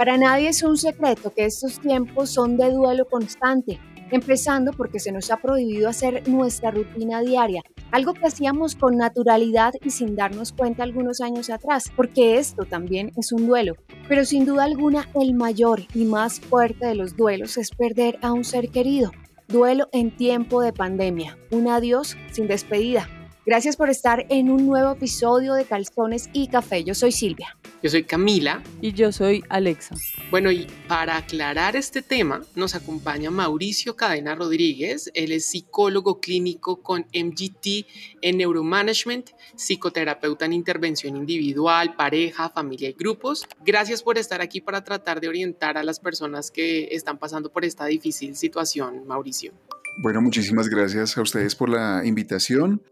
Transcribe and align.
Para 0.00 0.16
nadie 0.16 0.48
es 0.48 0.62
un 0.62 0.78
secreto 0.78 1.30
que 1.30 1.44
estos 1.44 1.78
tiempos 1.78 2.30
son 2.30 2.56
de 2.56 2.70
duelo 2.70 3.04
constante, 3.04 3.78
empezando 4.10 4.72
porque 4.72 4.98
se 4.98 5.12
nos 5.12 5.30
ha 5.30 5.36
prohibido 5.36 5.90
hacer 5.90 6.26
nuestra 6.26 6.70
rutina 6.70 7.20
diaria, 7.20 7.62
algo 7.90 8.14
que 8.14 8.26
hacíamos 8.26 8.76
con 8.76 8.96
naturalidad 8.96 9.74
y 9.84 9.90
sin 9.90 10.16
darnos 10.16 10.54
cuenta 10.54 10.84
algunos 10.84 11.20
años 11.20 11.50
atrás, 11.50 11.92
porque 11.94 12.38
esto 12.38 12.64
también 12.64 13.12
es 13.18 13.30
un 13.30 13.46
duelo. 13.46 13.74
Pero 14.08 14.24
sin 14.24 14.46
duda 14.46 14.64
alguna 14.64 15.06
el 15.20 15.34
mayor 15.34 15.82
y 15.92 16.06
más 16.06 16.40
fuerte 16.40 16.86
de 16.86 16.94
los 16.94 17.14
duelos 17.14 17.58
es 17.58 17.68
perder 17.68 18.18
a 18.22 18.32
un 18.32 18.44
ser 18.44 18.70
querido. 18.70 19.10
Duelo 19.48 19.90
en 19.92 20.16
tiempo 20.16 20.62
de 20.62 20.72
pandemia, 20.72 21.36
un 21.50 21.68
adiós 21.68 22.16
sin 22.32 22.46
despedida, 22.46 23.06
Gracias 23.46 23.76
por 23.76 23.88
estar 23.88 24.26
en 24.28 24.50
un 24.50 24.66
nuevo 24.66 24.92
episodio 24.92 25.54
de 25.54 25.64
Calzones 25.64 26.28
y 26.34 26.48
Café. 26.48 26.84
Yo 26.84 26.94
soy 26.94 27.10
Silvia. 27.10 27.56
Yo 27.82 27.88
soy 27.88 28.04
Camila. 28.04 28.62
Y 28.82 28.92
yo 28.92 29.12
soy 29.12 29.42
Alexa. 29.48 29.94
Bueno, 30.30 30.50
y 30.50 30.66
para 30.86 31.16
aclarar 31.16 31.74
este 31.74 32.02
tema, 32.02 32.42
nos 32.54 32.74
acompaña 32.74 33.30
Mauricio 33.30 33.96
Cadena 33.96 34.34
Rodríguez. 34.34 35.10
Él 35.14 35.32
es 35.32 35.46
psicólogo 35.46 36.20
clínico 36.20 36.82
con 36.82 37.06
MGT 37.14 37.86
en 38.20 38.36
Neuromanagement, 38.36 39.30
psicoterapeuta 39.56 40.44
en 40.44 40.52
intervención 40.52 41.16
individual, 41.16 41.96
pareja, 41.96 42.50
familia 42.50 42.90
y 42.90 42.92
grupos. 42.92 43.46
Gracias 43.64 44.02
por 44.02 44.18
estar 44.18 44.42
aquí 44.42 44.60
para 44.60 44.84
tratar 44.84 45.18
de 45.18 45.28
orientar 45.28 45.78
a 45.78 45.82
las 45.82 45.98
personas 45.98 46.50
que 46.50 46.88
están 46.90 47.16
pasando 47.16 47.50
por 47.50 47.64
esta 47.64 47.86
difícil 47.86 48.36
situación, 48.36 49.06
Mauricio. 49.06 49.54
Bueno, 49.96 50.20
muchísimas 50.20 50.68
gracias 50.68 51.16
a 51.16 51.22
ustedes 51.22 51.56
por 51.56 51.70
la 51.70 52.02
invitación. 52.04 52.82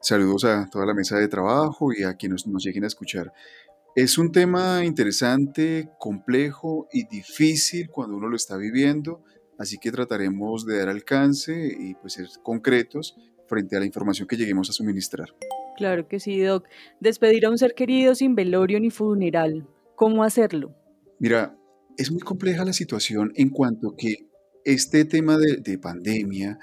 Saludos 0.00 0.44
a 0.44 0.68
toda 0.70 0.86
la 0.86 0.94
mesa 0.94 1.18
de 1.18 1.26
trabajo 1.26 1.92
y 1.92 2.04
a 2.04 2.14
quienes 2.14 2.46
nos 2.46 2.64
lleguen 2.64 2.84
a 2.84 2.86
escuchar. 2.86 3.32
Es 3.96 4.16
un 4.16 4.30
tema 4.30 4.84
interesante, 4.84 5.88
complejo 5.98 6.86
y 6.92 7.08
difícil 7.08 7.90
cuando 7.90 8.16
uno 8.16 8.28
lo 8.28 8.36
está 8.36 8.56
viviendo, 8.56 9.24
así 9.58 9.76
que 9.78 9.90
trataremos 9.90 10.64
de 10.66 10.78
dar 10.78 10.88
alcance 10.88 11.76
y 11.76 11.94
pues 11.94 12.12
ser 12.12 12.28
concretos 12.44 13.16
frente 13.48 13.76
a 13.76 13.80
la 13.80 13.86
información 13.86 14.28
que 14.28 14.36
lleguemos 14.36 14.70
a 14.70 14.72
suministrar. 14.72 15.30
Claro 15.76 16.06
que 16.06 16.20
sí, 16.20 16.40
Doc. 16.40 16.66
Despedir 17.00 17.46
a 17.46 17.50
un 17.50 17.58
ser 17.58 17.74
querido 17.74 18.14
sin 18.14 18.36
velorio 18.36 18.78
ni 18.78 18.90
funeral. 18.90 19.66
¿Cómo 19.96 20.22
hacerlo? 20.22 20.76
Mira, 21.18 21.56
es 21.96 22.12
muy 22.12 22.20
compleja 22.20 22.64
la 22.64 22.72
situación 22.72 23.32
en 23.34 23.50
cuanto 23.50 23.96
que 23.96 24.28
este 24.64 25.04
tema 25.04 25.38
de, 25.38 25.56
de 25.56 25.76
pandemia 25.76 26.60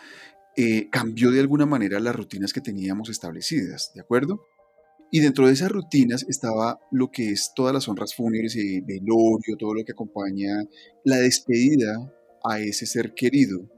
eh, 0.57 0.89
cambió 0.89 1.31
de 1.31 1.41
alguna 1.41 1.65
manera 1.65 1.99
las 1.99 2.15
rutinas 2.15 2.53
que 2.53 2.61
teníamos 2.61 3.09
establecidas, 3.09 3.91
¿de 3.93 4.01
acuerdo? 4.01 4.41
Y 5.11 5.19
dentro 5.19 5.47
de 5.47 5.53
esas 5.53 5.71
rutinas 5.71 6.25
estaba 6.27 6.79
lo 6.91 7.11
que 7.11 7.31
es 7.31 7.51
todas 7.55 7.73
las 7.73 7.87
honras 7.87 8.15
fúnebres 8.15 8.55
y 8.55 8.81
velorio, 8.81 9.55
todo 9.57 9.73
lo 9.73 9.83
que 9.83 9.91
acompaña 9.91 10.63
la 11.03 11.17
despedida 11.17 12.11
a 12.43 12.59
ese 12.59 12.85
ser 12.85 13.13
querido. 13.13 13.69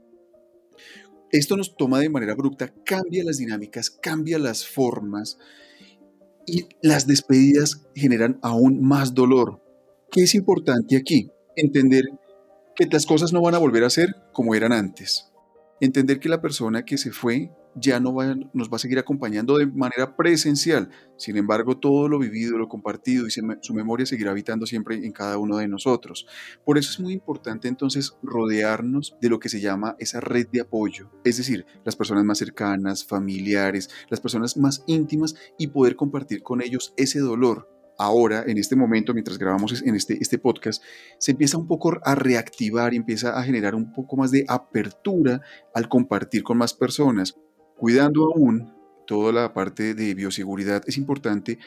Esto 1.30 1.56
nos 1.56 1.76
toma 1.76 2.00
de 2.00 2.08
manera 2.08 2.32
abrupta, 2.32 2.72
cambia 2.84 3.22
las 3.22 3.38
dinámicas, 3.38 3.90
cambia 3.90 4.38
las 4.38 4.66
formas 4.66 5.38
y 6.46 6.66
las 6.80 7.06
despedidas 7.06 7.86
generan 7.94 8.38
aún 8.42 8.80
más 8.82 9.14
dolor. 9.14 9.62
¿Qué 10.10 10.22
es 10.22 10.34
importante 10.34 10.96
aquí? 10.96 11.30
Entender 11.54 12.04
que 12.74 12.86
las 12.86 13.04
cosas 13.04 13.32
no 13.32 13.42
van 13.42 13.54
a 13.54 13.58
volver 13.58 13.84
a 13.84 13.90
ser 13.90 14.14
como 14.32 14.54
eran 14.54 14.72
antes. 14.72 15.27
Entender 15.80 16.18
que 16.18 16.28
la 16.28 16.40
persona 16.40 16.84
que 16.84 16.98
se 16.98 17.12
fue 17.12 17.50
ya 17.80 18.00
no 18.00 18.16
nos 18.52 18.70
va 18.70 18.76
a 18.76 18.78
seguir 18.78 18.98
acompañando 18.98 19.56
de 19.58 19.66
manera 19.66 20.16
presencial. 20.16 20.90
Sin 21.16 21.36
embargo, 21.36 21.76
todo 21.76 22.08
lo 22.08 22.18
vivido, 22.18 22.58
lo 22.58 22.68
compartido 22.68 23.26
y 23.26 23.30
su 23.30 23.74
memoria 23.74 24.06
seguirá 24.06 24.32
habitando 24.32 24.66
siempre 24.66 24.96
en 24.96 25.12
cada 25.12 25.38
uno 25.38 25.58
de 25.58 25.68
nosotros. 25.68 26.26
Por 26.64 26.78
eso 26.78 26.90
es 26.90 27.00
muy 27.00 27.12
importante 27.12 27.68
entonces 27.68 28.16
rodearnos 28.22 29.16
de 29.20 29.28
lo 29.28 29.38
que 29.38 29.48
se 29.48 29.60
llama 29.60 29.96
esa 29.98 30.20
red 30.20 30.48
de 30.48 30.62
apoyo, 30.62 31.10
es 31.24 31.36
decir, 31.36 31.66
las 31.84 31.96
personas 31.96 32.24
más 32.24 32.38
cercanas, 32.38 33.04
familiares, 33.04 33.90
las 34.10 34.20
personas 34.20 34.56
más 34.56 34.82
íntimas 34.86 35.36
y 35.58 35.68
poder 35.68 35.96
compartir 35.96 36.42
con 36.42 36.62
ellos 36.62 36.94
ese 36.96 37.20
dolor 37.20 37.77
ahora, 37.98 38.44
en 38.46 38.56
este 38.56 38.76
momento, 38.76 39.12
mientras 39.12 39.38
grabamos 39.38 39.82
en 39.82 39.94
este, 39.94 40.16
este 40.20 40.38
podcast, 40.38 40.82
se 41.18 41.32
empieza 41.32 41.58
un 41.58 41.66
poco 41.66 41.98
a 42.02 42.14
reactivar 42.14 42.94
y 42.94 42.96
empieza 42.96 43.38
a 43.38 43.42
generar 43.42 43.74
un 43.74 43.92
poco 43.92 44.16
más 44.16 44.30
de 44.30 44.44
apertura 44.48 45.42
al 45.74 45.88
compartir 45.88 46.44
con 46.44 46.56
más 46.56 46.72
personas. 46.72 47.36
Cuidando 47.76 48.24
aún 48.24 48.72
toda 49.06 49.32
la 49.32 49.52
parte 49.52 49.94
de 49.94 50.14
bioseguridad, 50.14 50.82
es 50.86 50.96
importante 50.96 51.58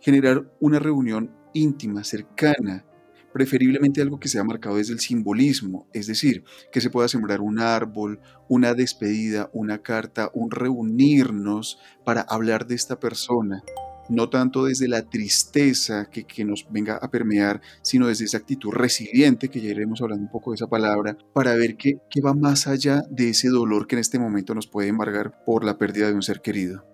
generar 0.00 0.52
una 0.60 0.78
reunión 0.78 1.34
íntima, 1.54 2.04
cercana, 2.04 2.84
preferiblemente 3.32 4.02
algo 4.02 4.18
que 4.18 4.28
sea 4.28 4.44
marcado 4.44 4.76
desde 4.76 4.92
el 4.92 5.00
simbolismo, 5.00 5.88
es 5.92 6.06
decir, 6.08 6.44
que 6.72 6.80
se 6.80 6.90
pueda 6.90 7.08
sembrar 7.08 7.40
un 7.40 7.60
árbol, 7.60 8.20
una 8.48 8.74
despedida, 8.74 9.50
una 9.52 9.82
carta, 9.82 10.30
un 10.34 10.50
reunirnos 10.50 11.78
para 12.04 12.22
hablar 12.22 12.66
de 12.66 12.74
esta 12.74 12.98
persona 12.98 13.62
no 14.10 14.28
tanto 14.28 14.64
desde 14.64 14.88
la 14.88 15.02
tristeza 15.02 16.10
que, 16.10 16.44
nos 16.44 16.66
venga 16.70 16.96
a 16.96 17.10
permear, 17.10 17.60
sino 17.82 18.08
desde 18.08 18.24
esa 18.24 18.38
actitud 18.38 18.72
resiliente, 18.72 19.48
que 19.48 19.60
ya 19.60 19.70
iremos 19.70 20.02
hablando 20.02 20.24
un 20.24 20.30
poco 20.30 20.50
de 20.50 20.56
esa 20.56 20.66
palabra, 20.66 21.16
para 21.32 21.54
ver 21.54 21.76
qué, 21.76 21.98
qué 22.10 22.20
va 22.20 22.34
más 22.34 22.66
allá 22.66 23.02
de 23.10 23.30
ese 23.30 23.48
dolor 23.48 23.86
que 23.86 23.94
en 23.94 24.00
este 24.00 24.18
momento 24.18 24.54
nos 24.54 24.66
puede 24.66 24.88
embargar 24.88 25.44
por 25.44 25.64
la 25.64 25.78
pérdida 25.78 26.08
de 26.08 26.14
un 26.14 26.22
ser 26.22 26.40
querido. 26.40 26.84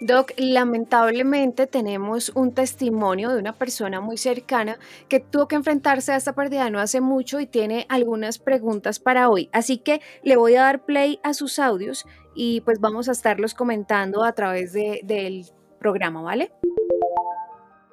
Doc, 0.00 0.30
lamentablemente 0.36 1.66
tenemos 1.66 2.30
un 2.36 2.52
testimonio 2.52 3.30
de 3.30 3.40
una 3.40 3.52
persona 3.52 4.00
muy 4.00 4.16
cercana 4.16 4.78
que 5.08 5.18
tuvo 5.18 5.48
que 5.48 5.56
enfrentarse 5.56 6.12
a 6.12 6.16
esta 6.16 6.36
pérdida 6.36 6.70
no 6.70 6.78
hace 6.78 7.00
mucho 7.00 7.40
y 7.40 7.46
tiene 7.46 7.84
algunas 7.88 8.38
preguntas 8.38 9.00
para 9.00 9.28
hoy. 9.28 9.48
Así 9.52 9.78
que 9.78 10.00
le 10.22 10.36
voy 10.36 10.54
a 10.54 10.62
dar 10.62 10.84
play 10.84 11.18
a 11.24 11.34
sus 11.34 11.58
audios 11.58 12.06
y 12.36 12.60
pues 12.60 12.78
vamos 12.78 13.08
a 13.08 13.12
estarlos 13.12 13.54
comentando 13.54 14.22
a 14.22 14.32
través 14.34 14.72
de, 14.72 15.00
del 15.02 15.46
programa, 15.78 16.22
¿vale? 16.22 16.50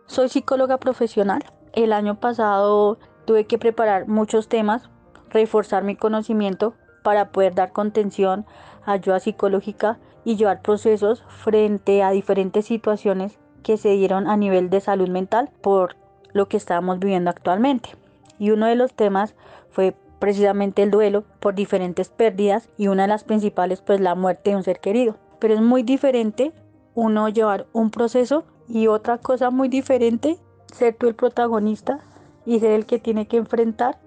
Soy 0.07 0.29
psicóloga 0.29 0.77
profesional. 0.77 1.43
El 1.73 1.93
año 1.93 2.19
pasado 2.19 2.99
tuve 3.25 3.45
que 3.45 3.57
preparar 3.57 4.07
muchos 4.07 4.47
temas, 4.49 4.89
reforzar 5.29 5.83
mi 5.83 5.95
conocimiento 5.95 6.75
para 7.03 7.31
poder 7.31 7.55
dar 7.55 7.71
contención, 7.71 8.45
ayuda 8.85 9.19
psicológica 9.19 9.99
y 10.23 10.35
llevar 10.35 10.61
procesos 10.61 11.23
frente 11.27 12.03
a 12.03 12.11
diferentes 12.11 12.65
situaciones 12.65 13.39
que 13.63 13.77
se 13.77 13.89
dieron 13.89 14.27
a 14.27 14.37
nivel 14.37 14.69
de 14.69 14.81
salud 14.81 15.09
mental 15.09 15.49
por 15.61 15.95
lo 16.33 16.47
que 16.47 16.57
estábamos 16.57 16.99
viviendo 16.99 17.29
actualmente. 17.29 17.89
Y 18.37 18.51
uno 18.51 18.67
de 18.67 18.75
los 18.75 18.93
temas 18.93 19.35
fue 19.69 19.95
precisamente 20.19 20.83
el 20.83 20.91
duelo 20.91 21.23
por 21.39 21.55
diferentes 21.55 22.09
pérdidas 22.09 22.69
y 22.77 22.87
una 22.87 23.03
de 23.03 23.09
las 23.09 23.23
principales 23.23 23.81
pues 23.81 23.99
la 23.99 24.15
muerte 24.15 24.51
de 24.51 24.55
un 24.55 24.63
ser 24.63 24.79
querido. 24.79 25.17
Pero 25.39 25.53
es 25.53 25.61
muy 25.61 25.83
diferente 25.83 26.53
uno 26.95 27.29
llevar 27.29 27.67
un 27.73 27.91
proceso 27.91 28.45
y 28.67 28.87
otra 28.87 29.19
cosa 29.19 29.51
muy 29.51 29.67
diferente, 29.67 30.39
ser 30.73 30.95
tú 30.95 31.07
el 31.07 31.15
protagonista 31.15 31.99
y 32.45 32.59
ser 32.59 32.71
el 32.71 32.85
que 32.85 32.99
tiene 32.99 33.27
que 33.27 33.37
enfrentar 33.37 33.99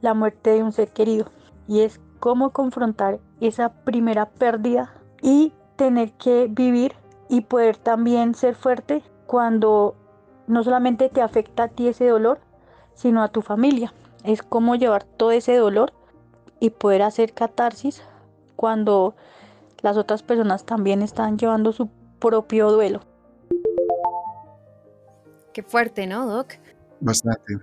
la 0.00 0.14
muerte 0.14 0.50
de 0.50 0.62
un 0.62 0.72
ser 0.72 0.88
querido. 0.88 1.26
Y 1.68 1.80
es 1.80 2.00
cómo 2.18 2.50
confrontar 2.50 3.20
esa 3.40 3.68
primera 3.84 4.30
pérdida 4.30 4.92
y 5.22 5.52
tener 5.76 6.12
que 6.12 6.48
vivir 6.50 6.94
y 7.28 7.42
poder 7.42 7.76
también 7.76 8.34
ser 8.34 8.54
fuerte 8.54 9.02
cuando 9.26 9.94
no 10.46 10.62
solamente 10.62 11.08
te 11.08 11.22
afecta 11.22 11.64
a 11.64 11.68
ti 11.68 11.88
ese 11.88 12.06
dolor, 12.06 12.38
sino 12.94 13.22
a 13.22 13.28
tu 13.28 13.42
familia. 13.42 13.92
Es 14.24 14.42
cómo 14.42 14.76
llevar 14.76 15.04
todo 15.04 15.30
ese 15.32 15.56
dolor 15.56 15.92
y 16.60 16.70
poder 16.70 17.02
hacer 17.02 17.32
catarsis 17.32 18.02
cuando 18.56 19.14
las 19.82 19.96
otras 19.96 20.22
personas 20.22 20.64
también 20.64 21.02
están 21.02 21.38
llevando 21.38 21.72
su 21.72 21.88
propio 22.18 22.70
duelo. 22.70 23.00
Qué 25.52 25.62
fuerte, 25.62 26.06
¿no, 26.06 26.26
Doc? 26.26 26.54
Bastante. 27.00 27.58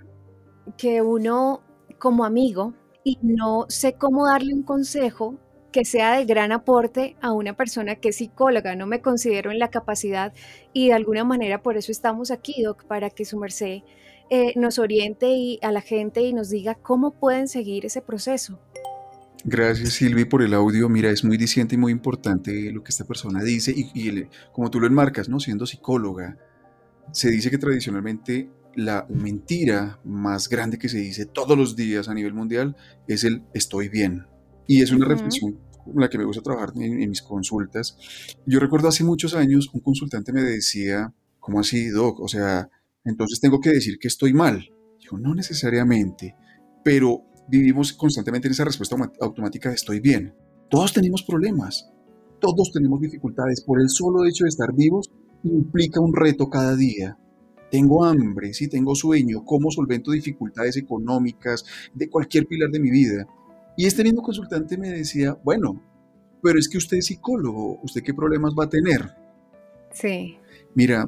Que 0.77 1.01
uno 1.01 1.61
como 1.99 2.23
amigo 2.23 2.73
y 3.03 3.17
no 3.21 3.65
sé 3.69 3.93
cómo 3.93 4.27
darle 4.27 4.53
un 4.53 4.63
consejo 4.63 5.35
que 5.71 5.85
sea 5.85 6.17
de 6.17 6.25
gran 6.25 6.51
aporte 6.51 7.15
a 7.21 7.31
una 7.31 7.55
persona 7.55 7.95
que 7.95 8.09
es 8.09 8.17
psicóloga. 8.17 8.75
No 8.75 8.87
me 8.87 9.01
considero 9.01 9.51
en 9.51 9.59
la 9.59 9.69
capacidad 9.69 10.33
y 10.73 10.89
de 10.89 10.93
alguna 10.93 11.23
manera 11.23 11.61
por 11.61 11.77
eso 11.77 11.91
estamos 11.91 12.31
aquí, 12.31 12.63
Doc, 12.63 12.85
para 12.85 13.09
que 13.09 13.25
su 13.25 13.37
merced 13.37 13.79
eh, 14.29 14.53
nos 14.55 14.79
oriente 14.79 15.29
y 15.29 15.59
a 15.61 15.71
la 15.71 15.81
gente 15.81 16.21
y 16.21 16.33
nos 16.33 16.49
diga 16.49 16.75
cómo 16.75 17.11
pueden 17.11 17.47
seguir 17.47 17.85
ese 17.85 18.01
proceso. 18.01 18.59
Gracias 19.43 19.93
Silvi 19.93 20.25
por 20.25 20.41
el 20.43 20.53
audio. 20.53 20.87
Mira, 20.87 21.09
es 21.09 21.23
muy 21.23 21.37
diciente 21.37 21.75
y 21.75 21.77
muy 21.77 21.91
importante 21.91 22.71
lo 22.71 22.83
que 22.83 22.89
esta 22.89 23.05
persona 23.05 23.43
dice 23.43 23.73
y, 23.75 24.27
como 24.51 24.69
tú 24.69 24.79
lo 24.79 24.87
enmarcas, 24.87 25.29
¿no? 25.29 25.39
Siendo 25.39 25.65
psicóloga, 25.65 26.37
se 27.11 27.29
dice 27.29 27.49
que 27.49 27.57
tradicionalmente 27.57 28.49
la 28.75 29.05
mentira 29.09 29.99
más 30.03 30.47
grande 30.47 30.77
que 30.77 30.89
se 30.89 30.99
dice 30.99 31.25
todos 31.25 31.57
los 31.57 31.75
días 31.75 32.07
a 32.07 32.13
nivel 32.13 32.33
mundial 32.33 32.75
es 33.07 33.23
el 33.23 33.43
estoy 33.53 33.89
bien. 33.89 34.25
Y 34.67 34.81
es 34.81 34.91
una 34.91 35.07
reflexión 35.07 35.59
con 35.83 35.99
la 35.99 36.09
que 36.09 36.19
me 36.19 36.23
gusta 36.23 36.43
trabajar 36.43 36.73
en, 36.75 37.01
en, 37.01 37.09
mis 37.09 37.21
consultas. 37.21 37.97
Yo 38.45 38.59
recuerdo 38.59 38.87
hace 38.87 39.03
muchos 39.03 39.33
años 39.33 39.69
un 39.73 39.81
consultante 39.81 40.31
me 40.31 40.43
decía, 40.43 41.13
¿cómo 41.39 41.59
así, 41.59 41.87
Doc? 41.87 42.19
O 42.19 42.27
sea, 42.27 42.69
entonces 43.03 43.39
tengo 43.39 43.59
que 43.59 43.71
decir 43.71 43.97
que 43.99 44.07
estoy 44.07 44.33
mal. 44.33 44.69
automático, 45.11 45.17
no 45.17 45.35
necesariamente, 45.35 46.35
pero 46.83 47.23
vivimos 47.47 47.93
constantemente 47.93 48.47
en 48.47 48.53
esa 48.53 48.65
respuesta 48.65 48.95
automática 49.19 49.69
de 49.69 49.75
estoy 49.75 49.99
bien. 49.99 50.33
Todos 50.69 50.93
tenemos 50.93 51.23
problemas, 51.23 51.91
todos 52.39 52.71
tenemos 52.71 52.99
dificultades. 53.01 53.61
Por 53.61 53.81
el 53.81 53.89
solo 53.89 54.25
hecho 54.25 54.45
de 54.45 54.49
estar 54.49 54.73
vivos 54.73 55.11
implica 55.43 55.99
un 55.99 56.13
reto 56.13 56.49
cada 56.49 56.75
día. 56.75 57.17
Tengo 57.69 58.03
hambre, 58.03 58.53
si 58.53 58.67
tengo 58.67 58.95
sueño, 58.95 59.45
cómo 59.45 59.71
solvento 59.71 60.11
dificultades 60.11 60.75
económicas 60.75 61.63
de 61.93 62.09
cualquier 62.09 62.45
pilar 62.45 62.69
de 62.69 62.79
mi 62.79 62.91
vida. 62.91 63.27
Y 63.77 63.85
este 63.85 64.03
mismo 64.03 64.21
consultante 64.21 64.77
me 64.77 64.89
decía, 64.89 65.37
bueno, 65.43 65.81
pero 66.43 66.59
es 66.59 66.67
que 66.67 66.77
usted 66.77 66.97
es 66.97 67.05
psicólogo, 67.05 67.79
¿usted 67.81 68.01
qué 68.03 68.13
problemas 68.13 68.53
va 68.59 68.65
a 68.65 68.69
tener? 68.69 69.15
Sí. 69.93 70.37
Mira, 70.75 71.07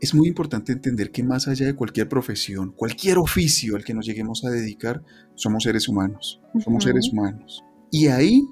es 0.00 0.14
muy 0.14 0.28
importante 0.28 0.72
entender 0.72 1.10
que 1.10 1.22
más 1.22 1.48
allá 1.48 1.66
de 1.66 1.74
cualquier 1.74 2.08
profesión, 2.08 2.72
cualquier 2.72 3.18
oficio 3.18 3.76
al 3.76 3.84
que 3.84 3.94
nos 3.94 4.06
lleguemos 4.06 4.44
a 4.44 4.50
dedicar, 4.50 5.02
somos 5.34 5.64
seres 5.64 5.88
humanos, 5.88 6.40
somos 6.64 6.84
seres 6.84 7.10
humanos. 7.12 7.64
Y 7.90 8.08
ahí 8.08 8.42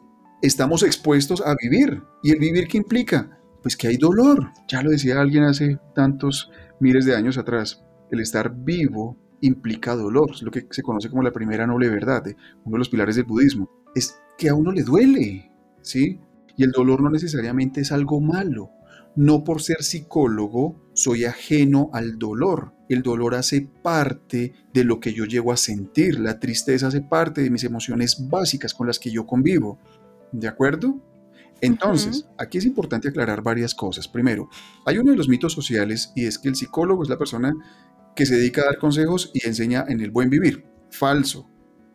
estamos 0.42 0.82
expuestos 0.82 1.42
a 1.44 1.54
vivir. 1.60 2.02
¿Y 2.22 2.30
el 2.30 2.38
vivir 2.38 2.66
qué 2.66 2.78
implica? 2.78 3.38
Pues 3.62 3.76
que 3.76 3.88
hay 3.88 3.96
dolor. 3.96 4.52
Ya 4.68 4.82
lo 4.82 4.90
decía 4.90 5.20
alguien 5.20 5.44
hace 5.44 5.78
tantos 5.94 6.50
miles 6.80 7.04
de 7.04 7.14
años 7.14 7.38
atrás. 7.38 7.82
El 8.10 8.20
estar 8.20 8.54
vivo 8.54 9.18
implica 9.40 9.94
dolor, 9.94 10.30
es 10.32 10.42
lo 10.42 10.50
que 10.50 10.66
se 10.70 10.82
conoce 10.82 11.10
como 11.10 11.22
la 11.22 11.32
primera 11.32 11.66
noble 11.66 11.88
verdad, 11.88 12.24
uno 12.64 12.74
de 12.74 12.78
los 12.78 12.88
pilares 12.88 13.16
del 13.16 13.24
budismo. 13.24 13.68
Es 13.94 14.18
que 14.38 14.48
a 14.48 14.54
uno 14.54 14.72
le 14.72 14.82
duele, 14.82 15.50
¿sí? 15.82 16.18
Y 16.56 16.64
el 16.64 16.70
dolor 16.70 17.02
no 17.02 17.10
necesariamente 17.10 17.80
es 17.82 17.92
algo 17.92 18.20
malo. 18.20 18.70
No 19.16 19.44
por 19.44 19.62
ser 19.62 19.82
psicólogo 19.82 20.90
soy 20.94 21.24
ajeno 21.24 21.90
al 21.92 22.18
dolor. 22.18 22.72
El 22.88 23.02
dolor 23.02 23.34
hace 23.34 23.68
parte 23.82 24.52
de 24.72 24.84
lo 24.84 25.00
que 25.00 25.12
yo 25.12 25.24
llego 25.24 25.52
a 25.52 25.56
sentir. 25.56 26.18
La 26.18 26.40
tristeza 26.40 26.88
hace 26.88 27.00
parte 27.00 27.42
de 27.42 27.50
mis 27.50 27.64
emociones 27.64 28.28
básicas 28.28 28.74
con 28.74 28.86
las 28.86 28.98
que 28.98 29.10
yo 29.10 29.26
convivo. 29.26 29.78
¿De 30.32 30.48
acuerdo? 30.48 31.00
Entonces, 31.60 32.26
aquí 32.36 32.58
es 32.58 32.66
importante 32.66 33.08
aclarar 33.08 33.42
varias 33.42 33.74
cosas. 33.74 34.08
Primero, 34.08 34.48
hay 34.84 34.98
uno 34.98 35.12
de 35.12 35.16
los 35.16 35.28
mitos 35.28 35.52
sociales 35.52 36.12
y 36.14 36.26
es 36.26 36.38
que 36.38 36.48
el 36.48 36.56
psicólogo 36.56 37.02
es 37.02 37.08
la 37.08 37.16
persona 37.16 37.54
que 38.14 38.26
se 38.26 38.36
dedica 38.36 38.62
a 38.62 38.66
dar 38.66 38.78
consejos 38.78 39.30
y 39.32 39.46
enseña 39.46 39.84
en 39.88 40.00
el 40.00 40.10
buen 40.10 40.28
vivir. 40.28 40.64
Falso. 40.90 41.48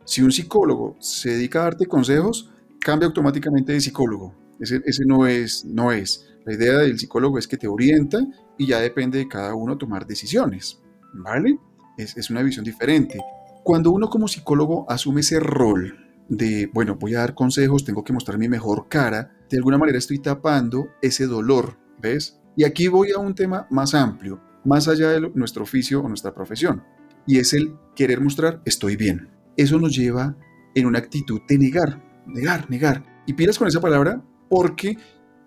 Si 0.05 0.21
un 0.21 0.31
psicólogo 0.31 0.97
se 0.99 1.31
dedica 1.31 1.59
a 1.59 1.63
darte 1.65 1.85
consejos, 1.85 2.51
cambia 2.79 3.07
automáticamente 3.07 3.73
de 3.73 3.81
psicólogo. 3.81 4.35
Ese, 4.59 5.05
no, 5.05 5.27
es, 5.27 5.63
no 5.65 5.91
es. 5.91 6.27
La 6.49 6.55
idea 6.55 6.77
del 6.79 6.97
psicólogo 6.97 7.37
es 7.37 7.47
que 7.47 7.57
te 7.57 7.67
orienta 7.67 8.25
y 8.57 8.65
ya 8.65 8.79
depende 8.79 9.19
de 9.19 9.27
cada 9.27 9.53
uno 9.53 9.77
tomar 9.77 10.07
decisiones. 10.07 10.81
¿Vale? 11.13 11.59
Es, 11.95 12.17
es 12.17 12.31
una 12.31 12.41
visión 12.41 12.65
diferente. 12.65 13.19
Cuando 13.63 13.91
uno 13.91 14.09
como 14.09 14.27
psicólogo 14.27 14.89
asume 14.89 15.21
ese 15.21 15.39
rol 15.39 15.95
de, 16.27 16.67
bueno, 16.73 16.95
voy 16.95 17.13
a 17.13 17.19
dar 17.19 17.35
consejos, 17.35 17.85
tengo 17.85 18.03
que 18.03 18.13
mostrar 18.13 18.39
mi 18.39 18.49
mejor 18.49 18.87
cara, 18.89 19.31
de 19.47 19.57
alguna 19.57 19.77
manera 19.77 19.99
estoy 19.99 20.17
tapando 20.17 20.87
ese 21.03 21.27
dolor, 21.27 21.77
¿ves? 22.01 22.39
Y 22.57 22.63
aquí 22.63 22.87
voy 22.87 23.11
a 23.11 23.19
un 23.19 23.35
tema 23.35 23.67
más 23.69 23.93
amplio, 23.93 24.41
más 24.65 24.87
allá 24.87 25.11
de 25.11 25.29
nuestro 25.35 25.61
oficio 25.61 26.01
o 26.01 26.07
nuestra 26.07 26.33
profesión, 26.33 26.81
y 27.27 27.37
es 27.37 27.53
el 27.53 27.75
querer 27.95 28.21
mostrar 28.21 28.63
estoy 28.65 28.95
bien. 28.95 29.29
Eso 29.55 29.77
nos 29.77 29.95
lleva 29.95 30.35
en 30.73 30.87
una 30.87 30.97
actitud 30.97 31.41
de 31.47 31.59
negar, 31.59 32.03
negar, 32.25 32.67
negar. 32.71 33.23
Y 33.27 33.33
pilas 33.33 33.59
con 33.59 33.67
esa 33.67 33.81
palabra 33.81 34.23
porque 34.49 34.97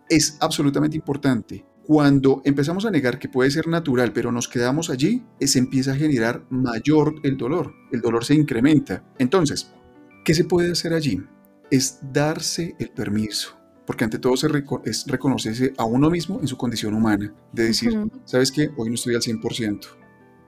es 0.08 0.36
absolutamente 0.40 0.96
importante. 0.96 1.64
Cuando 1.84 2.42
empezamos 2.44 2.84
a 2.86 2.90
negar 2.90 3.18
que 3.18 3.28
puede 3.28 3.50
ser 3.50 3.66
natural, 3.66 4.12
pero 4.12 4.30
nos 4.30 4.48
quedamos 4.48 4.88
allí, 4.88 5.24
se 5.40 5.58
empieza 5.58 5.92
a 5.92 5.96
generar 5.96 6.44
mayor 6.48 7.16
el 7.24 7.36
dolor. 7.36 7.74
El 7.90 8.00
dolor 8.00 8.24
se 8.24 8.34
incrementa. 8.34 9.04
Entonces, 9.18 9.72
¿Qué 10.24 10.34
se 10.34 10.44
puede 10.44 10.70
hacer 10.70 10.94
allí? 10.94 11.20
Es 11.68 11.98
darse 12.12 12.76
el 12.78 12.90
permiso, 12.90 13.58
porque 13.84 14.04
ante 14.04 14.20
todo 14.20 14.36
se 14.36 14.46
es 14.84 15.06
reconocerse 15.08 15.72
a 15.76 15.84
uno 15.84 16.10
mismo 16.10 16.38
en 16.40 16.46
su 16.46 16.56
condición 16.56 16.94
humana, 16.94 17.34
de 17.52 17.64
decir, 17.64 17.98
¿sabes 18.24 18.52
qué? 18.52 18.70
Hoy 18.76 18.88
no 18.88 18.94
estoy 18.94 19.16
al 19.16 19.22
100%. 19.22 19.80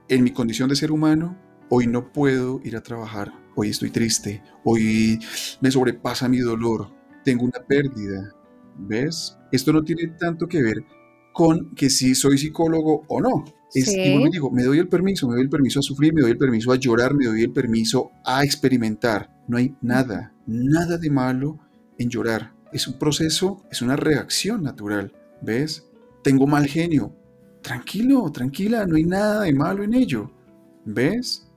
En 0.09 0.23
mi 0.23 0.31
condición 0.31 0.69
de 0.69 0.77
ser 0.77 0.93
humano, 0.93 1.37
hoy 1.71 1.89
no 1.89 2.13
puedo 2.13 2.61
ir 2.63 2.77
a 2.77 2.83
trabajar, 2.83 3.33
hoy 3.57 3.71
estoy 3.71 3.91
triste, 3.91 4.45
hoy 4.65 5.19
me 5.61 5.73
sobrepasa 5.73 6.29
mi 6.29 6.39
dolor, 6.39 6.93
tengo 7.25 7.45
una 7.45 7.59
pérdida. 7.67 8.33
¿Ves? 8.77 9.37
Esto 9.55 9.73
no 9.73 9.85
tiene 9.85 10.09
tanto 10.19 10.49
que 10.49 10.61
ver 10.61 10.85
con 11.33 11.77
que 11.77 11.89
si 11.89 12.17
soy 12.17 12.39
psicólogo 12.39 13.05
o 13.07 13.21
no. 13.21 13.45
Es, 13.73 13.87
me 13.97 14.29
digo, 14.31 14.51
me 14.51 14.65
doy 14.65 14.81
el 14.81 14.89
permiso, 14.89 15.29
me 15.29 15.35
doy 15.35 15.43
el 15.43 15.49
permiso 15.49 15.79
a 15.79 15.83
sufrir, 15.83 16.13
me 16.13 16.23
doy 16.23 16.33
el 16.33 16.39
permiso 16.39 16.73
a 16.73 16.77
llorar, 16.77 17.15
me 17.15 17.27
doy 17.27 17.43
el 17.43 17.53
permiso 17.53 18.11
a 18.25 18.43
experimentar. 18.43 19.31
No 19.47 19.57
hay 19.57 19.77
nada, 19.81 20.35
nada 20.47 20.99
de 20.99 21.09
malo 21.09 21.61
en 21.99 22.11
llorar. 22.11 22.53
Es 22.73 22.89
un 22.89 22.99
proceso, 22.99 23.65
es 23.71 23.81
una 23.81 23.95
reacción 23.95 24.65
natural. 24.65 25.13
¿Ves? 25.41 25.87
Tengo 26.25 26.49
mal 26.49 26.67
genio. 26.67 27.15
Tranquilo, 27.63 28.31
tranquila, 28.33 28.87
no 28.87 28.97
hay 28.97 29.05
nada 29.05 29.43
de 29.43 29.53
malo 29.53 29.85
en 29.85 29.95
ello. 29.95 30.33
¿Ves? 30.85 31.49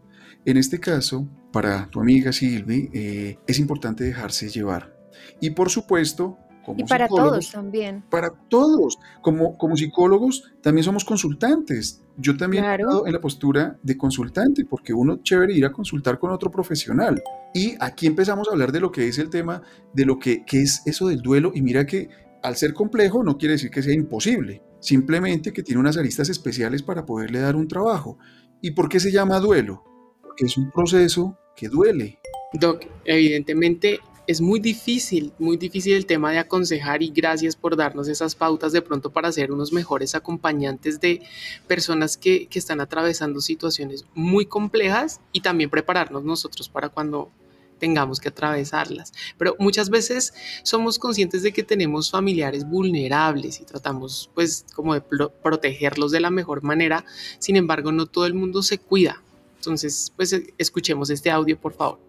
En 0.46 0.58
este 0.58 0.80
caso, 0.80 1.28
para 1.52 1.90
tu 1.90 2.00
amiga 2.00 2.32
Silvi, 2.32 2.92
eh, 2.94 3.40
es 3.48 3.58
importante 3.58 4.04
dejarse 4.04 4.50
llevar. 4.50 4.96
Y 5.42 5.50
por 5.50 5.72
supuesto, 5.72 6.38
y 6.76 6.84
para 6.84 7.08
todos 7.08 7.52
también. 7.52 8.04
Para 8.10 8.30
todos. 8.30 8.98
Como, 9.22 9.58
como 9.58 9.78
psicólogos 9.78 10.52
también 10.62 10.84
somos 10.84 11.06
consultantes. 11.06 12.02
Yo 12.18 12.36
también 12.36 12.66
he 12.66 13.08
en 13.08 13.14
la 13.14 13.22
postura 13.22 13.78
de 13.84 13.96
consultante, 13.96 14.66
porque 14.66 14.94
uno 14.94 15.22
chévere 15.24 15.54
ir 15.54 15.66
a 15.66 15.72
consultar 15.72 16.20
con 16.20 16.32
otro 16.32 16.50
profesional. 16.50 17.22
Y 17.54 17.76
aquí 17.80 18.08
empezamos 18.08 18.48
a 18.48 18.52
hablar 18.52 18.72
de 18.72 18.80
lo 18.80 18.92
que 18.92 19.08
es 19.08 19.18
el 19.20 19.30
tema, 19.30 19.62
de 19.94 20.06
lo 20.06 20.18
que, 20.20 20.44
que 20.44 20.62
es 20.62 20.82
eso 20.86 21.08
del 21.08 21.22
duelo. 21.22 21.52
Y 21.54 21.62
mira 21.62 21.86
que 21.86 22.10
al 22.44 22.56
ser 22.56 22.74
complejo 22.74 23.24
no 23.24 23.38
quiere 23.38 23.54
decir 23.54 23.70
que 23.70 23.84
sea 23.84 23.94
imposible, 23.94 24.64
simplemente 24.80 25.54
que 25.54 25.64
tiene 25.64 25.80
unas 25.80 25.98
aristas 25.98 26.30
especiales 26.30 26.84
para 26.84 27.06
poderle 27.06 27.40
dar 27.40 27.56
un 27.56 27.68
trabajo. 27.68 28.18
¿Y 28.62 28.72
por 28.72 28.90
qué 28.90 29.00
se 29.00 29.12
llama 29.12 29.40
duelo? 29.40 29.84
Porque 30.22 30.46
es 30.46 30.58
un 30.58 30.72
proceso 30.72 31.38
que 31.56 31.70
duele. 31.70 32.20
Doc, 32.54 32.86
evidentemente 33.06 34.00
es 34.28 34.42
muy 34.42 34.60
difícil, 34.60 35.32
muy 35.40 35.56
difícil 35.56 35.94
el 35.94 36.06
tema 36.06 36.32
de 36.32 36.40
aconsejar 36.40 37.02
y 37.02 37.10
gracias 37.10 37.56
por 37.56 37.78
darnos 37.78 38.10
esas 38.10 38.36
pautas 38.36 38.74
de 38.74 38.82
pronto 38.82 39.12
para 39.12 39.32
ser 39.32 39.54
unos 39.54 39.72
mejores 39.72 40.16
acompañantes 40.16 41.00
de 41.00 41.22
personas 41.66 42.18
que, 42.18 42.48
que 42.48 42.60
están 42.60 42.82
atravesando 42.82 43.40
situaciones 43.40 44.06
muy 44.14 44.46
complejas 44.46 45.22
y 45.32 45.40
también 45.40 45.70
prepararnos 45.70 46.26
nosotros 46.26 46.68
para 46.68 46.90
cuando 46.90 47.32
tengamos 47.80 48.20
que 48.20 48.30
atravesarlas. 48.30 49.14
Pero 49.38 49.56
muchas 49.60 49.90
veces 49.90 50.34
somos 50.64 51.00
conscientes 51.00 51.42
de 51.42 51.54
que 51.54 51.64
tenemos 51.64 52.12
familiares 52.12 52.68
vulnerables 52.68 53.62
y 53.62 53.66
tratamos 53.66 54.30
pues 54.34 54.66
como 54.76 54.94
de 54.94 55.02
protegerlos 55.02 56.12
de 56.12 56.20
la 56.20 56.32
mejor 56.32 56.64
manera. 56.64 57.06
Sin 57.40 57.56
embargo, 57.56 57.94
no 57.94 58.08
todo 58.08 58.26
el 58.26 58.34
mundo 58.34 58.62
se 58.62 58.78
cuida. 58.78 59.24
Entonces, 59.56 60.12
pues 60.16 60.36
escuchemos 60.58 61.10
este 61.10 61.32
audio, 61.32 61.60
por 61.60 61.74
favor 61.74 62.00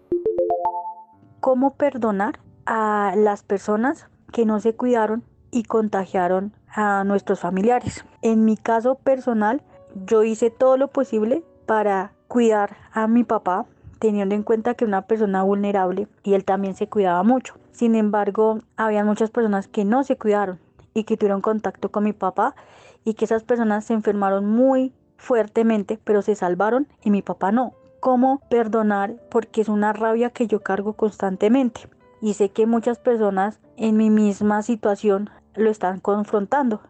cómo 1.39 1.75
perdonar 1.75 2.39
a 2.65 3.13
las 3.15 3.43
personas 3.43 4.07
que 4.31 4.45
no 4.45 4.59
se 4.59 4.75
cuidaron 4.75 5.23
y 5.51 5.63
contagiaron 5.63 6.53
a 6.67 7.03
nuestros 7.03 7.39
familiares. 7.39 8.05
En 8.21 8.45
mi 8.45 8.57
caso 8.57 8.95
personal, 8.95 9.61
yo 10.05 10.23
hice 10.23 10.51
todo 10.51 10.77
lo 10.77 10.89
posible 10.89 11.43
para 11.65 12.13
cuidar 12.27 12.77
a 12.91 13.07
mi 13.07 13.23
papá, 13.23 13.65
teniendo 13.99 14.35
en 14.35 14.43
cuenta 14.43 14.75
que 14.75 14.85
era 14.85 14.89
una 14.89 15.07
persona 15.07 15.43
vulnerable 15.43 16.07
y 16.23 16.33
él 16.33 16.45
también 16.45 16.75
se 16.75 16.87
cuidaba 16.87 17.23
mucho. 17.23 17.55
Sin 17.71 17.95
embargo, 17.95 18.59
había 18.77 19.03
muchas 19.03 19.31
personas 19.31 19.67
que 19.67 19.85
no 19.85 20.03
se 20.03 20.17
cuidaron 20.17 20.59
y 20.93 21.03
que 21.05 21.17
tuvieron 21.17 21.41
contacto 21.41 21.89
con 21.89 22.03
mi 22.03 22.13
papá 22.13 22.55
y 23.03 23.13
que 23.15 23.25
esas 23.25 23.43
personas 23.43 23.85
se 23.85 23.93
enfermaron 23.93 24.45
muy 24.45 24.93
fuertemente, 25.17 25.99
pero 26.03 26.21
se 26.21 26.35
salvaron 26.35 26.87
y 27.03 27.11
mi 27.11 27.21
papá 27.21 27.51
no 27.51 27.73
cómo 27.99 28.41
perdonar 28.49 29.15
porque 29.29 29.61
es 29.61 29.69
una 29.69 29.93
rabia 29.93 30.29
que 30.29 30.47
yo 30.47 30.61
cargo 30.61 30.93
constantemente 30.93 31.81
y 32.21 32.33
sé 32.33 32.49
que 32.49 32.65
muchas 32.65 32.99
personas 32.99 33.59
en 33.77 33.97
mi 33.97 34.09
misma 34.09 34.61
situación 34.63 35.29
lo 35.55 35.69
están 35.69 35.99
confrontando. 35.99 36.81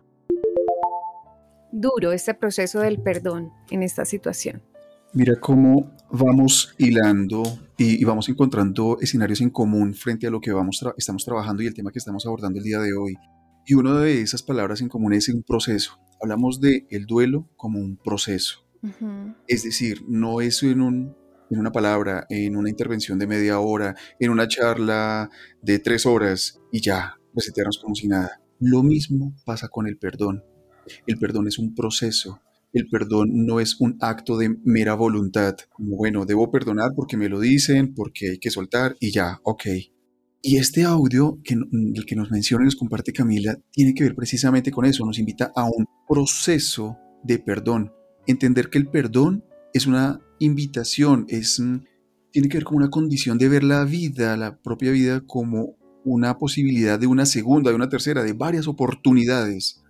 Duro 1.72 2.12
este 2.12 2.34
proceso 2.34 2.80
del 2.80 3.00
perdón 3.00 3.52
en 3.70 3.84
esta 3.84 4.06
situación. 4.06 4.64
Mira 5.14 5.40
cómo 5.40 5.92
vamos 6.12 6.74
hilando 6.78 7.44
y, 7.78 8.04
vamos 8.04 8.30
encontrando 8.30 8.98
escenarios 9.02 9.42
en 9.42 9.50
común 9.50 9.94
frente 9.94 10.28
a 10.28 10.30
lo 10.30 10.40
que 10.40 10.52
vamos 10.52 10.84
estamos 10.98 11.26
trabajando 11.26 11.64
y 11.64 11.68
el 11.68 11.74
tema 11.74 11.92
que 11.92 12.00
estamos 12.00 12.26
abordando 12.26 12.60
el 12.60 12.66
día 12.66 12.80
de 12.80 12.94
hoy. 12.94 13.16
Y 13.66 13.76
una 13.76 14.00
de 14.00 14.22
esas 14.22 14.44
palabras 14.44 14.82
en 14.82 14.90
común 14.90 15.14
es 15.14 15.30
un 15.30 15.44
proceso. 15.44 16.00
Hablamos 16.22 16.60
de 16.60 16.88
el 16.90 17.06
duelo 17.06 17.50
como 17.56 17.80
un 17.80 17.98
proceso. 17.98 18.69
Es 19.48 19.64
decir, 19.64 20.04
no 20.08 20.42
es 20.42 20.64
en, 20.64 20.82
un, 20.82 21.16
en 21.50 21.60
una 21.60 21.72
palabra, 21.72 22.26
en 22.30 22.56
una 22.56 22.70
intervención 22.70 23.20
de 23.20 23.28
media 23.28 23.60
hora, 23.60 23.96
en 24.20 24.30
una 24.32 24.48
charla 24.48 25.30
de 25.62 25.80
tres 25.80 26.06
horas 26.06 26.60
y 26.72 26.82
ya, 26.82 27.18
resetearnos 27.34 27.80
como 27.80 27.96
si 27.96 28.08
nada. 28.08 28.42
Lo 28.60 28.84
mismo 28.84 29.34
pasa 29.46 29.68
con 29.68 29.88
el 29.88 29.98
perdón. 29.98 30.44
El 31.06 31.18
perdón 31.20 31.48
es 31.48 31.60
un 31.60 31.76
proceso 31.76 32.42
el 32.74 32.88
perdón 32.88 33.46
no 33.46 33.60
es 33.60 33.80
un 33.80 33.98
acto 34.00 34.38
de 34.38 34.56
mera 34.64 34.94
voluntad, 34.94 35.56
bueno, 35.78 36.26
debo 36.26 36.52
perdonar 36.52 36.92
porque 36.96 37.18
me 37.18 37.30
lo 37.30 37.40
dicen, 37.40 37.94
porque 37.94 38.32
hay 38.32 38.38
que 38.38 38.52
soltar 38.52 38.96
y 39.00 39.12
ya, 39.12 39.40
ok. 39.44 39.66
Y 40.42 40.58
este 40.58 40.84
audio 40.84 41.40
que, 41.44 41.56
el 41.56 42.06
que 42.06 42.16
nos 42.16 42.32
menciona 42.32 42.64
y 42.64 42.66
nos 42.66 42.76
comparte 42.76 43.12
Camila 43.12 43.58
tiene 43.72 43.94
que 43.94 44.04
ver 44.04 44.16
precisamente 44.16 44.72
con 44.72 44.86
eso, 44.86 45.06
nos 45.06 45.20
invita 45.20 45.52
a 45.56 45.66
un 45.66 45.86
proceso 46.08 46.98
de 47.24 47.40
perdón, 47.40 47.92
entender 48.28 48.70
que 48.70 48.78
el 48.78 48.88
perdón 48.88 49.44
es 49.74 49.88
una 49.88 50.22
invitación, 50.40 51.26
es, 51.30 51.60
mm, 51.60 51.80
tiene 52.32 52.50
que 52.50 52.58
ver 52.58 52.64
con 52.64 52.78
una 52.78 52.90
condición 52.90 53.38
de 53.38 53.50
ver 53.50 53.64
la 53.64 53.84
vida, 53.86 54.38
la 54.38 54.58
propia 54.58 54.92
vida, 54.92 55.22
como 55.26 55.76
una 56.04 56.38
posibilidad 56.38 57.00
de 57.00 57.08
una 57.08 57.26
segunda, 57.26 57.70
de 57.72 57.76
una 57.76 57.90
tercera, 57.90 58.24
de 58.24 58.34
varias 58.34 58.68
oportunidades 58.68 59.82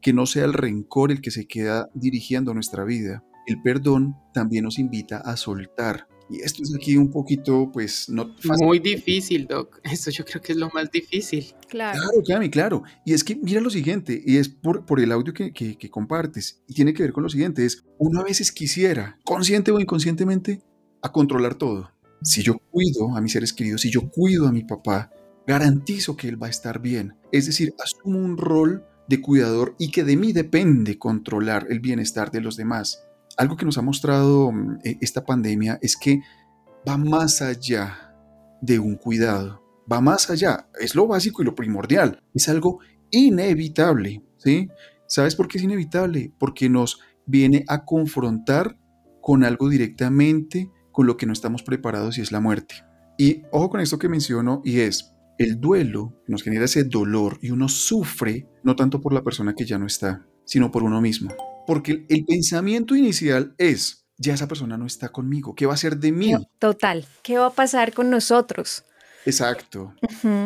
que 0.00 0.12
no 0.12 0.26
sea 0.26 0.44
el 0.44 0.52
rencor 0.52 1.10
el 1.10 1.20
que 1.20 1.30
se 1.30 1.46
queda 1.46 1.90
dirigiendo 1.94 2.54
nuestra 2.54 2.84
vida. 2.84 3.24
El 3.46 3.62
perdón 3.62 4.16
también 4.34 4.64
nos 4.64 4.78
invita 4.78 5.18
a 5.18 5.36
soltar. 5.36 6.06
Y 6.30 6.42
esto 6.42 6.62
es 6.62 6.74
aquí 6.74 6.96
un 6.96 7.10
poquito, 7.10 7.70
pues, 7.72 8.08
no 8.08 8.34
Muy 8.60 8.78
difícil, 8.80 9.46
Doc. 9.46 9.80
Esto 9.90 10.10
yo 10.10 10.24
creo 10.24 10.42
que 10.42 10.52
es 10.52 10.58
lo 10.58 10.68
más 10.70 10.90
difícil. 10.90 11.54
Claro. 11.68 11.98
Claro, 11.98 12.22
Cami, 12.26 12.50
claro. 12.50 12.82
Y 13.04 13.14
es 13.14 13.24
que 13.24 13.36
mira 13.36 13.60
lo 13.60 13.70
siguiente, 13.70 14.22
y 14.24 14.36
es 14.36 14.48
por, 14.48 14.84
por 14.84 15.00
el 15.00 15.10
audio 15.10 15.32
que, 15.32 15.52
que, 15.52 15.78
que 15.78 15.90
compartes, 15.90 16.62
y 16.66 16.74
tiene 16.74 16.92
que 16.92 17.02
ver 17.02 17.12
con 17.12 17.22
lo 17.22 17.30
siguiente, 17.30 17.64
es, 17.64 17.84
uno 17.96 18.20
a 18.20 18.24
veces 18.24 18.52
quisiera, 18.52 19.18
consciente 19.24 19.70
o 19.70 19.80
inconscientemente, 19.80 20.60
a 21.00 21.12
controlar 21.12 21.54
todo. 21.54 21.92
Si 22.22 22.42
yo 22.42 22.58
cuido 22.70 23.16
a 23.16 23.20
mis 23.20 23.32
seres 23.32 23.52
queridos, 23.52 23.82
si 23.82 23.90
yo 23.90 24.10
cuido 24.10 24.48
a 24.48 24.52
mi 24.52 24.64
papá, 24.64 25.10
garantizo 25.46 26.16
que 26.16 26.28
él 26.28 26.40
va 26.40 26.48
a 26.48 26.50
estar 26.50 26.80
bien. 26.80 27.14
Es 27.32 27.46
decir, 27.46 27.74
asumo 27.82 28.18
un 28.18 28.36
rol 28.36 28.84
de 29.08 29.20
cuidador 29.20 29.74
y 29.78 29.90
que 29.90 30.04
de 30.04 30.16
mí 30.16 30.32
depende 30.32 30.98
controlar 30.98 31.66
el 31.70 31.80
bienestar 31.80 32.30
de 32.30 32.42
los 32.42 32.56
demás. 32.56 33.07
Algo 33.38 33.56
que 33.56 33.64
nos 33.64 33.78
ha 33.78 33.82
mostrado 33.82 34.52
mm, 34.52 34.80
e, 34.84 34.98
esta 35.00 35.24
pandemia 35.24 35.78
es 35.80 35.96
que 35.96 36.20
va 36.86 36.98
más 36.98 37.40
allá 37.40 38.14
de 38.60 38.78
un 38.78 38.96
cuidado, 38.96 39.62
va 39.90 40.00
más 40.00 40.28
allá, 40.28 40.68
es 40.80 40.94
lo 40.94 41.06
básico 41.06 41.40
y 41.40 41.44
lo 41.44 41.54
primordial, 41.54 42.20
es 42.34 42.48
algo 42.48 42.80
inevitable, 43.10 44.22
¿sí? 44.36 44.68
¿Sabes 45.06 45.36
por 45.36 45.48
qué 45.48 45.58
es 45.58 45.64
inevitable? 45.64 46.32
Porque 46.38 46.68
nos 46.68 47.00
viene 47.24 47.64
a 47.68 47.84
confrontar 47.84 48.76
con 49.22 49.44
algo 49.44 49.68
directamente 49.68 50.70
con 50.90 51.06
lo 51.06 51.16
que 51.16 51.26
no 51.26 51.32
estamos 51.32 51.62
preparados 51.62 52.18
y 52.18 52.22
es 52.22 52.32
la 52.32 52.40
muerte. 52.40 52.74
Y 53.16 53.42
ojo 53.52 53.70
con 53.70 53.80
esto 53.80 53.98
que 53.98 54.08
menciono 54.08 54.62
y 54.64 54.80
es, 54.80 55.14
el 55.38 55.60
duelo 55.60 56.12
nos 56.26 56.42
genera 56.42 56.64
ese 56.64 56.84
dolor 56.84 57.38
y 57.40 57.50
uno 57.50 57.68
sufre 57.68 58.48
no 58.64 58.74
tanto 58.74 59.00
por 59.00 59.12
la 59.12 59.22
persona 59.22 59.54
que 59.54 59.64
ya 59.64 59.78
no 59.78 59.86
está, 59.86 60.26
sino 60.44 60.70
por 60.70 60.82
uno 60.82 61.00
mismo. 61.00 61.30
Porque 61.68 62.06
el 62.08 62.24
pensamiento 62.24 62.96
inicial 62.96 63.54
es, 63.58 64.06
ya 64.16 64.32
esa 64.32 64.48
persona 64.48 64.78
no 64.78 64.86
está 64.86 65.10
conmigo, 65.10 65.54
¿qué 65.54 65.66
va 65.66 65.74
a 65.74 65.76
ser 65.76 65.98
de 65.98 66.12
mí? 66.12 66.32
Total, 66.58 67.04
¿qué 67.22 67.36
va 67.36 67.48
a 67.48 67.52
pasar 67.52 67.92
con 67.92 68.08
nosotros? 68.08 68.84
Exacto, 69.26 69.92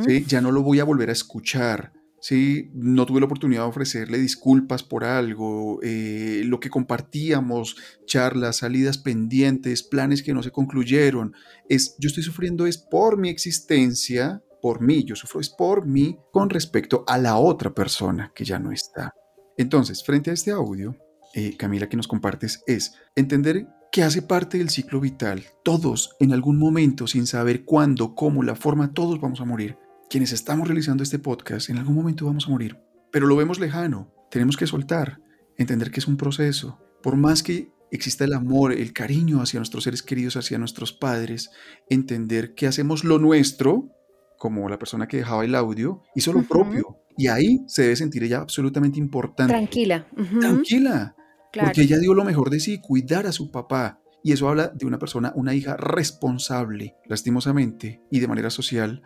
¿sí? 0.05 0.25
ya 0.26 0.41
no 0.41 0.50
lo 0.50 0.64
voy 0.64 0.81
a 0.81 0.85
volver 0.85 1.11
a 1.11 1.12
escuchar, 1.12 1.93
¿sí? 2.21 2.73
no 2.75 3.07
tuve 3.07 3.21
la 3.21 3.26
oportunidad 3.26 3.62
de 3.62 3.69
ofrecerle 3.69 4.19
disculpas 4.19 4.83
por 4.83 5.05
algo, 5.05 5.79
eh, 5.85 6.43
lo 6.45 6.59
que 6.59 6.71
compartíamos, 6.71 7.76
charlas, 8.05 8.57
salidas 8.57 8.99
pendientes, 8.99 9.85
planes 9.85 10.25
que 10.25 10.35
no 10.35 10.43
se 10.43 10.50
concluyeron, 10.50 11.37
es, 11.69 11.95
yo 12.00 12.09
estoy 12.09 12.25
sufriendo 12.25 12.67
es 12.67 12.79
por 12.79 13.17
mi 13.17 13.29
existencia, 13.29 14.43
por 14.61 14.81
mí, 14.81 15.05
yo 15.05 15.14
sufro 15.14 15.41
es 15.41 15.50
por 15.50 15.87
mí 15.87 16.19
con 16.33 16.50
respecto 16.50 17.05
a 17.07 17.17
la 17.17 17.37
otra 17.37 17.73
persona 17.73 18.33
que 18.35 18.45
ya 18.45 18.59
no 18.59 18.73
está. 18.73 19.14
Entonces, 19.57 20.02
frente 20.02 20.31
a 20.31 20.35
este 20.35 20.50
audio, 20.50 20.97
eh, 21.35 21.57
Camila, 21.57 21.89
que 21.89 21.97
nos 21.97 22.09
compartes 22.09 22.62
es 22.67 22.95
entender 23.17 23.67
que 23.93 24.03
hace 24.03 24.23
parte 24.23 24.59
del 24.59 24.71
ciclo 24.71 25.01
vital. 25.01 25.45
Todos, 25.62 26.17
en 26.19 26.33
algún 26.33 26.59
momento, 26.59 27.07
sin 27.07 27.27
saber 27.27 27.65
cuándo, 27.65 28.15
cómo, 28.15 28.43
la 28.43 28.55
forma, 28.55 28.95
todos 28.95 29.21
vamos 29.21 29.41
a 29.41 29.45
morir. 29.45 29.77
Quienes 30.09 30.33
estamos 30.33 30.67
realizando 30.67 31.03
este 31.03 31.19
podcast, 31.19 31.69
en 31.69 31.79
algún 31.79 31.95
momento 31.95 32.27
vamos 32.27 32.47
a 32.47 32.51
morir. 32.51 32.79
Pero 33.11 33.27
lo 33.27 33.37
vemos 33.37 33.61
lejano. 33.61 34.11
Tenemos 34.31 34.57
que 34.57 34.67
soltar, 34.67 35.21
entender 35.59 35.91
que 35.91 36.01
es 36.01 36.09
un 36.09 36.17
proceso. 36.17 36.79
Por 37.03 37.17
más 37.17 37.43
que 37.43 37.71
exista 37.91 38.25
el 38.25 38.33
amor, 38.33 38.73
el 38.73 38.95
cariño 38.95 39.43
hacia 39.43 39.61
nuestros 39.61 39.85
seres 39.85 40.03
queridos, 40.03 40.37
hacia 40.37 40.59
nuestros 40.59 40.95
padres, 40.95 41.51
entender 41.91 42.55
que 42.55 42.67
hacemos 42.67 43.05
lo 43.05 43.19
nuestro, 43.19 43.91
como 44.39 44.71
la 44.71 44.79
persona 44.79 45.07
que 45.07 45.19
dejaba 45.19 45.45
el 45.45 45.55
audio, 45.55 46.03
hizo 46.15 46.33
lo 46.33 46.43
propio. 46.43 46.97
Y 47.19 47.27
ahí 47.27 47.59
se 47.67 47.83
debe 47.83 47.97
sentir 47.97 48.25
ella 48.25 48.39
absolutamente 48.39 48.99
importante. 48.99 49.53
Tranquila. 49.53 50.07
Tranquila. 50.41 51.15
Porque 51.53 51.83
ella 51.83 51.99
dio 51.99 52.15
lo 52.15 52.25
mejor 52.25 52.51
de 52.51 52.61
sí, 52.61 52.79
cuidar 52.79 53.27
a 53.27 53.33
su 53.33 53.51
papá. 53.51 54.01
Y 54.25 54.33
eso 54.33 54.49
habla 54.49 54.69
de 54.69 54.87
una 54.87 54.99
persona, 54.99 55.33
una 55.35 55.55
hija 55.55 55.77
responsable. 55.77 56.97
Lastimosamente 57.07 58.01
y 58.11 58.21
de 58.21 58.29
manera 58.29 58.51
social, 58.51 59.03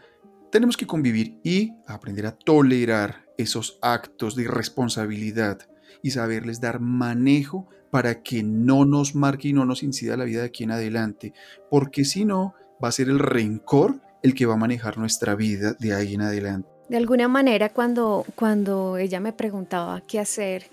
tenemos 0.53 0.76
que 0.76 0.87
convivir 0.87 1.41
y 1.43 1.73
aprender 1.87 2.26
a 2.26 2.33
tolerar 2.33 3.26
esos 3.38 3.79
actos 3.83 4.37
de 4.37 4.45
irresponsabilidad 4.45 5.59
y 6.03 6.11
saberles 6.11 6.61
dar 6.61 6.81
manejo 6.81 7.69
para 7.91 8.23
que 8.23 8.43
no 8.43 8.85
nos 8.85 9.15
marque 9.15 9.49
y 9.49 9.53
no 9.53 9.65
nos 9.65 9.83
incida 9.83 10.17
la 10.17 10.25
vida 10.25 10.41
de 10.41 10.47
aquí 10.47 10.65
en 10.65 10.73
adelante. 10.73 11.33
Porque 11.71 12.05
si 12.05 12.25
no, 12.25 12.55
va 12.83 12.88
a 12.88 12.93
ser 12.93 13.09
el 13.09 13.19
rencor 13.19 14.00
el 14.23 14.35
que 14.35 14.47
va 14.47 14.55
a 14.55 14.59
manejar 14.59 14.99
nuestra 14.99 15.35
vida 15.35 15.75
de 15.79 15.95
ahí 15.95 16.15
en 16.15 16.23
adelante. 16.23 16.69
De 16.88 16.97
alguna 16.97 17.26
manera, 17.29 17.71
cuando, 17.71 18.25
cuando 18.35 18.97
ella 18.97 19.19
me 19.19 19.33
preguntaba 19.33 20.03
qué 20.07 20.21
hacer 20.21 20.67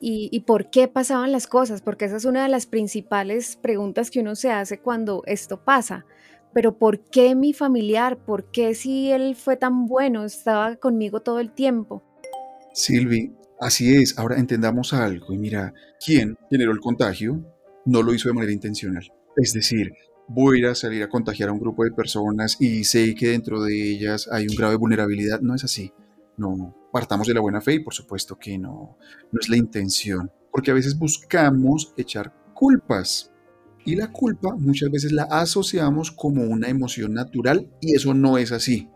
y, 0.00 0.40
por 0.40 0.70
qué 0.70 0.88
pasaban 0.88 1.32
las 1.32 1.46
cosas, 1.46 1.80
porque 1.80 2.04
esa 2.04 2.16
es 2.16 2.24
una 2.24 2.42
de 2.42 2.48
las 2.48 2.66
principales 2.66 3.56
preguntas 3.56 4.10
que 4.10 4.20
uno 4.20 4.36
se 4.36 4.50
hace 4.50 4.78
cuando 4.78 5.22
esto 5.26 5.64
pasa. 5.64 6.04
Pero 6.52 6.78
¿por 6.78 7.00
qué 7.10 7.34
mi 7.34 7.52
familiar? 7.52 8.18
¿Por 8.18 8.50
qué 8.50 8.74
si 8.74 9.10
él 9.10 9.36
fue 9.36 9.56
tan 9.56 9.86
bueno, 9.86 10.24
estaba 10.24 10.76
conmigo 10.76 11.20
todo 11.20 11.40
el 11.40 11.52
tiempo? 11.52 12.02
Silvi, 12.72 13.32
así 13.60 13.94
es. 13.94 14.18
Ahora 14.18 14.38
entendamos 14.38 14.92
algo. 14.92 15.32
Y 15.32 15.38
mira, 15.38 15.72
¿quién 16.04 16.36
generó 16.50 16.72
el 16.72 16.80
contagio? 16.80 17.42
No 17.84 18.02
lo 18.02 18.14
hizo 18.14 18.28
de 18.28 18.34
manera 18.34 18.52
intencional. 18.52 19.06
Es 19.36 19.52
decir, 19.52 19.92
voy 20.28 20.64
a 20.64 20.74
salir 20.74 21.02
a 21.02 21.08
contagiar 21.08 21.48
a 21.48 21.52
un 21.52 21.60
grupo 21.60 21.84
de 21.84 21.92
personas 21.92 22.56
y 22.60 22.84
sé 22.84 23.14
que 23.14 23.28
dentro 23.28 23.62
de 23.62 23.90
ellas 23.90 24.28
hay 24.30 24.46
un 24.46 24.56
grave 24.56 24.76
vulnerabilidad. 24.76 25.40
No 25.40 25.54
es 25.54 25.64
así. 25.64 25.92
No, 26.36 26.74
partamos 26.92 27.26
de 27.26 27.34
la 27.34 27.40
buena 27.40 27.60
fe 27.60 27.74
y 27.74 27.78
por 27.80 27.94
supuesto 27.94 28.38
que 28.38 28.58
no, 28.58 28.98
no 29.32 29.40
es 29.40 29.48
la 29.48 29.56
intención. 29.56 30.30
Porque 30.50 30.70
a 30.70 30.74
veces 30.74 30.98
buscamos 30.98 31.92
echar 31.96 32.32
culpas 32.54 33.32
y 33.84 33.94
la 33.94 34.10
culpa 34.10 34.54
muchas 34.56 34.90
veces 34.90 35.12
la 35.12 35.24
asociamos 35.24 36.10
como 36.10 36.42
una 36.42 36.68
emoción 36.68 37.14
natural 37.14 37.70
y 37.80 37.94
eso 37.94 38.12
no 38.14 38.36
es 38.36 38.52
así. 38.52 38.90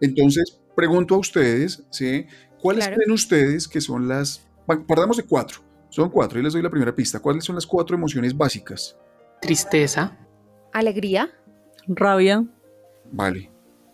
Entonces, 0.00 0.60
pregunto 0.76 1.14
a 1.14 1.18
ustedes, 1.18 1.84
¿sí? 1.90 2.26
¿cuáles 2.60 2.86
creen 2.86 3.10
ustedes 3.10 3.66
que 3.66 3.80
son 3.80 4.08
las... 4.08 4.46
Partamos 4.66 5.16
de 5.16 5.24
cuatro. 5.24 5.60
Son 5.88 6.10
cuatro 6.10 6.38
y 6.38 6.42
les 6.42 6.52
doy 6.52 6.62
la 6.62 6.70
primera 6.70 6.94
pista. 6.94 7.18
¿Cuáles 7.18 7.42
son 7.44 7.56
las 7.56 7.66
cuatro 7.66 7.96
emociones 7.96 8.36
básicas? 8.36 8.96
Tristeza. 9.40 10.16
Alegría. 10.72 11.30
Rabia. 11.88 12.46
Vale. 13.10 13.50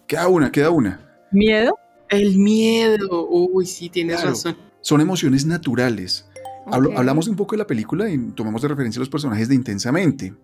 Queda 0.07 0.29
una, 0.29 0.53
queda 0.53 0.71
una. 0.71 1.27
Miedo. 1.31 1.79
El 2.09 2.37
miedo. 2.39 3.29
Uy, 3.29 3.67
sí, 3.67 3.89
tienes 3.89 4.23
razón. 4.23 4.57
Son 4.81 5.01
emociones 5.01 5.47
naturales. 5.47 6.27
hablamos 6.67 7.29
un 7.29 7.37
poco 7.37 7.53
de 7.55 7.59
la 7.59 7.67
película 7.67 8.09
y 8.11 8.19
tomamos 8.33 8.63
de 8.63 8.69
referencia 8.69 8.99
a 8.99 9.03
los 9.03 9.09
personajes 9.09 9.49
de 9.49 9.55
Intensamente. 9.55 10.35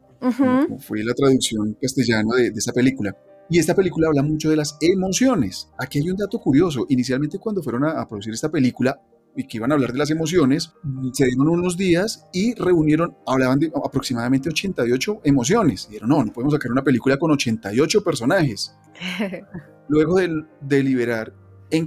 fue 0.80 1.02
la 1.04 1.14
traducción 1.14 1.76
castellana 1.80 2.34
de, 2.36 2.50
de 2.50 2.58
esta 2.58 2.72
película. 2.72 3.16
Y 3.50 3.58
esta 3.58 3.74
película 3.74 4.08
habla 4.08 4.22
mucho 4.22 4.48
de 4.50 4.56
las 4.56 4.78
emociones. 4.80 5.68
Aquí 5.78 5.98
hay 5.98 6.10
un 6.10 6.16
dato 6.16 6.38
curioso. 6.38 6.86
Inicialmente 6.88 7.38
cuando 7.38 7.62
fueron 7.62 7.84
a, 7.84 8.00
a 8.00 8.08
producir 8.08 8.32
esta 8.32 8.50
película, 8.50 9.00
y 9.36 9.46
que 9.46 9.56
iban 9.58 9.70
a 9.70 9.74
hablar 9.74 9.92
de 9.92 9.98
las 9.98 10.10
emociones, 10.10 10.72
se 11.12 11.24
dieron 11.24 11.48
unos 11.48 11.76
días 11.76 12.26
y 12.32 12.54
reunieron, 12.54 13.16
hablaban 13.26 13.58
de 13.58 13.72
aproximadamente 13.74 14.48
88 14.48 15.20
emociones. 15.24 15.86
Y 15.88 15.92
dijeron, 15.92 16.10
no, 16.10 16.24
no 16.24 16.32
podemos 16.32 16.52
sacar 16.54 16.70
una 16.70 16.84
película 16.84 17.16
con 17.16 17.30
88 17.30 18.04
personajes. 18.04 18.74
Luego 19.88 20.16
de 20.16 20.44
deliberar, 20.60 21.34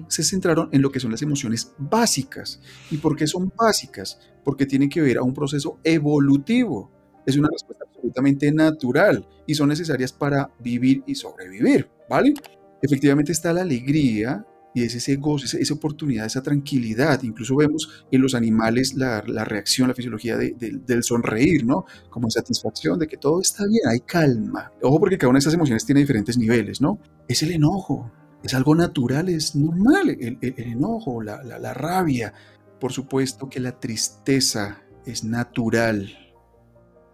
se 0.08 0.24
centraron 0.24 0.70
en 0.72 0.82
lo 0.82 0.92
que 0.92 1.00
son 1.00 1.12
las 1.12 1.22
emociones 1.22 1.74
básicas. 1.78 2.60
¿Y 2.92 2.98
por 2.98 3.16
qué 3.16 3.28
son 3.28 3.52
básicas? 3.56 4.20
Porque 4.44 4.66
tienen 4.66 4.90
que 4.90 5.02
ver 5.02 5.18
a 5.18 5.24
un 5.24 5.34
proceso 5.34 5.80
evolutivo. 5.84 6.92
Es 7.26 7.38
una 7.38 7.50
respuesta 7.52 7.86
absolutamente 7.88 8.52
natural 8.52 9.28
y 9.48 9.56
son 9.56 9.70
necesarias 9.70 10.12
para 10.14 10.52
vivir 10.60 11.04
y 11.08 11.16
sobrevivir, 11.16 11.90
¿vale? 12.10 12.34
Efectivamente 12.82 13.32
está 13.32 13.52
la 13.54 13.62
alegría, 13.62 14.46
y 14.76 14.84
es 14.84 14.94
ese 14.94 15.16
gozo, 15.16 15.46
esa, 15.58 15.74
oportunidad, 15.74 16.26
esa 16.26 16.44
tranquilidad. 16.44 17.24
Incluso 17.24 17.56
vemos 17.56 18.06
en 18.12 18.22
los 18.22 18.36
animales 18.36 18.94
la, 18.94 19.22
reacción, 19.22 19.88
la 19.88 19.94
fisiología 19.94 20.38
del 20.38 21.02
sonreír, 21.02 21.66
¿no? 21.66 21.86
Como 22.10 22.30
satisfacción 22.30 23.00
de 23.00 23.08
que 23.08 23.16
todo 23.16 23.40
está 23.40 23.66
bien, 23.66 23.88
hay 23.88 24.02
calma. 24.02 24.74
Ojo 24.82 25.00
porque 25.00 25.18
cada 25.18 25.30
una 25.30 25.38
de 25.38 25.44
esas 25.44 25.54
emociones 25.54 25.86
tiene 25.86 26.02
diferentes 26.02 26.38
niveles, 26.38 26.82
¿no? 26.82 27.00
Es 27.30 27.42
el 27.42 27.54
enojo, 27.54 28.12
es 28.46 28.54
algo 28.54 28.76
natural, 28.76 29.28
es 29.30 29.56
normal 29.56 30.10
el, 30.10 30.38
enojo, 30.42 31.24
la, 31.24 31.74
rabia. 31.74 32.32
Por 32.80 32.92
supuesto 32.92 33.50
que 33.50 33.60
la 33.60 33.80
tristeza 33.80 34.84
es 35.04 35.24
natural. 35.24 36.16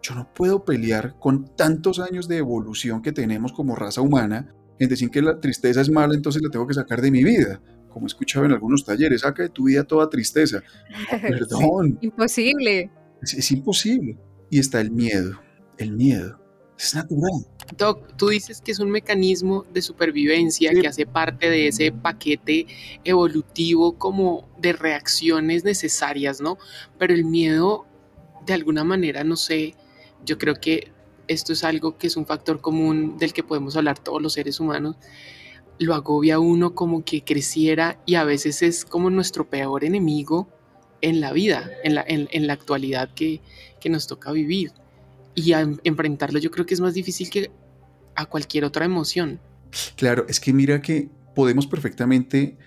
Yo 0.01 0.13
no 0.15 0.33
puedo 0.33 0.65
pelear 0.65 1.17
con 1.19 1.55
tantos 1.55 1.99
años 1.99 2.27
de 2.27 2.37
evolución 2.37 3.01
que 3.01 3.13
tenemos 3.13 3.53
como 3.53 3.75
raza 3.75 4.01
humana 4.01 4.53
en 4.77 4.89
decir 4.89 5.09
que 5.09 5.21
la 5.21 5.39
tristeza 5.39 5.79
es 5.79 5.89
mala, 5.89 6.15
entonces 6.15 6.41
la 6.41 6.49
tengo 6.49 6.67
que 6.67 6.73
sacar 6.73 6.99
de 7.01 7.11
mi 7.11 7.23
vida. 7.23 7.61
Como 7.87 8.07
he 8.07 8.07
escuchado 8.07 8.45
en 8.45 8.51
algunos 8.51 8.83
talleres, 8.83 9.21
saca 9.21 9.43
de 9.43 9.49
tu 9.49 9.65
vida 9.65 9.85
toda 9.85 10.09
tristeza. 10.09 10.61
Perdón. 11.21 11.97
imposible. 12.01 12.91
es 13.21 13.51
imposible. 13.51 14.17
Y 14.49 14.59
está 14.59 14.81
el 14.81 14.91
miedo. 14.91 15.39
El 15.77 15.93
miedo. 15.93 16.40
Es 16.81 16.95
natural. 16.95 17.45
Doc, 17.77 18.17
tú 18.17 18.29
dices 18.29 18.59
que 18.59 18.71
es 18.71 18.79
un 18.79 18.89
mecanismo 18.89 19.65
de 19.71 19.83
supervivencia 19.83 20.71
que 20.73 20.87
hace 20.87 21.05
parte 21.05 21.47
de 21.47 21.67
ese 21.67 21.91
paquete 21.91 22.65
evolutivo 23.03 23.99
como 23.99 24.49
de 24.57 24.73
reacciones 24.73 25.63
necesarias, 25.63 26.41
¿no? 26.41 26.57
Pero 26.97 27.13
el 27.13 27.23
miedo, 27.23 27.85
de 28.47 28.53
alguna 28.53 28.83
manera, 28.83 29.23
no 29.23 29.35
sé, 29.35 29.75
yo 30.25 30.39
creo 30.39 30.55
que 30.55 30.91
esto 31.27 31.53
es 31.53 31.63
algo 31.63 31.99
que 31.99 32.07
es 32.07 32.17
un 32.17 32.25
factor 32.25 32.61
común 32.61 33.17
del 33.19 33.31
que 33.31 33.43
podemos 33.43 33.77
hablar 33.77 33.99
todos 33.99 34.21
los 34.21 34.33
seres 34.33 34.59
humanos, 34.59 34.95
lo 35.77 35.93
agobia 35.93 36.39
uno 36.39 36.73
como 36.73 37.05
que 37.05 37.23
creciera 37.23 38.01
y 38.07 38.15
a 38.15 38.23
veces 38.23 38.63
es 38.63 38.85
como 38.85 39.11
nuestro 39.11 39.47
peor 39.47 39.83
enemigo 39.83 40.49
en 41.01 41.21
la 41.21 41.31
vida, 41.31 41.69
en 41.83 41.95
la, 41.95 42.03
en, 42.07 42.47
la 42.47 42.53
actualidad 42.53 43.13
que, 43.13 43.41
que 43.79 43.89
nos 43.89 44.07
toca 44.07 44.31
vivir 44.31 44.71
y 45.35 45.53
a 45.53 45.61
enfrentarlo 45.83 46.39
yo 46.39 46.51
creo 46.51 46.65
que 46.65 46.73
es 46.73 46.81
más 46.81 46.93
difícil 46.93 47.29
que 47.29 47.51
a 48.15 48.25
cualquier 48.25 48.65
otra 48.65 48.85
emoción. 48.85 49.39
Claro, 49.95 50.25
es 50.27 50.39
que 50.39 50.53
mira 50.53 50.81
que 50.81 51.09
podemos 51.33 51.67
perfectamente 51.67 52.57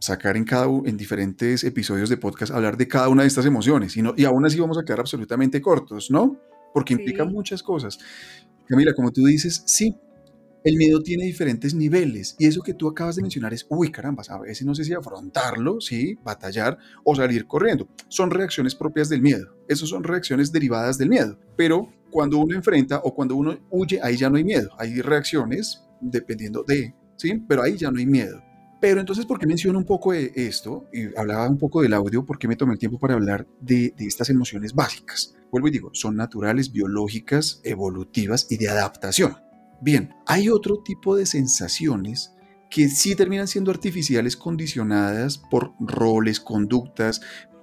sacar 0.00 0.36
en 0.36 0.44
cada 0.44 0.66
en 0.84 0.96
diferentes 0.96 1.62
episodios 1.62 2.08
de 2.08 2.16
podcast 2.16 2.52
hablar 2.52 2.76
de 2.76 2.88
cada 2.88 3.08
una 3.08 3.22
de 3.22 3.28
estas 3.28 3.46
emociones 3.46 3.96
y, 3.96 4.02
no, 4.02 4.14
y 4.16 4.24
aún 4.24 4.44
así 4.44 4.58
vamos 4.58 4.78
a 4.78 4.84
quedar 4.84 5.00
absolutamente 5.00 5.60
cortos, 5.60 6.10
¿no? 6.10 6.40
Porque 6.74 6.94
implica 6.94 7.24
muchas 7.24 7.62
cosas. 7.62 7.98
Camila, 8.66 8.92
como 8.94 9.12
tú 9.12 9.24
dices, 9.24 9.62
sí, 9.66 9.94
el 10.64 10.76
miedo 10.76 11.02
tiene 11.02 11.24
diferentes 11.24 11.74
niveles 11.74 12.36
y 12.38 12.46
eso 12.46 12.60
que 12.62 12.74
tú 12.74 12.88
acabas 12.88 13.16
de 13.16 13.22
mencionar 13.22 13.54
es, 13.54 13.66
uy, 13.70 13.90
caramba, 13.90 14.22
a 14.28 14.40
veces 14.40 14.66
no 14.66 14.74
sé 14.74 14.84
si 14.84 14.92
afrontarlo, 14.92 15.80
sí, 15.80 16.18
batallar 16.22 16.76
o 17.04 17.14
salir 17.14 17.46
corriendo. 17.46 17.88
Son 18.08 18.30
reacciones 18.30 18.74
propias 18.74 19.08
del 19.08 19.22
miedo. 19.22 19.56
Esas 19.68 19.88
son 19.88 20.04
reacciones 20.04 20.52
derivadas 20.52 20.98
del 20.98 21.08
miedo. 21.08 21.38
Pero 21.56 21.90
cuando 22.10 22.38
uno 22.38 22.54
enfrenta 22.54 23.00
o 23.04 23.14
cuando 23.14 23.36
uno 23.36 23.58
huye, 23.70 24.00
ahí 24.02 24.16
ya 24.16 24.30
no 24.30 24.36
hay 24.36 24.44
miedo. 24.44 24.70
Hay 24.78 25.00
reacciones 25.00 25.84
dependiendo 26.00 26.62
de, 26.62 26.94
sí, 27.16 27.42
pero 27.48 27.62
ahí 27.62 27.76
ya 27.76 27.90
no 27.90 27.98
hay 27.98 28.06
miedo. 28.06 28.42
Pero 28.80 29.00
entonces, 29.00 29.26
¿por 29.26 29.40
qué 29.40 29.46
menciono 29.46 29.78
un 29.78 29.84
poco 29.84 30.12
de 30.12 30.32
esto? 30.36 30.88
Y 30.92 31.16
hablaba 31.18 31.48
un 31.48 31.58
poco 31.58 31.82
del 31.82 31.94
audio, 31.94 32.24
¿por 32.24 32.38
qué 32.38 32.46
me 32.46 32.54
tomé 32.54 32.74
el 32.74 32.78
tiempo 32.78 32.98
para 32.98 33.14
hablar 33.14 33.46
de, 33.60 33.92
de 33.96 34.06
estas 34.06 34.30
emociones 34.30 34.72
básicas? 34.72 35.34
Vuelvo 35.50 35.68
y 35.68 35.72
digo, 35.72 35.90
son 35.94 36.14
naturales, 36.14 36.70
biológicas, 36.70 37.60
evolutivas 37.64 38.46
y 38.50 38.56
de 38.56 38.68
adaptación. 38.68 39.36
Bien, 39.80 40.14
hay 40.26 40.48
otro 40.48 40.82
tipo 40.84 41.16
de 41.16 41.26
sensaciones 41.26 42.34
que 42.70 42.88
sí 42.88 43.16
terminan 43.16 43.48
siendo 43.48 43.70
artificiales 43.70 44.36
condicionadas 44.36 45.38
por 45.38 45.72
roles, 45.80 46.38
conductas, 46.38 47.20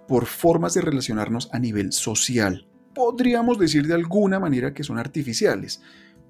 por 0.08 0.26
formas 0.26 0.74
de 0.74 0.82
relacionarnos 0.82 1.50
a 1.52 1.60
nivel 1.60 1.92
social. 1.92 2.68
Podríamos 2.96 3.60
decir 3.60 3.86
de 3.86 3.94
alguna 3.94 4.40
manera 4.40 4.74
que 4.74 4.84
son 4.84 4.98
artificiales, 4.98 5.82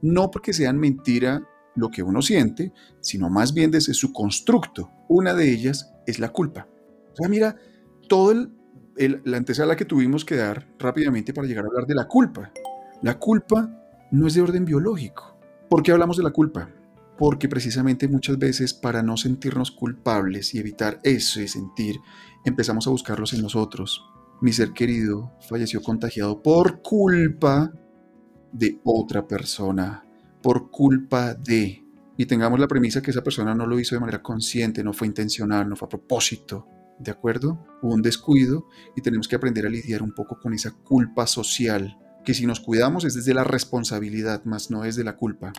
no 0.02 0.32
porque 0.32 0.52
sean 0.52 0.78
mentira 0.78 1.48
lo 1.76 1.90
que 1.90 2.04
uno 2.04 2.22
siente, 2.22 2.74
sino 3.02 3.30
más 3.30 3.54
bien 3.54 3.72
desde 3.72 3.94
su 3.94 4.12
constructo. 4.12 4.90
Una 5.08 5.34
de 5.34 5.52
ellas 5.52 5.94
es 6.08 6.20
la 6.20 6.30
culpa. 6.30 6.68
O 7.14 7.16
sea, 7.16 7.30
mira, 7.30 7.56
todo 8.10 8.32
el, 8.32 9.22
la 9.24 9.38
antesala 9.38 9.76
que 9.76 9.86
tuvimos 9.86 10.26
que 10.26 10.36
dar 10.36 10.68
rápidamente 10.80 11.34
para 11.34 11.48
llegar 11.48 11.66
a 11.66 11.68
hablar 11.68 11.86
de 11.86 11.96
la 11.96 12.08
culpa. 12.08 12.52
La 13.02 13.20
culpa 13.20 13.70
no 14.12 14.28
es 14.28 14.34
de 14.34 14.42
orden 14.42 14.66
biológico. 14.66 15.38
¿Por 15.70 15.84
qué 15.84 15.92
hablamos 15.92 16.18
de 16.18 16.24
la 16.24 16.32
culpa? 16.32 16.70
Porque 17.18 17.50
precisamente 17.50 18.08
muchas 18.08 18.38
veces 18.38 18.74
para 18.74 19.04
no 19.04 19.18
sentirnos 19.18 19.72
culpables 19.72 20.54
y 20.54 20.60
evitar 20.60 21.00
eso 21.04 21.42
y 21.42 21.48
sentir, 21.48 21.98
empezamos 22.46 22.88
a 22.88 22.92
buscarlos 22.92 23.34
en 23.34 23.42
nosotros. 23.42 24.04
Mi 24.42 24.52
ser 24.54 24.72
querido 24.74 25.34
falleció 25.48 25.82
contagiado 25.82 26.42
por 26.42 26.82
culpa 26.82 27.72
de 28.52 28.80
otra 28.84 29.28
persona, 29.28 30.06
por 30.42 30.70
culpa 30.70 31.34
de... 31.34 31.84
Y 32.18 32.26
tengamos 32.26 32.60
la 32.60 32.68
premisa 32.68 33.02
que 33.02 33.12
esa 33.12 33.24
persona 33.24 33.54
no 33.54 33.68
lo 33.68 33.80
hizo 33.80 33.96
de 33.96 34.00
manera 34.00 34.22
consciente, 34.22 34.84
no 34.84 34.94
fue 34.94 35.08
intencional, 35.08 35.68
no 35.68 35.76
fue 35.76 35.88
a 35.88 35.90
propósito. 35.90 36.68
¿De 36.98 37.12
acuerdo? 37.12 37.66
Hubo 37.82 37.94
un 37.94 38.02
descuido 38.02 38.68
y 38.96 39.02
tenemos 39.02 39.28
que 39.28 39.36
aprender 39.36 39.66
a 39.66 39.70
lidiar 39.70 40.02
un 40.02 40.14
poco 40.14 40.40
con 40.40 40.54
esa 40.54 40.72
culpa 40.72 41.28
social 41.28 41.98
que 42.26 42.34
si 42.34 42.46
nos 42.46 42.60
cuidamos 42.60 43.06
es 43.06 43.14
desde 43.14 43.34
la 43.34 43.44
responsabilidad, 43.44 44.44
más 44.44 44.72
no 44.72 44.84
es 44.84 44.96
de 44.96 45.04
la 45.04 45.16
culpa. 45.16 45.54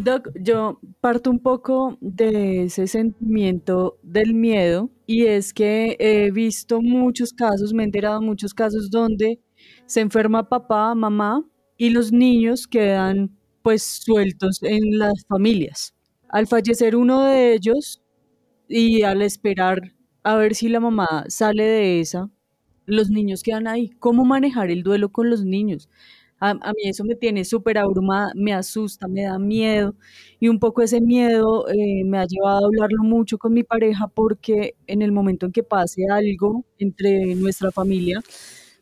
Doc, 0.00 0.28
yo 0.40 0.78
parto 1.00 1.28
un 1.28 1.40
poco 1.40 1.98
de 2.00 2.62
ese 2.62 2.86
sentimiento 2.86 3.98
del 4.04 4.32
miedo 4.32 4.90
y 5.06 5.24
es 5.26 5.52
que 5.52 5.96
he 5.98 6.30
visto 6.30 6.80
muchos 6.80 7.32
casos, 7.32 7.74
me 7.74 7.82
he 7.82 7.86
enterado 7.86 8.20
muchos 8.22 8.54
casos 8.54 8.90
donde 8.92 9.40
se 9.86 10.00
enferma 10.00 10.48
papá, 10.48 10.94
mamá 10.94 11.44
y 11.76 11.90
los 11.90 12.12
niños 12.12 12.68
quedan 12.68 13.36
pues 13.62 13.82
sueltos 13.82 14.62
en 14.62 14.98
las 15.00 15.26
familias. 15.26 15.96
Al 16.28 16.46
fallecer 16.46 16.94
uno 16.94 17.24
de 17.24 17.54
ellos 17.54 18.00
y 18.68 19.02
al 19.02 19.20
esperar 19.20 19.80
a 20.22 20.36
ver 20.36 20.54
si 20.54 20.68
la 20.68 20.78
mamá 20.78 21.24
sale 21.28 21.64
de 21.64 21.98
esa, 22.00 22.30
los 22.86 23.10
niños 23.10 23.42
quedan 23.42 23.66
ahí. 23.66 23.90
¿Cómo 23.98 24.24
manejar 24.24 24.70
el 24.70 24.84
duelo 24.84 25.10
con 25.10 25.28
los 25.28 25.44
niños? 25.44 25.88
A, 26.40 26.54
mí 26.54 26.82
eso 26.84 27.04
me 27.04 27.16
tiene 27.16 27.44
súper 27.44 27.78
abrumada, 27.78 28.32
me 28.36 28.52
asusta, 28.52 29.08
me 29.08 29.22
da 29.22 29.38
miedo 29.38 29.94
y 30.38 30.48
un 30.48 30.60
poco 30.60 30.82
ese 30.82 31.00
miedo 31.00 31.68
eh, 31.68 32.04
me 32.04 32.18
ha 32.18 32.26
llevado 32.26 32.64
a 32.64 32.66
hablarlo 32.66 33.02
mucho 33.02 33.38
con 33.38 33.52
mi 33.52 33.64
pareja 33.64 34.06
porque 34.06 34.76
en 34.86 35.02
el 35.02 35.10
momento 35.10 35.46
en 35.46 35.52
que 35.52 35.64
pase 35.64 36.02
algo 36.08 36.64
entre 36.78 37.34
nuestra 37.34 37.72
familia, 37.72 38.20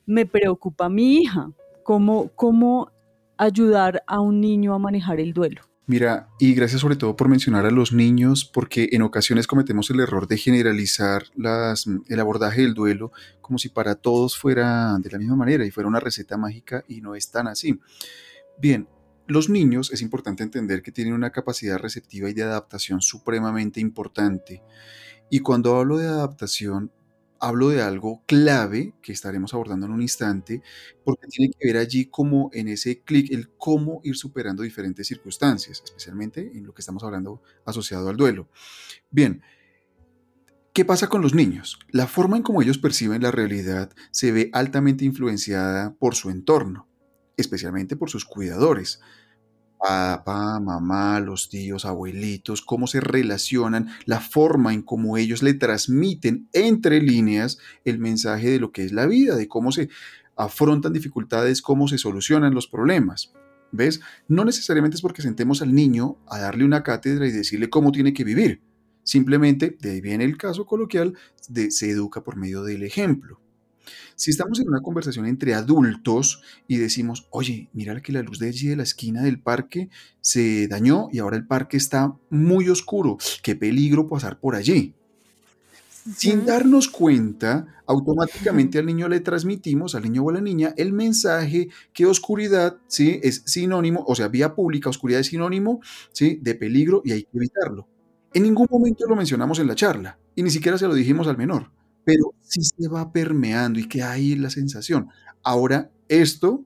me 0.04 0.26
preocupa 0.26 0.88
mi 0.88 1.22
hija, 1.22 1.50
cómo, 1.82 2.30
cómo 2.34 2.90
ayudar 3.38 4.02
a 4.06 4.20
un 4.20 4.40
niño 4.40 4.74
a 4.74 4.78
manejar 4.78 5.18
el 5.20 5.32
duelo. 5.32 5.65
Mira, 5.88 6.28
y 6.40 6.52
gracias 6.54 6.80
sobre 6.80 6.96
todo 6.96 7.14
por 7.14 7.28
mencionar 7.28 7.64
a 7.64 7.70
los 7.70 7.92
niños, 7.92 8.44
porque 8.44 8.88
en 8.90 9.02
ocasiones 9.02 9.46
cometemos 9.46 9.88
el 9.90 10.00
error 10.00 10.26
de 10.26 10.36
generalizar 10.36 11.26
las, 11.36 11.86
el 12.08 12.18
abordaje 12.18 12.62
del 12.62 12.74
duelo 12.74 13.12
como 13.40 13.58
si 13.58 13.68
para 13.68 13.94
todos 13.94 14.36
fuera 14.36 14.98
de 14.98 15.10
la 15.10 15.18
misma 15.18 15.36
manera 15.36 15.64
y 15.64 15.70
fuera 15.70 15.88
una 15.88 16.00
receta 16.00 16.36
mágica 16.36 16.82
y 16.88 17.00
no 17.02 17.14
es 17.14 17.30
tan 17.30 17.46
así. 17.46 17.78
Bien, 18.58 18.88
los 19.28 19.48
niños 19.48 19.92
es 19.92 20.02
importante 20.02 20.42
entender 20.42 20.82
que 20.82 20.90
tienen 20.90 21.14
una 21.14 21.30
capacidad 21.30 21.78
receptiva 21.78 22.28
y 22.28 22.32
de 22.32 22.42
adaptación 22.42 23.00
supremamente 23.00 23.78
importante. 23.78 24.64
Y 25.30 25.38
cuando 25.38 25.76
hablo 25.76 25.98
de 25.98 26.08
adaptación, 26.08 26.90
hablo 27.40 27.68
de 27.68 27.82
algo 27.82 28.22
clave 28.26 28.94
que 29.02 29.12
estaremos 29.12 29.54
abordando 29.54 29.86
en 29.86 29.92
un 29.92 30.02
instante, 30.02 30.62
porque 31.04 31.26
tiene 31.28 31.52
que 31.52 31.66
ver 31.66 31.76
allí 31.76 32.06
como 32.06 32.50
en 32.52 32.68
ese 32.68 33.02
clic, 33.02 33.30
el 33.32 33.50
cómo 33.56 34.00
ir 34.04 34.16
superando 34.16 34.62
diferentes 34.62 35.06
circunstancias, 35.06 35.82
especialmente 35.84 36.52
en 36.54 36.66
lo 36.66 36.74
que 36.74 36.82
estamos 36.82 37.02
hablando 37.04 37.42
asociado 37.64 38.08
al 38.08 38.16
duelo. 38.16 38.48
Bien, 39.10 39.42
¿qué 40.72 40.84
pasa 40.84 41.08
con 41.08 41.22
los 41.22 41.34
niños? 41.34 41.78
La 41.90 42.06
forma 42.06 42.36
en 42.36 42.42
cómo 42.42 42.62
ellos 42.62 42.78
perciben 42.78 43.22
la 43.22 43.30
realidad 43.30 43.92
se 44.10 44.32
ve 44.32 44.50
altamente 44.52 45.04
influenciada 45.04 45.94
por 45.94 46.14
su 46.14 46.30
entorno, 46.30 46.88
especialmente 47.36 47.96
por 47.96 48.10
sus 48.10 48.24
cuidadores 48.24 49.00
papá, 49.78 50.60
mamá, 50.60 51.20
los 51.20 51.48
tíos, 51.48 51.84
abuelitos, 51.84 52.62
cómo 52.62 52.86
se 52.86 53.00
relacionan, 53.00 53.88
la 54.04 54.20
forma 54.20 54.72
en 54.72 54.82
cómo 54.82 55.16
ellos 55.16 55.42
le 55.42 55.54
transmiten 55.54 56.48
entre 56.52 57.00
líneas 57.00 57.58
el 57.84 57.98
mensaje 57.98 58.50
de 58.50 58.60
lo 58.60 58.72
que 58.72 58.84
es 58.84 58.92
la 58.92 59.06
vida, 59.06 59.36
de 59.36 59.48
cómo 59.48 59.72
se 59.72 59.88
afrontan 60.36 60.92
dificultades, 60.92 61.62
cómo 61.62 61.88
se 61.88 61.98
solucionan 61.98 62.54
los 62.54 62.68
problemas. 62.68 63.32
¿Ves? 63.72 64.00
No 64.28 64.44
necesariamente 64.44 64.94
es 64.94 65.02
porque 65.02 65.22
sentemos 65.22 65.60
al 65.60 65.74
niño 65.74 66.18
a 66.28 66.38
darle 66.38 66.64
una 66.64 66.82
cátedra 66.82 67.26
y 67.26 67.32
decirle 67.32 67.68
cómo 67.68 67.92
tiene 67.92 68.12
que 68.12 68.24
vivir. 68.24 68.62
Simplemente, 69.02 69.76
de 69.80 69.92
ahí 69.92 70.00
viene 70.00 70.24
el 70.24 70.36
caso 70.36 70.66
coloquial, 70.66 71.14
de 71.48 71.70
se 71.70 71.90
educa 71.90 72.22
por 72.22 72.36
medio 72.36 72.62
del 72.62 72.82
ejemplo. 72.82 73.40
Si 74.14 74.30
estamos 74.30 74.60
en 74.60 74.68
una 74.68 74.80
conversación 74.80 75.26
entre 75.26 75.54
adultos 75.54 76.42
y 76.68 76.76
decimos, 76.76 77.26
oye, 77.30 77.68
mira 77.72 78.00
que 78.00 78.12
la 78.12 78.22
luz 78.22 78.38
de 78.38 78.48
allí 78.48 78.68
de 78.68 78.76
la 78.76 78.82
esquina 78.82 79.22
del 79.22 79.40
parque 79.40 79.88
se 80.20 80.68
dañó 80.68 81.08
y 81.12 81.18
ahora 81.18 81.36
el 81.36 81.46
parque 81.46 81.76
está 81.76 82.16
muy 82.30 82.68
oscuro, 82.68 83.18
qué 83.42 83.54
peligro 83.56 84.08
pasar 84.08 84.38
por 84.38 84.54
allí. 84.54 84.94
Sin 86.14 86.46
darnos 86.46 86.88
cuenta, 86.88 87.82
automáticamente 87.86 88.78
al 88.78 88.86
niño 88.86 89.08
le 89.08 89.20
transmitimos, 89.20 89.94
al 89.94 90.04
niño 90.04 90.22
o 90.22 90.30
a 90.30 90.34
la 90.34 90.40
niña, 90.40 90.72
el 90.76 90.92
mensaje 90.92 91.68
que 91.92 92.06
oscuridad 92.06 92.76
¿sí? 92.86 93.18
es 93.22 93.42
sinónimo, 93.46 94.04
o 94.06 94.14
sea, 94.14 94.28
vía 94.28 94.54
pública, 94.54 94.90
oscuridad 94.90 95.20
es 95.20 95.28
sinónimo 95.28 95.80
¿sí? 96.12 96.38
de 96.42 96.54
peligro 96.54 97.02
y 97.04 97.12
hay 97.12 97.22
que 97.22 97.36
evitarlo. 97.36 97.88
En 98.34 98.42
ningún 98.44 98.68
momento 98.70 99.06
lo 99.08 99.16
mencionamos 99.16 99.58
en 99.58 99.66
la 99.66 99.74
charla 99.74 100.18
y 100.34 100.42
ni 100.42 100.50
siquiera 100.50 100.78
se 100.78 100.86
lo 100.86 100.94
dijimos 100.94 101.26
al 101.26 101.38
menor, 101.38 101.70
pero 102.06 102.34
sí 102.40 102.62
se 102.62 102.88
va 102.88 103.12
permeando 103.12 103.80
y 103.80 103.88
que 103.88 104.04
hay 104.04 104.36
la 104.36 104.48
sensación. 104.48 105.08
Ahora, 105.42 105.90
esto 106.08 106.64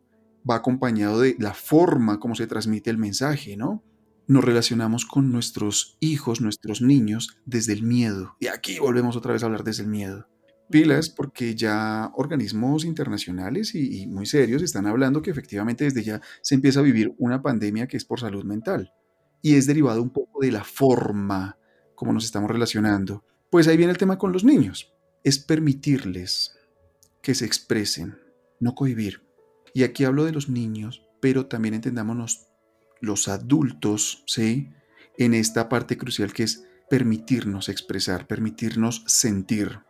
va 0.48 0.56
acompañado 0.56 1.20
de 1.20 1.34
la 1.38 1.54
forma 1.54 2.20
como 2.20 2.34
se 2.34 2.46
transmite 2.46 2.90
el 2.90 2.98
mensaje, 2.98 3.56
¿no? 3.56 3.82
Nos 4.26 4.44
relacionamos 4.44 5.06
con 5.06 5.32
nuestros 5.32 5.96
hijos, 5.98 6.42
nuestros 6.42 6.82
niños, 6.82 7.38
desde 7.46 7.72
el 7.72 7.82
miedo. 7.82 8.36
Y 8.38 8.48
aquí 8.48 8.78
volvemos 8.78 9.16
otra 9.16 9.32
vez 9.32 9.42
a 9.42 9.46
hablar 9.46 9.64
desde 9.64 9.82
el 9.82 9.88
miedo. 9.88 10.28
Pilas 10.70 11.08
porque 11.08 11.54
ya 11.54 12.12
organismos 12.14 12.84
internacionales 12.84 13.74
y, 13.74 14.06
muy 14.08 14.26
serios 14.26 14.62
están 14.62 14.86
hablando 14.86 15.22
que 15.22 15.30
efectivamente 15.30 15.84
desde 15.84 16.04
ya 16.04 16.20
se 16.42 16.54
empieza 16.54 16.80
a 16.80 16.84
vivir 16.84 17.14
una 17.16 17.40
pandemia 17.40 17.88
que 17.88 17.96
es 17.96 18.04
por 18.04 18.20
salud 18.20 18.44
mental. 18.44 18.92
Y 19.40 19.54
es 19.54 19.66
derivado 19.66 20.02
un 20.02 20.10
poco 20.10 20.42
de 20.42 20.52
la 20.52 20.64
forma 20.64 21.56
como 21.94 22.12
nos 22.12 22.26
estamos 22.26 22.50
relacionando. 22.50 23.24
Pues 23.48 23.66
ahí 23.68 23.78
viene 23.78 23.92
el 23.92 23.98
tema 23.98 24.18
con 24.18 24.32
los 24.32 24.44
niños. 24.44 24.92
Es 25.22 25.38
permitirles 25.38 26.56
que 27.22 27.34
se 27.34 27.44
expresen, 27.44 28.18
no 28.58 28.74
cohibir. 28.74 29.22
Y 29.74 29.82
aquí 29.82 30.04
hablo 30.04 30.24
de 30.24 30.32
los 30.32 30.48
niños, 30.48 31.02
pero 31.20 31.46
también 31.46 31.74
entendámonos 31.74 32.46
los 33.00 33.28
adultos, 33.28 34.24
¿sí? 34.26 34.70
En 35.18 35.34
esta 35.34 35.68
parte 35.68 35.98
crucial 35.98 36.32
que 36.32 36.44
es 36.44 36.64
permitirnos 36.88 37.68
expresar, 37.68 38.26
permitirnos 38.26 39.04
sentir. 39.06 39.80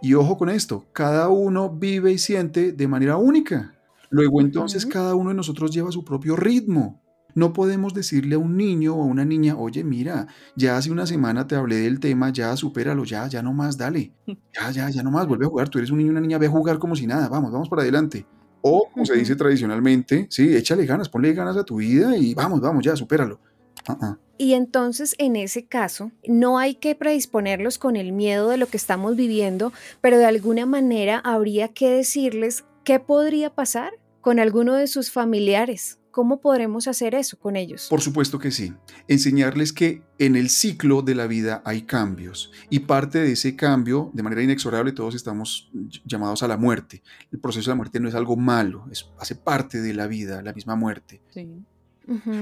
Y 0.00 0.14
ojo 0.14 0.36
con 0.38 0.48
esto, 0.48 0.86
cada 0.92 1.28
uno 1.28 1.70
vive 1.70 2.12
y 2.12 2.18
siente 2.18 2.72
de 2.72 2.88
manera 2.88 3.16
única. 3.16 3.78
Luego 4.10 4.40
entonces 4.40 4.84
cada 4.84 5.14
uno 5.14 5.30
de 5.30 5.36
nosotros 5.36 5.70
lleva 5.70 5.92
su 5.92 6.04
propio 6.04 6.36
ritmo. 6.36 7.01
No 7.34 7.52
podemos 7.52 7.94
decirle 7.94 8.34
a 8.34 8.38
un 8.38 8.56
niño 8.56 8.94
o 8.94 9.02
a 9.02 9.06
una 9.06 9.24
niña, 9.24 9.56
oye, 9.56 9.84
mira, 9.84 10.26
ya 10.56 10.76
hace 10.76 10.90
una 10.90 11.06
semana 11.06 11.46
te 11.46 11.54
hablé 11.54 11.76
del 11.76 12.00
tema, 12.00 12.30
ya 12.30 12.56
supéralo, 12.56 13.04
ya, 13.04 13.26
ya 13.26 13.42
no 13.42 13.52
más, 13.52 13.76
dale. 13.76 14.12
Ya, 14.54 14.70
ya, 14.70 14.90
ya 14.90 15.02
no 15.02 15.10
más, 15.10 15.26
vuelve 15.26 15.46
a 15.46 15.48
jugar. 15.48 15.70
Tú 15.70 15.78
eres 15.78 15.90
un 15.90 15.96
niño 15.96 16.08
y 16.08 16.10
una 16.10 16.20
niña, 16.20 16.36
ve 16.36 16.46
a 16.46 16.50
jugar 16.50 16.78
como 16.78 16.94
si 16.94 17.06
nada, 17.06 17.28
vamos, 17.28 17.50
vamos 17.50 17.70
para 17.70 17.82
adelante. 17.82 18.26
O, 18.60 18.88
como 18.92 19.06
se 19.06 19.14
dice 19.14 19.34
tradicionalmente, 19.34 20.26
sí, 20.30 20.54
échale 20.54 20.84
ganas, 20.84 21.08
ponle 21.08 21.32
ganas 21.32 21.56
a 21.56 21.64
tu 21.64 21.76
vida 21.76 22.16
y 22.16 22.34
vamos, 22.34 22.60
vamos, 22.60 22.84
ya, 22.84 22.94
supéralo. 22.94 23.40
Y 24.38 24.54
entonces, 24.54 25.14
en 25.18 25.36
ese 25.36 25.66
caso, 25.66 26.12
no 26.26 26.58
hay 26.58 26.74
que 26.74 26.94
predisponerlos 26.94 27.78
con 27.78 27.96
el 27.96 28.12
miedo 28.12 28.48
de 28.48 28.56
lo 28.56 28.66
que 28.66 28.76
estamos 28.76 29.16
viviendo, 29.16 29.72
pero 30.00 30.18
de 30.18 30.26
alguna 30.26 30.66
manera 30.66 31.18
habría 31.18 31.68
que 31.68 31.90
decirles 31.90 32.64
qué 32.84 33.00
podría 33.00 33.50
pasar 33.50 33.92
con 34.20 34.38
alguno 34.38 34.74
de 34.74 34.86
sus 34.86 35.10
familiares. 35.10 35.98
¿Cómo 36.12 36.40
podremos 36.40 36.88
hacer 36.88 37.14
eso 37.14 37.38
con 37.38 37.56
ellos? 37.56 37.86
Por 37.88 38.02
supuesto 38.02 38.38
que 38.38 38.50
sí. 38.50 38.74
Enseñarles 39.08 39.72
que 39.72 40.02
en 40.18 40.36
el 40.36 40.50
ciclo 40.50 41.00
de 41.00 41.14
la 41.14 41.26
vida 41.26 41.62
hay 41.64 41.82
cambios 41.82 42.52
y 42.68 42.80
parte 42.80 43.18
de 43.18 43.32
ese 43.32 43.56
cambio, 43.56 44.10
de 44.12 44.22
manera 44.22 44.42
inexorable, 44.42 44.92
todos 44.92 45.14
estamos 45.14 45.70
llamados 46.04 46.42
a 46.42 46.48
la 46.48 46.58
muerte. 46.58 47.02
El 47.32 47.40
proceso 47.40 47.70
de 47.70 47.72
la 47.72 47.76
muerte 47.76 47.98
no 47.98 48.10
es 48.10 48.14
algo 48.14 48.36
malo, 48.36 48.86
es, 48.92 49.08
hace 49.18 49.34
parte 49.36 49.80
de 49.80 49.94
la 49.94 50.06
vida, 50.06 50.42
la 50.42 50.52
misma 50.52 50.76
muerte. 50.76 51.22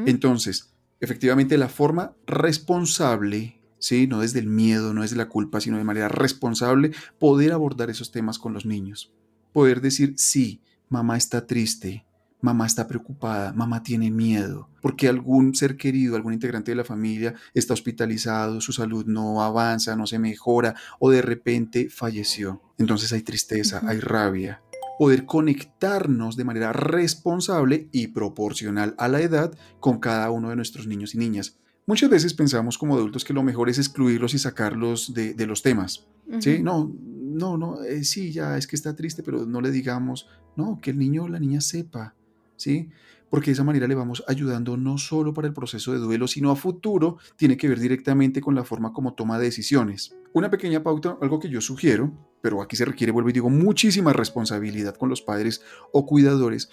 Entonces, 0.04 0.74
efectivamente, 0.98 1.56
la 1.56 1.68
forma 1.68 2.16
responsable 2.26 3.60
¿sí? 3.78 4.08
no 4.08 4.20
desde 4.20 4.40
el 4.40 4.48
miedo, 4.48 4.92
no 4.92 5.02
desde 5.02 5.14
la 5.14 5.28
culpa, 5.28 5.60
sino 5.60 5.78
de 5.78 5.84
manera 5.84 6.08
responsable, 6.08 6.90
poder 7.20 7.52
abordar 7.52 7.88
esos 7.88 8.10
temas 8.10 8.40
con 8.40 8.52
los 8.52 8.66
niños. 8.66 9.12
Poder 9.52 9.80
decir, 9.80 10.14
sí, 10.16 10.60
mamá 10.88 11.16
está 11.16 11.46
triste, 11.46 12.04
mamá 12.40 12.66
está 12.66 12.86
preocupada, 12.86 13.52
mamá 13.52 13.82
tiene 13.82 14.10
miedo, 14.10 14.68
porque 14.80 15.08
algún 15.08 15.54
ser 15.54 15.76
querido, 15.76 16.16
algún 16.16 16.32
integrante 16.32 16.70
de 16.70 16.76
la 16.76 16.84
familia 16.84 17.34
está 17.54 17.74
hospitalizado, 17.74 18.60
su 18.60 18.72
salud 18.72 19.06
no 19.06 19.42
avanza, 19.42 19.96
no 19.96 20.06
se 20.06 20.18
mejora 20.18 20.74
o 20.98 21.10
de 21.10 21.22
repente 21.22 21.88
falleció. 21.90 22.62
Entonces 22.78 23.12
hay 23.12 23.22
tristeza, 23.22 23.82
hay 23.86 24.00
rabia. 24.00 24.62
Poder 24.98 25.24
conectarnos 25.24 26.36
de 26.36 26.44
manera 26.44 26.72
responsable 26.72 27.88
y 27.90 28.08
proporcional 28.08 28.94
a 28.98 29.08
la 29.08 29.20
edad 29.20 29.52
con 29.80 29.98
cada 29.98 30.30
uno 30.30 30.50
de 30.50 30.56
nuestros 30.56 30.86
niños 30.86 31.14
y 31.14 31.18
niñas. 31.18 31.56
Muchas 31.86 32.10
veces 32.10 32.34
pensamos 32.34 32.76
como 32.76 32.94
adultos 32.94 33.24
que 33.24 33.32
lo 33.32 33.42
mejor 33.42 33.68
es 33.70 33.78
excluirlos 33.78 34.34
y 34.34 34.38
sacarlos 34.38 35.14
de, 35.14 35.46
los 35.46 35.62
temas. 35.62 36.06
¿Sí? 36.38 36.62
No, 36.62 36.94
no, 37.02 37.56
no, 37.56 37.82
eh, 37.82 38.04
sí, 38.04 38.30
ya 38.30 38.56
es 38.56 38.66
que 38.66 38.76
está 38.76 38.94
triste, 38.94 39.24
pero 39.24 39.46
no 39.46 39.60
le 39.60 39.72
digamos, 39.72 40.28
no, 40.56 40.78
que 40.80 40.90
el 40.90 40.98
niño 40.98 41.24
o 41.24 41.28
la 41.28 41.40
niña 41.40 41.60
sepa 41.60 42.14
¿sí? 42.60 42.90
Porque 43.28 43.46
de 43.46 43.52
esa 43.52 43.64
manera 43.64 43.86
le 43.86 43.94
vamos 43.94 44.24
ayudando 44.26 44.76
no 44.76 44.98
solo 44.98 45.32
para 45.32 45.48
el 45.48 45.54
proceso 45.54 45.92
de 45.92 45.98
duelo, 45.98 46.26
sino 46.26 46.50
a 46.50 46.56
futuro 46.56 47.18
tiene 47.36 47.56
que 47.56 47.68
ver 47.68 47.78
directamente 47.78 48.40
con 48.40 48.54
la 48.54 48.64
forma 48.64 48.92
como 48.92 49.14
toma 49.14 49.38
decisiones. 49.38 50.14
Una 50.32 50.50
pequeña 50.50 50.82
pauta, 50.82 51.16
algo 51.20 51.38
que 51.38 51.48
yo 51.48 51.60
sugiero, 51.60 52.12
pero 52.42 52.60
aquí 52.60 52.76
se 52.76 52.84
requiere, 52.84 53.12
vuelvo 53.12 53.30
y 53.30 53.32
digo, 53.32 53.50
muchísima 53.50 54.12
responsabilidad 54.12 54.96
con 54.96 55.08
los 55.08 55.22
padres 55.22 55.62
o 55.92 56.06
cuidadores. 56.06 56.68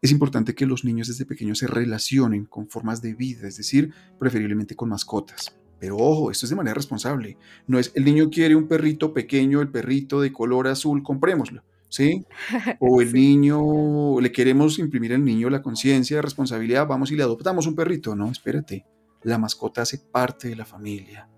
Es 0.00 0.10
importante 0.10 0.54
que 0.54 0.66
los 0.66 0.84
niños 0.84 1.08
desde 1.08 1.26
pequeños 1.26 1.58
se 1.58 1.66
relacionen 1.66 2.44
con 2.44 2.68
formas 2.68 3.02
de 3.02 3.14
vida, 3.14 3.48
es 3.48 3.56
decir, 3.56 3.92
preferiblemente 4.18 4.76
con 4.76 4.88
mascotas. 4.88 5.56
Pero 5.78 5.96
ojo, 5.96 6.30
esto 6.30 6.46
es 6.46 6.50
de 6.50 6.56
manera 6.56 6.74
responsable. 6.74 7.36
No 7.66 7.78
es 7.78 7.90
el 7.94 8.04
niño 8.04 8.30
quiere 8.30 8.54
un 8.54 8.68
perrito 8.68 9.12
pequeño, 9.12 9.60
el 9.60 9.68
perrito 9.68 10.20
de 10.20 10.32
color 10.32 10.68
azul, 10.68 11.02
comprémoslo. 11.02 11.64
¿Sí? 11.92 12.24
O 12.80 13.00
el 13.00 13.12
niño, 13.12 14.20
le 14.20 14.32
queremos 14.32 14.78
imprimir 14.78 15.12
al 15.12 15.24
niño 15.24 15.50
la 15.50 15.62
conciencia 15.62 16.16
de 16.16 16.22
responsabilidad, 16.22 16.86
vamos 16.86 17.12
y 17.12 17.16
le 17.16 17.22
adoptamos 17.22 17.66
un 17.66 17.76
perrito. 17.76 18.16
No, 18.16 18.30
espérate, 18.30 18.86
la 19.22 19.38
mascota 19.38 19.82
hace 19.82 19.98
parte 19.98 20.48
de 20.48 20.56
la 20.56 20.64
familia. 20.64 21.28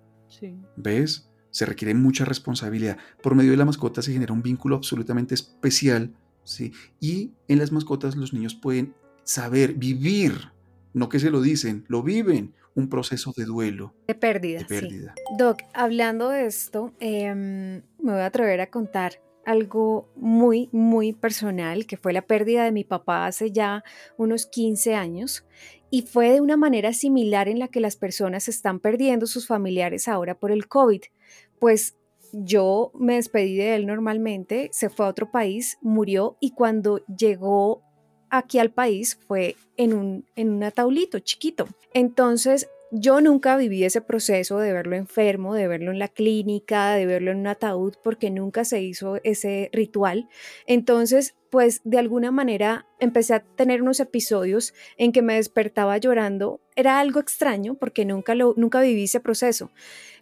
¿Ves? 0.77 1.31
Se 1.51 1.64
requiere 1.64 1.95
mucha 1.95 2.25
responsabilidad. 2.25 2.99
Por 3.23 3.35
medio 3.35 3.53
de 3.53 3.57
la 3.57 3.64
mascota 3.64 4.03
se 4.03 4.12
genera 4.12 4.33
un 4.33 4.43
vínculo 4.43 4.77
absolutamente 4.77 5.35
especial, 5.35 6.12
¿sí? 6.43 6.73
Y 7.01 7.33
en 7.49 7.59
las 7.59 7.73
mascotas 7.73 8.17
los 8.17 8.33
niños 8.33 8.55
pueden 8.55 8.95
saber, 9.23 9.75
vivir, 9.75 10.53
no 10.93 11.09
que 11.09 11.21
se 11.21 11.31
lo 11.31 11.40
dicen, 11.40 11.85
lo 11.88 12.03
viven, 12.03 12.55
un 12.75 12.88
proceso 12.88 13.33
de 13.37 13.45
duelo. 13.45 13.95
De 14.09 14.14
pérdida. 14.14 14.67
pérdida. 14.67 15.14
Doc, 15.38 15.62
hablando 15.73 16.31
de 16.31 16.47
esto, 16.47 16.93
em, 16.99 17.83
me 18.03 18.12
voy 18.12 18.21
a 18.21 18.27
atrever 18.27 18.61
a 18.61 18.67
contar 18.69 19.21
algo 19.47 20.09
muy, 20.17 20.69
muy 20.73 21.13
personal, 21.13 21.87
que 21.87 21.97
fue 21.97 22.13
la 22.13 22.23
pérdida 22.23 22.65
de 22.65 22.73
mi 22.73 22.85
papá 22.85 23.27
hace 23.27 23.51
ya 23.51 23.85
unos 24.17 24.47
15 24.47 24.95
años, 24.95 25.45
y 25.91 26.03
fue 26.03 26.31
de 26.33 26.41
una 26.41 26.57
manera 26.57 26.93
similar 26.93 27.49
en 27.49 27.59
la 27.59 27.69
que 27.69 27.81
las 27.81 27.97
personas 27.97 28.49
están 28.49 28.81
perdiendo 28.81 29.27
sus 29.27 29.47
familiares 29.47 30.09
ahora 30.09 30.39
por 30.39 30.51
el 30.51 30.67
COVID. 30.67 31.03
Pues 31.61 31.97
yo 32.33 32.91
me 32.95 33.15
despedí 33.15 33.57
de 33.57 33.77
él 33.77 33.87
normalmente, 33.87 34.71
se 34.73 34.91
fue 34.91 35.07
a 35.07 35.09
otro 35.09 35.31
país, 35.31 35.79
murió 35.83 36.37
y 36.41 36.51
cuando 36.51 37.05
llegó 37.07 37.83
aquí 38.29 38.59
al 38.59 38.73
país 38.73 39.19
fue 39.29 39.57
en 39.77 39.95
un, 39.95 40.27
en 40.35 40.51
un 40.51 40.65
ataulito 40.65 41.21
chiquito. 41.21 41.69
Entonces 41.93 42.69
yo 42.90 43.20
nunca 43.20 43.57
viví 43.57 43.85
ese 43.85 44.01
proceso 44.01 44.59
de 44.59 44.73
verlo 44.73 44.97
enfermo, 44.97 45.55
de 45.55 45.68
verlo 45.68 45.90
en 45.90 45.99
la 45.99 46.09
clínica, 46.09 46.94
de 46.94 47.07
verlo 47.07 47.33
en 47.33 47.38
un 47.38 47.47
ataúd, 47.47 47.94
porque 48.03 48.31
nunca 48.31 48.64
se 48.64 48.83
hizo 48.83 49.18
ese 49.25 49.70
ritual. 49.73 50.29
Entonces, 50.66 51.35
pues 51.51 51.81
de 51.85 51.99
alguna 51.99 52.31
manera 52.31 52.87
empecé 53.01 53.35
a 53.35 53.40
tener 53.40 53.83
unos 53.83 54.01
episodios 54.01 54.75
en 54.97 55.12
que 55.12 55.23
me 55.23 55.35
despertaba 55.35 55.99
llorando. 55.99 56.61
Era 56.77 56.99
algo 56.99 57.20
extraño 57.20 57.75
porque 57.75 58.05
nunca, 58.05 58.35
lo, 58.35 58.55
nunca 58.57 58.81
viví 58.81 59.05
ese 59.05 59.20
proceso. 59.20 59.70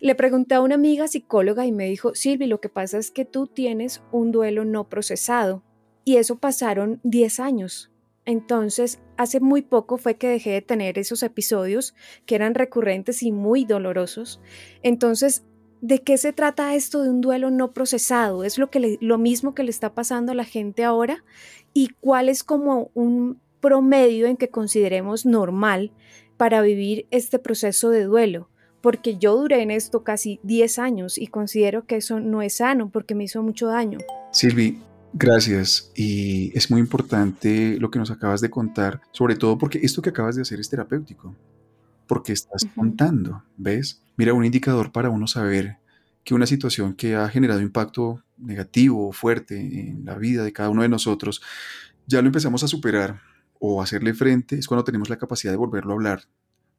Le 0.01 0.15
pregunté 0.15 0.55
a 0.55 0.61
una 0.61 0.75
amiga 0.75 1.09
psicóloga 1.09 1.67
y 1.67 1.73
me 1.73 1.87
dijo, 1.87 2.15
Silvi, 2.15 2.47
lo 2.47 2.61
que 2.61 2.69
pasa 2.69 2.99
es 2.99 3.11
que 3.11 3.25
tú 3.25 3.47
tienes 3.47 4.03
un 4.13 4.33
duelo 4.33 4.65
no 4.65 4.89
procesado. 4.89 5.63
Y 6.05 6.17
eso 6.17 6.39
pasaron 6.39 7.01
10 7.05 7.41
años. 7.41 7.92
Entonces, 8.25 9.01
hace 9.17 9.41
muy 9.41 9.63
poco 9.63 9.99
fue 9.99 10.17
que 10.17 10.29
dejé 10.29 10.51
de 10.51 10.63
tener 10.63 10.99
esos 10.99 11.23
episodios 11.23 11.95
que 12.25 12.37
eran 12.37 12.55
recurrentes 12.55 13.23
y 13.23 13.33
muy 13.33 13.65
dolorosos. 13.65 14.41
Entonces, 14.83 15.45
¿de 15.81 16.03
qué 16.03 16.17
se 16.17 16.33
trata 16.33 16.75
esto 16.75 17.03
de 17.03 17.11
un 17.11 17.21
duelo 17.21 17.51
no 17.51 17.73
procesado? 17.73 18.45
¿Es 18.45 18.59
lo, 18.59 18.71
que 18.71 18.99
lo 19.01 19.19
mismo 19.19 19.55
que 19.55 19.65
le 19.65 19.71
está 19.71 19.95
pasando 19.95 20.33
a 20.33 20.37
la 20.37 20.45
gente 20.45 20.85
ahora? 20.85 21.25
¿Y 21.75 21.89
cuál 22.01 22.29
es 22.29 22.45
como 22.45 22.91
un 22.95 23.41
promedio 23.61 24.27
en 24.27 24.37
que 24.37 24.49
consideremos 24.49 25.27
normal 25.27 25.93
para 26.37 26.63
vivir 26.63 27.07
este 27.11 27.41
proceso 27.41 27.91
de 27.91 28.05
duelo? 28.05 28.49
Porque 28.81 29.17
yo 29.17 29.37
duré 29.37 29.63
en 29.63 29.71
esto 29.73 30.05
casi 30.05 30.39
10 30.45 30.79
años 30.79 31.19
y 31.19 31.27
considero 31.27 31.87
que 31.87 31.97
eso 31.97 32.21
no 32.21 32.43
es 32.43 32.55
sano 32.55 32.89
porque 32.91 33.15
me 33.15 33.25
hizo 33.25 33.43
mucho 33.43 33.67
daño. 33.67 33.99
Silvi, 34.33 34.79
Gracias. 35.15 35.93
Y 35.95 36.57
es 36.57 36.71
muy 36.71 36.81
importante 36.81 37.77
lo 37.79 37.91
que 37.91 37.99
nos 37.99 38.11
acabas 38.11 38.41
de 38.41 38.51
contar, 38.51 39.03
sobre 39.13 39.37
todo 39.37 39.59
porque 39.59 39.81
esto 39.83 40.01
que 40.01 40.09
acabas 40.11 40.37
de 40.37 40.43
hacer 40.43 40.59
es 40.59 40.71
terapéutico, 40.71 41.37
porque 42.07 42.33
estás 42.33 42.67
contando, 42.75 43.45
¿ves? 43.57 44.03
Mira, 44.17 44.35
un 44.35 44.45
indicador 44.45 44.93
para 44.93 45.11
uno 45.11 45.27
saber 45.27 45.79
que 46.25 46.35
una 46.35 46.47
situación 46.47 46.95
que 46.95 47.17
ha 47.17 47.29
generado 47.29 47.61
impacto 47.61 48.23
negativo 48.39 49.09
o 49.09 49.13
fuerte 49.13 49.59
en 49.61 50.05
la 50.05 50.17
vida 50.17 50.45
de 50.45 50.53
cada 50.53 50.71
uno 50.71 50.83
de 50.83 50.89
nosotros, 50.89 51.43
ya 52.07 52.23
lo 52.23 52.29
empezamos 52.29 52.63
a 52.65 52.69
superar 52.69 53.21
o 53.61 53.81
a 53.81 53.85
hacerle 53.85 54.15
frente, 54.15 54.57
es 54.59 54.69
cuando 54.69 54.85
tenemos 54.85 55.11
la 55.11 55.19
capacidad 55.19 55.53
de 55.53 55.59
volverlo 55.59 55.93
a 55.93 55.97
hablar, 55.97 56.23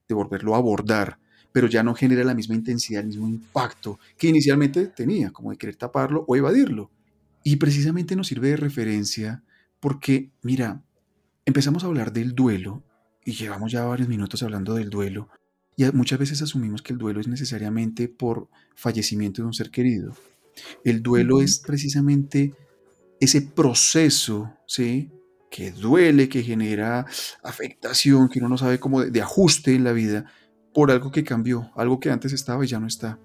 de 0.07 0.15
volverlo 0.15 0.55
a 0.55 0.59
abordar, 0.59 1.19
pero 1.51 1.67
ya 1.67 1.83
no 1.83 1.95
genera 1.95 2.23
la 2.23 2.35
misma 2.35 2.55
intensidad, 2.55 3.01
el 3.01 3.07
mismo 3.09 3.27
impacto 3.27 3.99
que 4.17 4.27
inicialmente 4.29 4.87
tenía, 4.87 5.31
como 5.31 5.51
de 5.51 5.57
querer 5.57 5.75
taparlo 5.77 6.25
o 6.27 6.35
evadirlo. 6.35 6.91
Y 7.43 7.57
precisamente 7.57 8.15
nos 8.15 8.27
sirve 8.27 8.49
de 8.49 8.57
referencia 8.57 9.43
porque, 9.79 10.31
mira, 10.41 10.81
empezamos 11.45 11.83
a 11.83 11.87
hablar 11.87 12.13
del 12.13 12.33
duelo 12.33 12.83
y 13.25 13.33
llevamos 13.33 13.71
ya 13.71 13.83
varios 13.83 14.07
minutos 14.07 14.43
hablando 14.43 14.75
del 14.75 14.89
duelo 14.89 15.29
y 15.75 15.85
muchas 15.91 16.19
veces 16.19 16.41
asumimos 16.41 16.81
que 16.81 16.93
el 16.93 16.99
duelo 16.99 17.19
es 17.19 17.27
necesariamente 17.27 18.07
por 18.07 18.49
fallecimiento 18.75 19.41
de 19.41 19.47
un 19.47 19.53
ser 19.53 19.71
querido. 19.71 20.15
El 20.83 21.01
duelo 21.01 21.41
es 21.41 21.59
precisamente 21.59 22.53
ese 23.19 23.41
proceso, 23.41 24.53
¿sí? 24.67 25.11
Que 25.49 25.71
duele, 25.71 26.29
que 26.29 26.43
genera 26.43 27.05
afectación, 27.41 28.29
que 28.29 28.39
uno 28.39 28.49
no 28.49 28.57
sabe 28.57 28.79
cómo 28.79 29.03
de, 29.03 29.21
ajuste 29.21 29.73
en 29.73 29.83
la 29.83 29.93
vida 29.93 30.25
por 30.73 30.91
algo 30.91 31.11
que 31.11 31.23
cambió, 31.23 31.71
algo 31.75 31.99
que 31.99 32.11
antes 32.11 32.33
estaba 32.33 32.63
y 32.65 32.67
ya 32.67 32.79
no 32.79 32.87
está. 32.87 33.19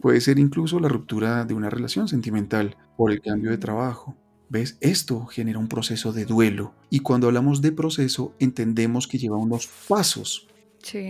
Puede 0.00 0.20
ser 0.20 0.38
incluso 0.38 0.78
la 0.80 0.88
ruptura 0.88 1.44
de 1.44 1.54
una 1.54 1.70
relación 1.70 2.08
sentimental 2.08 2.76
por 2.96 3.10
el 3.10 3.20
cambio 3.20 3.50
de 3.50 3.58
trabajo. 3.58 4.16
¿Ves? 4.48 4.78
Esto 4.80 5.26
genera 5.26 5.58
un 5.58 5.68
proceso 5.68 6.12
de 6.12 6.24
duelo. 6.24 6.74
Y 6.90 7.00
cuando 7.00 7.28
hablamos 7.28 7.62
de 7.62 7.70
proceso, 7.70 8.34
entendemos 8.40 9.06
que 9.06 9.18
lleva 9.18 9.36
unos 9.36 9.68
pasos. 9.88 10.48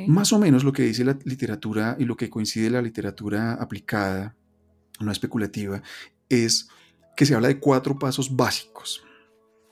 Más 0.08 0.32
o 0.32 0.38
menos 0.38 0.64
lo 0.64 0.72
que 0.72 0.82
dice 0.82 1.04
la 1.04 1.16
literatura 1.24 1.96
y 1.98 2.04
lo 2.04 2.16
que 2.16 2.28
coincide 2.28 2.70
la 2.70 2.82
literatura 2.82 3.54
aplicada, 3.54 4.36
no 5.00 5.12
especulativa, 5.12 5.82
es 6.28 6.68
que 7.16 7.24
se 7.24 7.34
habla 7.34 7.48
de 7.48 7.58
cuatro 7.58 7.98
pasos 7.98 8.34
básicos. 8.34 9.02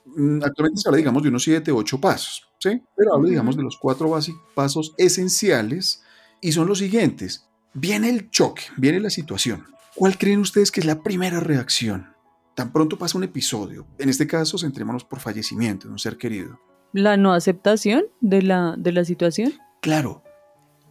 Mm, 0.05 0.41
actualmente 0.43 0.81
se 0.81 0.89
habla, 0.89 0.97
digamos, 0.97 1.21
de 1.21 1.29
unos 1.29 1.43
siete, 1.43 1.71
ocho 1.71 1.99
pasos, 1.99 2.49
¿sí? 2.59 2.81
Pero 2.95 3.13
hablo, 3.13 3.27
digamos, 3.27 3.55
de 3.55 3.63
los 3.63 3.77
cuatro 3.77 4.11
pasos 4.55 4.93
esenciales 4.97 6.01
y 6.41 6.51
son 6.51 6.67
los 6.67 6.79
siguientes. 6.79 7.48
Viene 7.73 8.09
el 8.09 8.29
choque, 8.29 8.63
viene 8.77 8.99
la 8.99 9.09
situación. 9.09 9.65
¿Cuál 9.95 10.17
creen 10.17 10.39
ustedes 10.39 10.71
que 10.71 10.79
es 10.79 10.85
la 10.85 11.03
primera 11.03 11.39
reacción? 11.39 12.07
Tan 12.55 12.71
pronto 12.71 12.97
pasa 12.97 13.17
un 13.17 13.23
episodio. 13.23 13.87
En 13.97 14.09
este 14.09 14.27
caso, 14.27 14.57
centrémonos 14.57 15.03
por 15.03 15.19
fallecimiento 15.19 15.87
de 15.87 15.93
un 15.93 15.99
ser 15.99 16.17
querido. 16.17 16.59
¿La 16.93 17.17
no 17.17 17.33
aceptación 17.33 18.05
de 18.21 18.41
la, 18.41 18.75
de 18.77 18.91
la 18.91 19.05
situación? 19.05 19.53
Claro. 19.81 20.23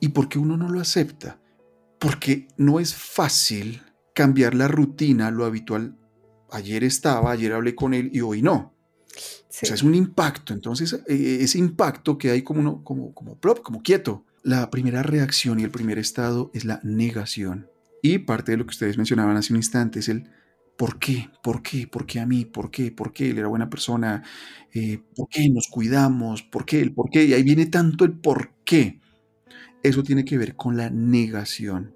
¿Y 0.01 0.09
por 0.09 0.29
qué 0.29 0.39
uno 0.39 0.57
no 0.57 0.69
lo 0.69 0.81
acepta? 0.81 1.41
Porque 1.99 2.49
no 2.57 2.79
es 2.79 2.95
fácil 2.95 3.83
cambiar 4.15 4.55
la 4.55 4.69
rutina, 4.69 5.31
lo 5.31 5.45
habitual. 5.45 5.97
Ayer 6.51 6.85
estaba, 6.85 7.33
ayer 7.33 7.53
hablé 7.53 7.75
con 7.75 7.95
él 7.95 8.11
y 8.13 8.21
hoy 8.21 8.41
no. 8.41 8.75
O 9.15 9.47
sea, 9.49 9.75
es 9.75 9.83
un 9.83 9.95
impacto. 9.95 10.53
Entonces, 10.53 11.03
e, 11.09 11.43
ese 11.43 11.59
impacto 11.59 12.17
que 12.17 12.31
hay 12.31 12.43
como, 12.43 12.61
uno, 12.61 12.85
como, 12.85 13.13
como 13.13 13.37
plop, 13.37 13.63
como 13.63 13.83
quieto. 13.83 14.25
La 14.43 14.71
primera 14.71 15.03
reacción 15.03 15.61
y 15.61 15.65
el 15.65 15.71
primer 15.71 15.99
estado 15.99 16.51
es 16.55 16.65
la 16.65 16.81
negación. 16.83 17.69
Y 18.03 18.19
parte 18.19 18.53
de 18.53 18.59
lo 18.59 18.65
que 18.65 18.71
ustedes 18.71 18.97
mencionaban 18.97 19.37
hace 19.37 19.53
un 19.53 19.59
instante 19.59 19.99
es 19.99 20.09
el 20.09 20.31
¿por 20.77 20.99
qué? 20.99 21.29
¿Por 21.43 21.63
qué? 21.63 21.89
¿Por 21.89 22.07
qué 22.07 22.21
a 22.21 22.27
mí? 22.27 22.45
¿Por 22.45 22.71
qué? 22.71 22.93
¿Por 22.93 23.13
qué? 23.13 23.31
Él 23.31 23.39
era 23.39 23.49
buena 23.49 23.69
persona. 23.69 24.23
Eh, 24.73 25.03
¿Por 25.17 25.29
qué 25.29 25.49
nos 25.51 25.67
cuidamos? 25.69 26.43
¿Por 26.45 26.65
qué? 26.65 26.81
¿El 26.81 26.95
por 26.95 27.11
qué? 27.11 27.25
Y 27.25 27.35
ahí 27.35 27.43
viene 27.43 27.67
tanto 27.67 28.05
el 28.05 28.13
por 28.13 28.55
qué. 28.65 29.01
Eso 29.83 30.03
tiene 30.05 30.25
que 30.25 30.39
ver 30.39 30.55
con 30.55 30.77
la 30.77 30.89
negación. 30.89 31.95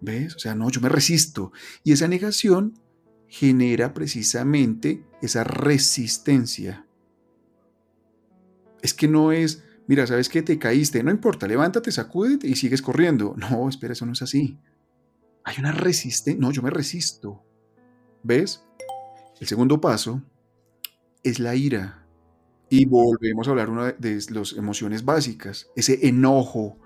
¿Ves? 0.00 0.34
O 0.36 0.38
sea, 0.38 0.54
no, 0.54 0.70
yo 0.70 0.80
me 0.80 0.88
resisto. 0.88 1.52
Y 1.84 1.92
esa 1.92 2.08
negación 2.08 2.80
genera 3.28 3.92
precisamente 3.92 5.04
esa 5.20 5.44
resistencia. 5.44 6.86
Es 8.80 8.94
que 8.94 9.08
no 9.08 9.32
es, 9.32 9.64
mira, 9.88 10.06
sabes 10.06 10.28
que 10.28 10.42
te 10.42 10.58
caíste, 10.58 11.02
no 11.02 11.10
importa, 11.10 11.48
levántate, 11.48 11.90
sacúdete 11.90 12.46
y 12.46 12.54
sigues 12.54 12.80
corriendo. 12.80 13.34
No, 13.36 13.68
espera, 13.68 13.94
eso 13.94 14.06
no 14.06 14.12
es 14.12 14.22
así. 14.22 14.58
Hay 15.42 15.56
una 15.58 15.72
resistencia, 15.72 16.40
no, 16.40 16.52
yo 16.52 16.62
me 16.62 16.70
resisto. 16.70 17.42
¿Ves? 18.22 18.64
El 19.40 19.46
segundo 19.46 19.80
paso 19.80 20.22
es 21.22 21.40
la 21.40 21.56
ira. 21.56 22.04
Y 22.70 22.84
volvemos 22.84 23.48
a 23.48 23.50
hablar 23.50 23.70
una 23.70 23.92
de 23.92 24.20
las 24.30 24.52
emociones 24.52 25.04
básicas, 25.04 25.70
ese 25.74 26.06
enojo. 26.06 26.78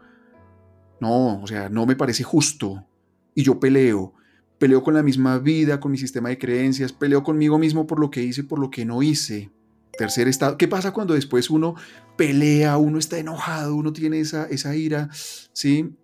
No, 1.01 1.43
o 1.43 1.47
sea, 1.47 1.69
no 1.69 1.87
me 1.87 1.97
parece 1.97 2.23
justo. 2.23 2.87
Y 3.35 3.43
yo 3.43 3.59
peleo. 3.59 4.15
Peleo 4.59 4.85
con 4.85 4.95
la 4.95 5.03
misma 5.03 5.39
vida, 5.39 5.81
con 5.81 5.91
mi 5.91 5.99
sistema 5.99 6.29
de 6.29 6.39
creencias, 6.39 6.93
peleo 6.93 7.25
conmigo 7.25 7.59
mismo 7.59 7.85
por 7.85 7.99
lo 7.99 8.11
que 8.11 8.23
hice 8.23 8.43
y 8.43 8.45
por 8.45 8.61
lo 8.61 8.71
que 8.71 8.85
no 8.85 9.03
hice. 9.03 9.51
Tercer 9.97 10.29
estado. 10.29 10.57
¿Qué 10.57 10.69
pasa 10.69 10.93
cuando 10.93 11.15
después 11.15 11.51
uno 11.51 11.75
pelea, 12.17 12.77
uno 12.79 12.99
está 12.99 13.19
enojado, 13.19 13.75
uno 13.75 13.93
tiene 13.93 14.21
esa, 14.21 14.47
esa 14.47 14.75
ira? 14.75 15.09
¿Sí? 15.13 15.95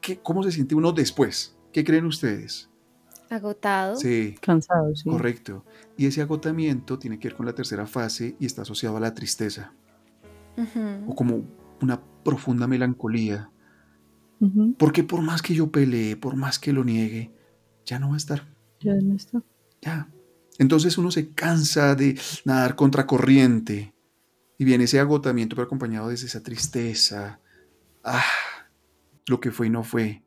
¿Qué, 0.00 0.18
¿Cómo 0.18 0.42
se 0.42 0.52
siente 0.52 0.74
uno 0.74 0.92
después? 0.92 1.56
¿Qué 1.72 1.84
creen 1.84 2.06
ustedes? 2.06 2.70
Agotado. 3.28 3.96
Sí. 3.96 4.36
Cansado, 4.40 4.94
sí. 4.94 5.08
Correcto. 5.08 5.64
Y 5.96 6.06
ese 6.06 6.22
agotamiento 6.22 6.98
tiene 6.98 7.18
que 7.18 7.28
ver 7.28 7.36
con 7.36 7.46
la 7.46 7.54
tercera 7.54 7.86
fase 7.86 8.36
y 8.38 8.46
está 8.46 8.62
asociado 8.62 8.96
a 8.96 9.00
la 9.00 9.14
tristeza. 9.14 9.72
O 11.06 11.14
como 11.14 11.44
una 11.82 12.00
profunda 12.24 12.66
melancolía. 12.66 13.50
Porque 14.78 15.02
por 15.02 15.22
más 15.22 15.42
que 15.42 15.54
yo 15.54 15.70
pelee, 15.70 16.16
por 16.16 16.36
más 16.36 16.58
que 16.58 16.72
lo 16.72 16.84
niegue, 16.84 17.32
ya 17.84 17.98
no 17.98 18.08
va 18.08 18.14
a 18.14 18.18
estar. 18.18 18.42
Ya 18.80 18.94
no 18.94 19.14
está. 19.14 19.42
Ya. 19.80 20.08
Entonces 20.58 20.96
uno 20.98 21.10
se 21.10 21.32
cansa 21.32 21.94
de 21.94 22.18
nadar 22.44 22.76
contra 22.76 23.06
corriente 23.06 23.94
y 24.58 24.64
viene 24.64 24.84
ese 24.84 24.98
agotamiento 24.98 25.54
pero 25.54 25.66
acompañado 25.66 26.08
de 26.08 26.14
esa 26.14 26.42
tristeza. 26.42 27.40
Ah, 28.02 28.24
lo 29.26 29.40
que 29.40 29.50
fue 29.50 29.66
y 29.66 29.70
no 29.70 29.82
fue. 29.84 30.22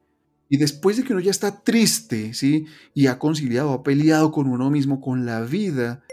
Y 0.50 0.58
después 0.58 0.98
de 0.98 1.04
que 1.04 1.14
uno 1.14 1.22
ya 1.22 1.32
está 1.32 1.64
triste, 1.64 2.34
¿sí? 2.34 2.66
Y 2.94 3.08
ha 3.08 3.20
conciliado, 3.20 3.72
ha 3.72 3.84
peleado 3.84 4.32
con 4.32 4.48
uno 4.48 4.70
mismo, 4.72 5.00
con 5.00 5.26
la 5.26 5.42
vida, 5.42 6.04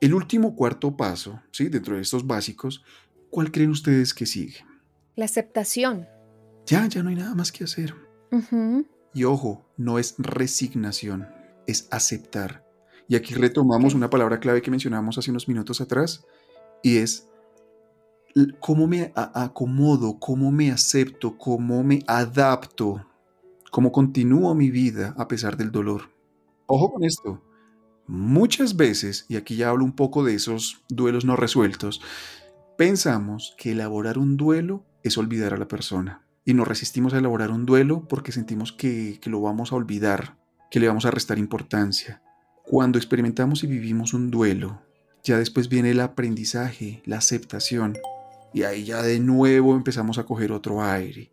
el 0.00 0.14
último 0.14 0.56
cuarto 0.56 0.96
paso, 0.96 1.40
¿sí? 1.52 1.68
Dentro 1.68 1.96
de 1.96 2.02
estos 2.02 2.26
básicos, 2.26 2.82
¿cuál 3.30 3.52
creen 3.52 3.70
ustedes 3.70 4.14
que 4.14 4.24
sigue? 4.24 4.64
La 5.16 5.26
aceptación. 5.26 6.06
Ya, 6.66 6.86
ya 6.88 7.02
no 7.02 7.10
hay 7.10 7.16
nada 7.16 7.34
más 7.34 7.52
que 7.52 7.64
hacer. 7.64 7.94
Y 9.12 9.24
ojo, 9.24 9.70
no 9.76 9.98
es 9.98 10.14
resignación, 10.18 11.28
es 11.66 11.86
aceptar. 11.90 12.63
Y 13.08 13.16
aquí 13.16 13.34
retomamos 13.34 13.94
una 13.94 14.10
palabra 14.10 14.40
clave 14.40 14.62
que 14.62 14.70
mencionamos 14.70 15.18
hace 15.18 15.30
unos 15.30 15.48
minutos 15.48 15.80
atrás, 15.80 16.24
y 16.82 16.98
es 16.98 17.28
cómo 18.60 18.86
me 18.86 19.12
acomodo, 19.14 20.18
cómo 20.18 20.50
me 20.50 20.70
acepto, 20.70 21.36
cómo 21.38 21.84
me 21.84 22.00
adapto, 22.06 23.06
cómo 23.70 23.92
continúo 23.92 24.54
mi 24.54 24.70
vida 24.70 25.14
a 25.18 25.28
pesar 25.28 25.56
del 25.56 25.70
dolor. 25.70 26.10
Ojo 26.66 26.92
con 26.92 27.04
esto. 27.04 27.42
Muchas 28.06 28.76
veces, 28.76 29.24
y 29.28 29.36
aquí 29.36 29.56
ya 29.56 29.70
hablo 29.70 29.84
un 29.84 29.96
poco 29.96 30.24
de 30.24 30.34
esos 30.34 30.84
duelos 30.88 31.24
no 31.24 31.36
resueltos, 31.36 32.02
pensamos 32.76 33.54
que 33.56 33.72
elaborar 33.72 34.18
un 34.18 34.36
duelo 34.36 34.84
es 35.02 35.16
olvidar 35.16 35.54
a 35.54 35.56
la 35.56 35.68
persona 35.68 36.24
y 36.44 36.54
nos 36.54 36.68
resistimos 36.68 37.14
a 37.14 37.18
elaborar 37.18 37.50
un 37.50 37.64
duelo 37.64 38.06
porque 38.06 38.32
sentimos 38.32 38.72
que, 38.72 39.18
lo 39.24 39.40
vamos 39.40 39.72
a 39.72 39.76
olvidar, 39.76 40.36
que 40.70 40.80
le 40.80 40.88
vamos 40.88 41.06
a 41.06 41.10
restar 41.10 41.38
importancia. 41.38 42.22
Cuando 42.66 42.98
experimentamos 42.98 43.62
y 43.62 43.66
vivimos 43.66 44.14
un 44.14 44.30
duelo, 44.30 44.80
ya 45.22 45.38
después 45.38 45.68
viene 45.68 45.90
el 45.90 46.00
aprendizaje, 46.00 47.02
la 47.04 47.18
aceptación, 47.18 47.98
y 48.54 48.62
ahí 48.62 48.84
ya 48.84 49.02
de 49.02 49.20
nuevo 49.20 49.76
empezamos 49.76 50.18
a 50.18 50.24
coger 50.24 50.50
otro 50.50 50.82
aire. 50.82 51.30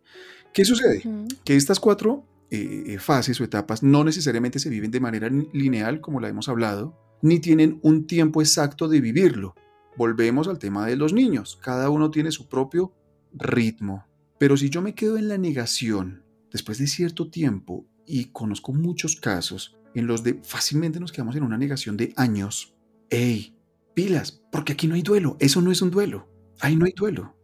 ¿Qué 0.52 0.64
sucede? 0.64 1.02
Que 1.44 1.56
estas 1.56 1.80
cuatro 1.80 2.26
eh, 2.50 2.98
fases 2.98 3.40
o 3.40 3.44
etapas 3.44 3.82
no 3.82 4.04
necesariamente 4.04 4.58
se 4.58 4.68
viven 4.68 4.90
de 4.90 5.00
manera 5.00 5.30
lineal, 5.30 6.00
como 6.02 6.20
la 6.20 6.28
hemos 6.28 6.50
hablado, 6.50 6.98
ni 7.22 7.38
tienen 7.38 7.78
un 7.82 8.06
tiempo 8.06 8.42
exacto 8.42 8.88
de 8.88 9.00
vivirlo. 9.00 9.54
Volvemos 9.96 10.48
al 10.48 10.58
tema 10.58 10.86
de 10.86 10.96
los 10.96 11.12
niños. 11.12 11.58
Cada 11.62 11.88
uno 11.88 12.10
tiene 12.10 12.30
su 12.30 12.48
propio 12.48 12.92
ritmo. 13.32 14.04
Pero 14.38 14.56
si 14.56 14.68
yo 14.68 14.82
me 14.82 14.94
quedo 14.94 15.16
en 15.16 15.28
la 15.28 15.38
negación 15.38 16.24
después 16.50 16.76
de 16.78 16.86
cierto 16.86 17.30
tiempo, 17.30 17.86
y 18.04 18.26
conozco 18.26 18.72
muchos 18.72 19.16
casos 19.16 19.76
en 19.94 20.06
los 20.06 20.22
de 20.22 20.40
fácilmente 20.42 21.00
nos 21.00 21.12
quedamos 21.12 21.36
en 21.36 21.42
una 21.42 21.58
negación 21.58 21.96
de 21.96 22.12
años, 22.16 22.74
¡ey! 23.10 23.56
Pilas, 23.94 24.42
porque 24.50 24.72
aquí 24.72 24.86
no 24.86 24.94
hay 24.94 25.02
duelo, 25.02 25.36
eso 25.38 25.60
no 25.60 25.70
es 25.70 25.82
un 25.82 25.90
duelo, 25.90 26.28
ahí 26.60 26.76
no 26.76 26.86
hay 26.86 26.92
duelo, 26.96 27.36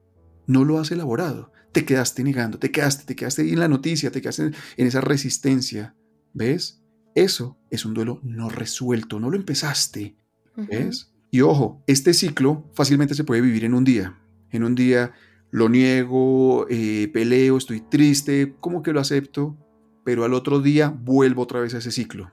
no 0.47 0.65
lo 0.65 0.79
has 0.79 0.91
elaborado, 0.91 1.53
te 1.73 1.85
quedaste 1.85 2.25
negando, 2.25 2.59
te 2.59 2.71
quedaste, 2.71 3.05
te 3.05 3.15
quedaste 3.15 3.43
en 3.53 3.61
la 3.61 3.69
noticia, 3.69 4.11
te 4.11 4.23
quedaste 4.23 4.53
en, 4.77 4.87
esa 4.87 5.03
resistencia, 5.03 5.95
¿ves? 6.33 6.83
Eso 7.15 7.59
es 7.71 7.85
un 7.85 7.93
duelo 7.93 8.21
no 8.23 8.49
resuelto, 8.49 9.21
no 9.21 9.31
lo 9.31 9.37
empezaste, 9.37 10.17
¿ves? 10.57 11.13
Y 11.31 11.43
ojo, 11.43 11.83
este 11.87 12.15
ciclo 12.15 12.71
fácilmente 12.73 13.15
se 13.15 13.25
puede 13.25 13.43
vivir 13.43 13.65
en 13.65 13.75
un 13.75 13.85
día, 13.85 14.19
en 14.51 14.65
un 14.65 14.75
día 14.75 15.13
lo 15.51 15.69
niego, 15.69 16.67
eh, 16.69 17.11
peleo, 17.13 17.57
estoy 17.57 17.81
triste, 17.81 18.55
como 18.61 18.83
que 18.83 18.93
lo 18.93 19.01
acepto, 19.01 19.57
pero 20.05 20.25
al 20.25 20.35
otro 20.35 20.61
día 20.61 20.89
vuelvo 20.89 21.43
otra 21.43 21.61
vez 21.61 21.75
a 21.75 21.79
ese 21.79 21.91
ciclo. 21.91 22.31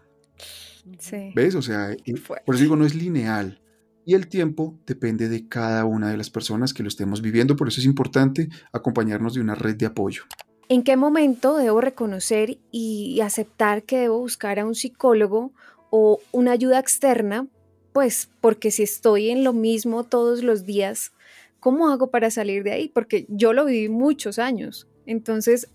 ¿Ves? 1.36 1.56
O 1.56 1.62
sea, 1.62 1.96
por 2.46 2.56
eso 2.56 2.64
digo, 2.64 2.76
no 2.76 2.86
es 2.86 2.96
lineal. 2.96 3.62
Y 4.06 4.14
el 4.14 4.28
tiempo 4.28 4.78
depende 4.86 5.30
de 5.30 5.48
cada 5.48 5.86
una 5.86 6.12
de 6.12 6.18
las 6.18 6.30
personas 6.30 6.74
que 6.74 6.84
lo 6.84 6.90
estemos 6.90 7.22
viviendo, 7.22 7.56
por 7.56 7.68
eso 7.68 7.80
es 7.80 7.88
importante 7.88 8.50
acompañarnos 8.72 9.34
de 9.34 9.42
una 9.42 9.56
red 9.56 9.76
de 9.76 9.88
apoyo. 9.88 10.24
¿En 10.70 10.84
qué 10.84 10.96
momento 10.96 11.58
debo 11.58 11.82
reconocer 11.82 12.60
y 12.72 13.20
aceptar 13.22 13.84
que 13.84 14.00
debo 14.00 14.20
buscar 14.20 14.60
a 14.60 14.66
un 14.66 14.76
psicólogo 14.76 15.52
o 15.90 16.20
una 16.32 16.52
ayuda 16.52 16.80
externa? 16.80 17.48
Pues 17.94 18.30
porque 18.42 18.72
si 18.72 18.84
estoy 18.84 19.30
en 19.30 19.44
lo 19.44 19.54
mismo 19.54 20.04
todos 20.04 20.44
los 20.44 20.66
días, 20.66 21.14
¿cómo 21.60 21.90
hago 21.90 22.12
para 22.12 22.30
salir 22.30 22.64
de 22.64 22.74
ahí? 22.74 22.90
Porque 22.90 23.26
yo 23.30 23.54
lo 23.54 23.66
viví 23.66 23.90
muchos 23.90 24.38
años. 24.38 24.88
Entonces, 25.06 25.70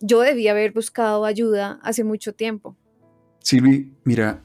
yo 0.00 0.20
debía 0.20 0.52
haber 0.52 0.72
buscado 0.72 1.24
ayuda 1.24 1.78
hace 1.82 2.02
mucho 2.04 2.32
tiempo. 2.32 2.76
Silvi, 3.40 3.92
mira, 4.04 4.42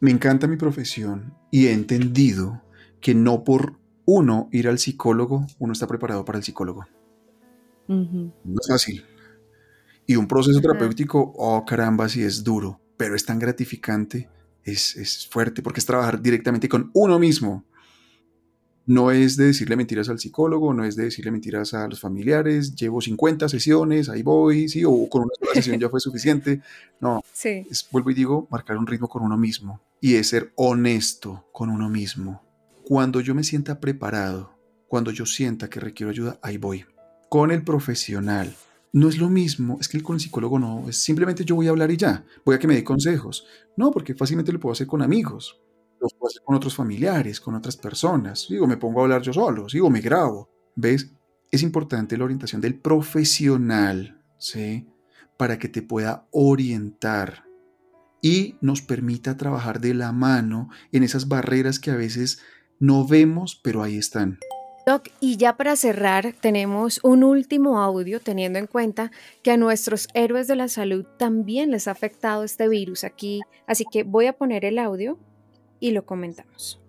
me 0.00 0.10
encanta 0.10 0.46
mi 0.46 0.56
profesión 0.56 1.34
y 1.50 1.66
he 1.66 1.72
entendido 1.72 2.62
que 3.00 3.14
no 3.14 3.44
por 3.44 3.78
uno 4.06 4.48
ir 4.52 4.68
al 4.68 4.78
psicólogo, 4.78 5.46
uno 5.58 5.72
está 5.72 5.86
preparado 5.86 6.24
para 6.24 6.38
el 6.38 6.44
psicólogo. 6.44 6.86
No 7.86 8.32
es 8.60 8.68
fácil. 8.68 9.04
Y 10.06 10.16
un 10.16 10.28
proceso 10.28 10.60
terapéutico, 10.60 11.32
oh 11.36 11.64
caramba, 11.64 12.08
sí 12.08 12.22
es 12.22 12.44
duro, 12.44 12.80
pero 12.96 13.14
es 13.14 13.24
tan 13.24 13.38
gratificante, 13.38 14.28
es, 14.62 14.96
es 14.96 15.26
fuerte, 15.26 15.62
porque 15.62 15.80
es 15.80 15.86
trabajar 15.86 16.20
directamente 16.20 16.68
con 16.68 16.90
uno 16.94 17.18
mismo. 17.18 17.64
No 18.86 19.10
es 19.10 19.36
de 19.36 19.46
decirle 19.46 19.76
mentiras 19.76 20.08
al 20.10 20.18
psicólogo, 20.18 20.74
no 20.74 20.84
es 20.84 20.94
de 20.94 21.04
decirle 21.04 21.30
mentiras 21.30 21.72
a 21.72 21.88
los 21.88 22.00
familiares, 22.00 22.74
llevo 22.74 23.00
50 23.00 23.48
sesiones, 23.48 24.08
ahí 24.08 24.22
voy, 24.22 24.68
sí, 24.68 24.84
o 24.84 25.08
con 25.08 25.22
una 25.22 25.32
sola 25.38 25.52
sesión 25.54 25.80
ya 25.80 25.88
fue 25.88 26.00
suficiente. 26.00 26.60
No, 27.00 27.22
sí. 27.32 27.66
vuelvo 27.90 28.10
y 28.10 28.14
digo, 28.14 28.46
marcar 28.50 28.76
un 28.76 28.86
ritmo 28.86 29.08
con 29.08 29.22
uno 29.22 29.38
mismo 29.38 29.80
y 30.00 30.16
es 30.16 30.28
ser 30.28 30.52
honesto 30.56 31.48
con 31.50 31.70
uno 31.70 31.88
mismo. 31.88 32.42
Cuando 32.84 33.20
yo 33.20 33.34
me 33.34 33.42
sienta 33.42 33.80
preparado, 33.80 34.54
cuando 34.86 35.10
yo 35.10 35.24
sienta 35.24 35.70
que 35.70 35.80
requiero 35.80 36.10
ayuda, 36.10 36.38
ahí 36.42 36.58
voy. 36.58 36.84
Con 37.30 37.50
el 37.50 37.64
profesional, 37.64 38.54
no 38.92 39.08
es 39.08 39.16
lo 39.16 39.30
mismo, 39.30 39.78
es 39.80 39.88
que 39.88 40.02
con 40.02 40.16
el 40.16 40.20
psicólogo 40.20 40.58
no, 40.58 40.88
es 40.88 40.98
simplemente 40.98 41.44
yo 41.44 41.56
voy 41.56 41.66
a 41.66 41.70
hablar 41.70 41.90
y 41.90 41.96
ya, 41.96 42.24
voy 42.44 42.54
a 42.54 42.58
que 42.58 42.66
me 42.66 42.74
dé 42.74 42.84
consejos. 42.84 43.46
No, 43.78 43.90
porque 43.90 44.14
fácilmente 44.14 44.52
lo 44.52 44.60
puedo 44.60 44.74
hacer 44.74 44.86
con 44.86 45.00
amigos, 45.00 45.58
lo 46.12 46.18
puedo 46.18 46.30
hacer 46.30 46.42
con 46.44 46.56
otros 46.56 46.74
familiares, 46.74 47.40
con 47.40 47.54
otras 47.54 47.76
personas. 47.76 48.46
Digo, 48.48 48.66
me 48.66 48.76
pongo 48.76 49.00
a 49.00 49.02
hablar 49.04 49.22
yo 49.22 49.32
solo, 49.32 49.66
digo, 49.72 49.90
me 49.90 50.00
grabo. 50.00 50.50
¿Ves? 50.76 51.12
Es 51.50 51.62
importante 51.62 52.16
la 52.16 52.24
orientación 52.24 52.60
del 52.60 52.78
profesional, 52.78 54.20
¿sí? 54.38 54.88
Para 55.36 55.58
que 55.58 55.68
te 55.68 55.82
pueda 55.82 56.26
orientar 56.30 57.44
y 58.20 58.56
nos 58.60 58.80
permita 58.80 59.36
trabajar 59.36 59.80
de 59.80 59.92
la 59.92 60.10
mano 60.10 60.70
en 60.92 61.02
esas 61.02 61.28
barreras 61.28 61.78
que 61.78 61.90
a 61.90 61.96
veces 61.96 62.40
no 62.80 63.06
vemos, 63.06 63.60
pero 63.62 63.82
ahí 63.82 63.98
están. 63.98 64.38
Doc, 64.86 65.08
y 65.20 65.36
ya 65.36 65.56
para 65.56 65.76
cerrar, 65.76 66.34
tenemos 66.40 67.00
un 67.02 67.24
último 67.24 67.80
audio 67.80 68.20
teniendo 68.20 68.58
en 68.58 68.66
cuenta 68.66 69.10
que 69.42 69.50
a 69.50 69.56
nuestros 69.56 70.08
héroes 70.12 70.46
de 70.46 70.56
la 70.56 70.68
salud 70.68 71.06
también 71.18 71.70
les 71.70 71.88
ha 71.88 71.92
afectado 71.92 72.44
este 72.44 72.68
virus 72.68 73.04
aquí, 73.04 73.40
así 73.66 73.84
que 73.90 74.02
voy 74.02 74.26
a 74.26 74.34
poner 74.34 74.64
el 74.64 74.78
audio 74.78 75.18
y 75.84 75.90
lo 75.90 76.06
comentamos. 76.06 76.80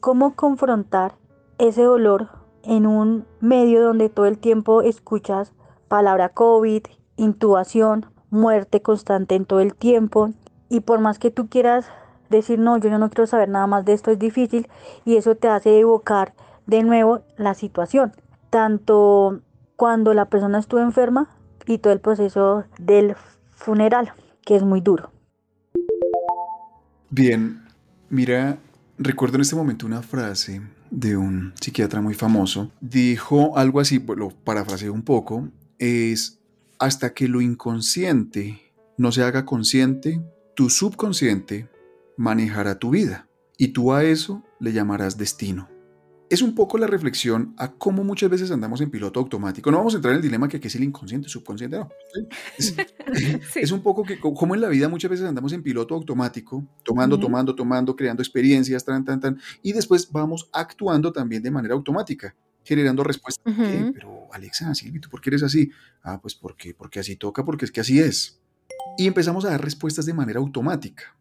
¿Cómo 0.00 0.34
confrontar 0.34 1.14
ese 1.56 1.84
dolor 1.84 2.30
en 2.64 2.84
un 2.84 3.26
medio 3.38 3.80
donde 3.80 4.08
todo 4.08 4.26
el 4.26 4.38
tiempo 4.38 4.82
escuchas 4.82 5.52
palabra 5.86 6.30
COVID, 6.30 6.82
intubación, 7.16 8.06
muerte 8.30 8.82
constante 8.82 9.36
en 9.36 9.44
todo 9.44 9.60
el 9.60 9.76
tiempo? 9.76 10.30
Y 10.68 10.80
por 10.80 10.98
más 10.98 11.20
que 11.20 11.30
tú 11.30 11.48
quieras 11.48 11.86
decir, 12.28 12.58
no, 12.58 12.76
yo 12.78 12.90
no 12.98 13.08
quiero 13.08 13.28
saber 13.28 13.48
nada 13.48 13.68
más 13.68 13.84
de 13.84 13.92
esto, 13.92 14.10
es 14.10 14.18
difícil 14.18 14.66
y 15.04 15.14
eso 15.14 15.36
te 15.36 15.46
hace 15.46 15.78
evocar 15.78 16.34
de 16.66 16.82
nuevo 16.82 17.20
la 17.36 17.54
situación, 17.54 18.10
tanto 18.50 19.42
cuando 19.76 20.12
la 20.12 20.24
persona 20.24 20.58
estuvo 20.58 20.80
enferma 20.80 21.30
y 21.66 21.78
todo 21.78 21.92
el 21.92 22.00
proceso 22.00 22.64
del 22.80 23.14
funeral, 23.52 24.12
que 24.44 24.56
es 24.56 24.64
muy 24.64 24.80
duro. 24.80 25.12
Bien, 27.14 27.60
mira, 28.08 28.58
recuerdo 28.96 29.34
en 29.34 29.42
este 29.42 29.54
momento 29.54 29.84
una 29.84 30.00
frase 30.00 30.62
de 30.90 31.14
un 31.18 31.52
psiquiatra 31.60 32.00
muy 32.00 32.14
famoso. 32.14 32.72
Dijo 32.80 33.58
algo 33.58 33.80
así, 33.80 34.02
lo 34.16 34.30
parafraseo 34.30 34.94
un 34.94 35.02
poco, 35.02 35.50
es 35.78 36.40
hasta 36.78 37.12
que 37.12 37.28
lo 37.28 37.42
inconsciente 37.42 38.72
no 38.96 39.12
se 39.12 39.22
haga 39.22 39.44
consciente, 39.44 40.22
tu 40.56 40.70
subconsciente 40.70 41.68
manejará 42.16 42.78
tu 42.78 42.88
vida 42.88 43.28
y 43.58 43.68
tú 43.68 43.92
a 43.92 44.04
eso 44.04 44.42
le 44.58 44.72
llamarás 44.72 45.18
destino. 45.18 45.68
Es 46.32 46.40
un 46.40 46.54
poco 46.54 46.78
la 46.78 46.86
reflexión 46.86 47.54
a 47.58 47.72
cómo 47.72 48.04
muchas 48.04 48.30
veces 48.30 48.50
andamos 48.50 48.80
en 48.80 48.90
piloto 48.90 49.20
automático. 49.20 49.70
No 49.70 49.76
vamos 49.76 49.92
a 49.92 49.96
entrar 49.96 50.12
en 50.12 50.16
el 50.16 50.22
dilema 50.22 50.48
que 50.48 50.56
es 50.56 50.74
el 50.74 50.84
inconsciente, 50.84 51.28
subconsciente, 51.28 51.76
no. 51.76 51.90
Es, 53.54 53.70
un 53.70 53.82
poco 53.82 54.02
que 54.02 54.18
como 54.18 54.54
en 54.54 54.62
la 54.62 54.68
vida 54.68 54.88
muchas 54.88 55.10
veces 55.10 55.26
andamos 55.26 55.52
en 55.52 55.62
piloto 55.62 55.94
automático, 55.94 56.66
tomando, 56.82 57.20
tomando, 57.20 57.54
tomando, 57.54 57.94
creando 57.94 58.22
experiencias, 58.22 58.82
tan, 58.82 59.04
tan, 59.04 59.20
tan, 59.20 59.38
y 59.62 59.72
después 59.72 60.10
vamos 60.10 60.48
actuando 60.52 61.12
también 61.12 61.42
de 61.42 61.50
manera 61.50 61.74
automática, 61.74 62.34
generando 62.64 63.04
respuestas. 63.04 63.44
Pero 63.44 64.28
Alexa, 64.32 64.74
Silvi, 64.74 65.00
¿tú 65.00 65.10
por 65.10 65.20
qué 65.20 65.28
eres 65.30 65.42
así? 65.42 65.70
Ah, 66.02 66.18
pues 66.18 66.34
porque, 66.34 66.72
porque 66.72 67.00
así 67.00 67.16
toca, 67.16 67.44
porque 67.44 67.66
es 67.66 67.70
que 67.70 67.82
así 67.82 68.00
es. 68.00 68.40
Y 68.96 69.06
empezamos 69.06 69.44
a 69.44 69.50
dar 69.50 69.62
respuestas 69.62 70.06
de 70.06 70.14
manera 70.14 70.40
automática. 70.40 71.14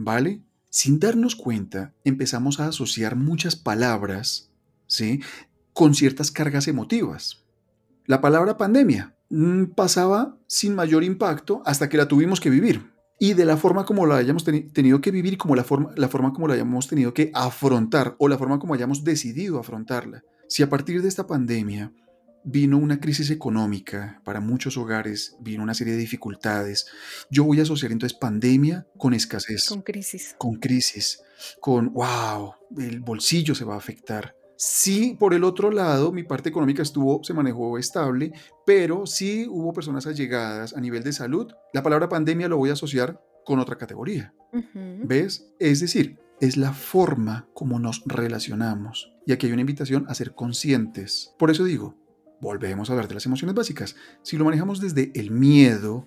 ¿vale? 0.00 0.40
Sin 0.70 0.98
darnos 0.98 1.36
cuenta, 1.36 1.92
empezamos 2.04 2.58
a 2.58 2.68
asociar 2.68 3.16
muchas 3.16 3.54
palabras, 3.54 4.49
¿sí? 4.90 5.22
Con 5.72 5.94
ciertas 5.94 6.30
cargas 6.30 6.68
emotivas. 6.68 7.44
La 8.06 8.20
palabra 8.20 8.58
pandemia 8.58 9.14
mm, 9.30 9.66
pasaba 9.76 10.36
sin 10.46 10.74
mayor 10.74 11.04
impacto 11.04 11.62
hasta 11.64 11.88
que 11.88 11.96
la 11.96 12.08
tuvimos 12.08 12.40
que 12.40 12.50
vivir. 12.50 12.90
Y 13.18 13.34
de 13.34 13.44
la 13.44 13.56
forma 13.56 13.84
como 13.84 14.06
la 14.06 14.16
hayamos 14.16 14.44
tenido 14.44 15.00
que 15.00 15.10
vivir 15.10 15.36
como 15.38 15.54
la 15.54 15.62
forma, 15.62 15.92
la 15.96 16.08
forma 16.08 16.32
como 16.32 16.48
la 16.48 16.54
hayamos 16.54 16.88
tenido 16.88 17.14
que 17.14 17.30
afrontar 17.34 18.16
o 18.18 18.28
la 18.28 18.38
forma 18.38 18.58
como 18.58 18.74
hayamos 18.74 19.04
decidido 19.04 19.58
afrontarla. 19.60 20.24
Si 20.48 20.62
a 20.62 20.70
partir 20.70 21.02
de 21.02 21.08
esta 21.08 21.26
pandemia 21.26 21.92
vino 22.42 22.78
una 22.78 22.98
crisis 22.98 23.30
económica 23.30 24.22
para 24.24 24.40
muchos 24.40 24.78
hogares, 24.78 25.36
vino 25.38 25.62
una 25.62 25.74
serie 25.74 25.92
de 25.92 26.00
dificultades. 26.00 26.86
Yo 27.30 27.44
voy 27.44 27.60
a 27.60 27.62
asociar 27.62 27.92
entonces 27.92 28.18
pandemia 28.18 28.86
con 28.96 29.12
escasez. 29.12 29.66
Con 29.68 29.82
crisis. 29.82 30.34
Con 30.38 30.54
crisis, 30.54 31.20
con, 31.60 31.92
wow, 31.92 32.54
el 32.78 33.00
bolsillo 33.00 33.54
se 33.54 33.64
va 33.64 33.74
a 33.74 33.78
afectar. 33.78 34.34
Sí, 34.62 35.16
por 35.18 35.32
el 35.32 35.44
otro 35.44 35.70
lado, 35.70 36.12
mi 36.12 36.22
parte 36.22 36.50
económica 36.50 36.82
estuvo, 36.82 37.24
se 37.24 37.32
manejó 37.32 37.78
estable, 37.78 38.30
pero 38.66 39.06
sí 39.06 39.46
hubo 39.48 39.72
personas 39.72 40.06
allegadas 40.06 40.76
a 40.76 40.82
nivel 40.82 41.02
de 41.02 41.14
salud. 41.14 41.50
La 41.72 41.82
palabra 41.82 42.10
pandemia 42.10 42.46
lo 42.46 42.58
voy 42.58 42.68
a 42.68 42.74
asociar 42.74 43.24
con 43.46 43.58
otra 43.58 43.78
categoría. 43.78 44.34
¿Ves? 45.02 45.50
Es 45.58 45.80
decir, 45.80 46.18
es 46.42 46.58
la 46.58 46.74
forma 46.74 47.48
como 47.54 47.78
nos 47.78 48.02
relacionamos. 48.04 49.10
Y 49.24 49.32
aquí 49.32 49.46
hay 49.46 49.54
una 49.54 49.62
invitación 49.62 50.04
a 50.08 50.14
ser 50.14 50.34
conscientes. 50.34 51.34
Por 51.38 51.50
eso 51.50 51.64
digo, 51.64 51.96
volvemos 52.42 52.90
a 52.90 52.92
hablar 52.92 53.08
de 53.08 53.14
las 53.14 53.24
emociones 53.24 53.54
básicas. 53.54 53.96
Si 54.20 54.36
lo 54.36 54.44
manejamos 54.44 54.78
desde 54.78 55.10
el 55.14 55.30
miedo, 55.30 56.06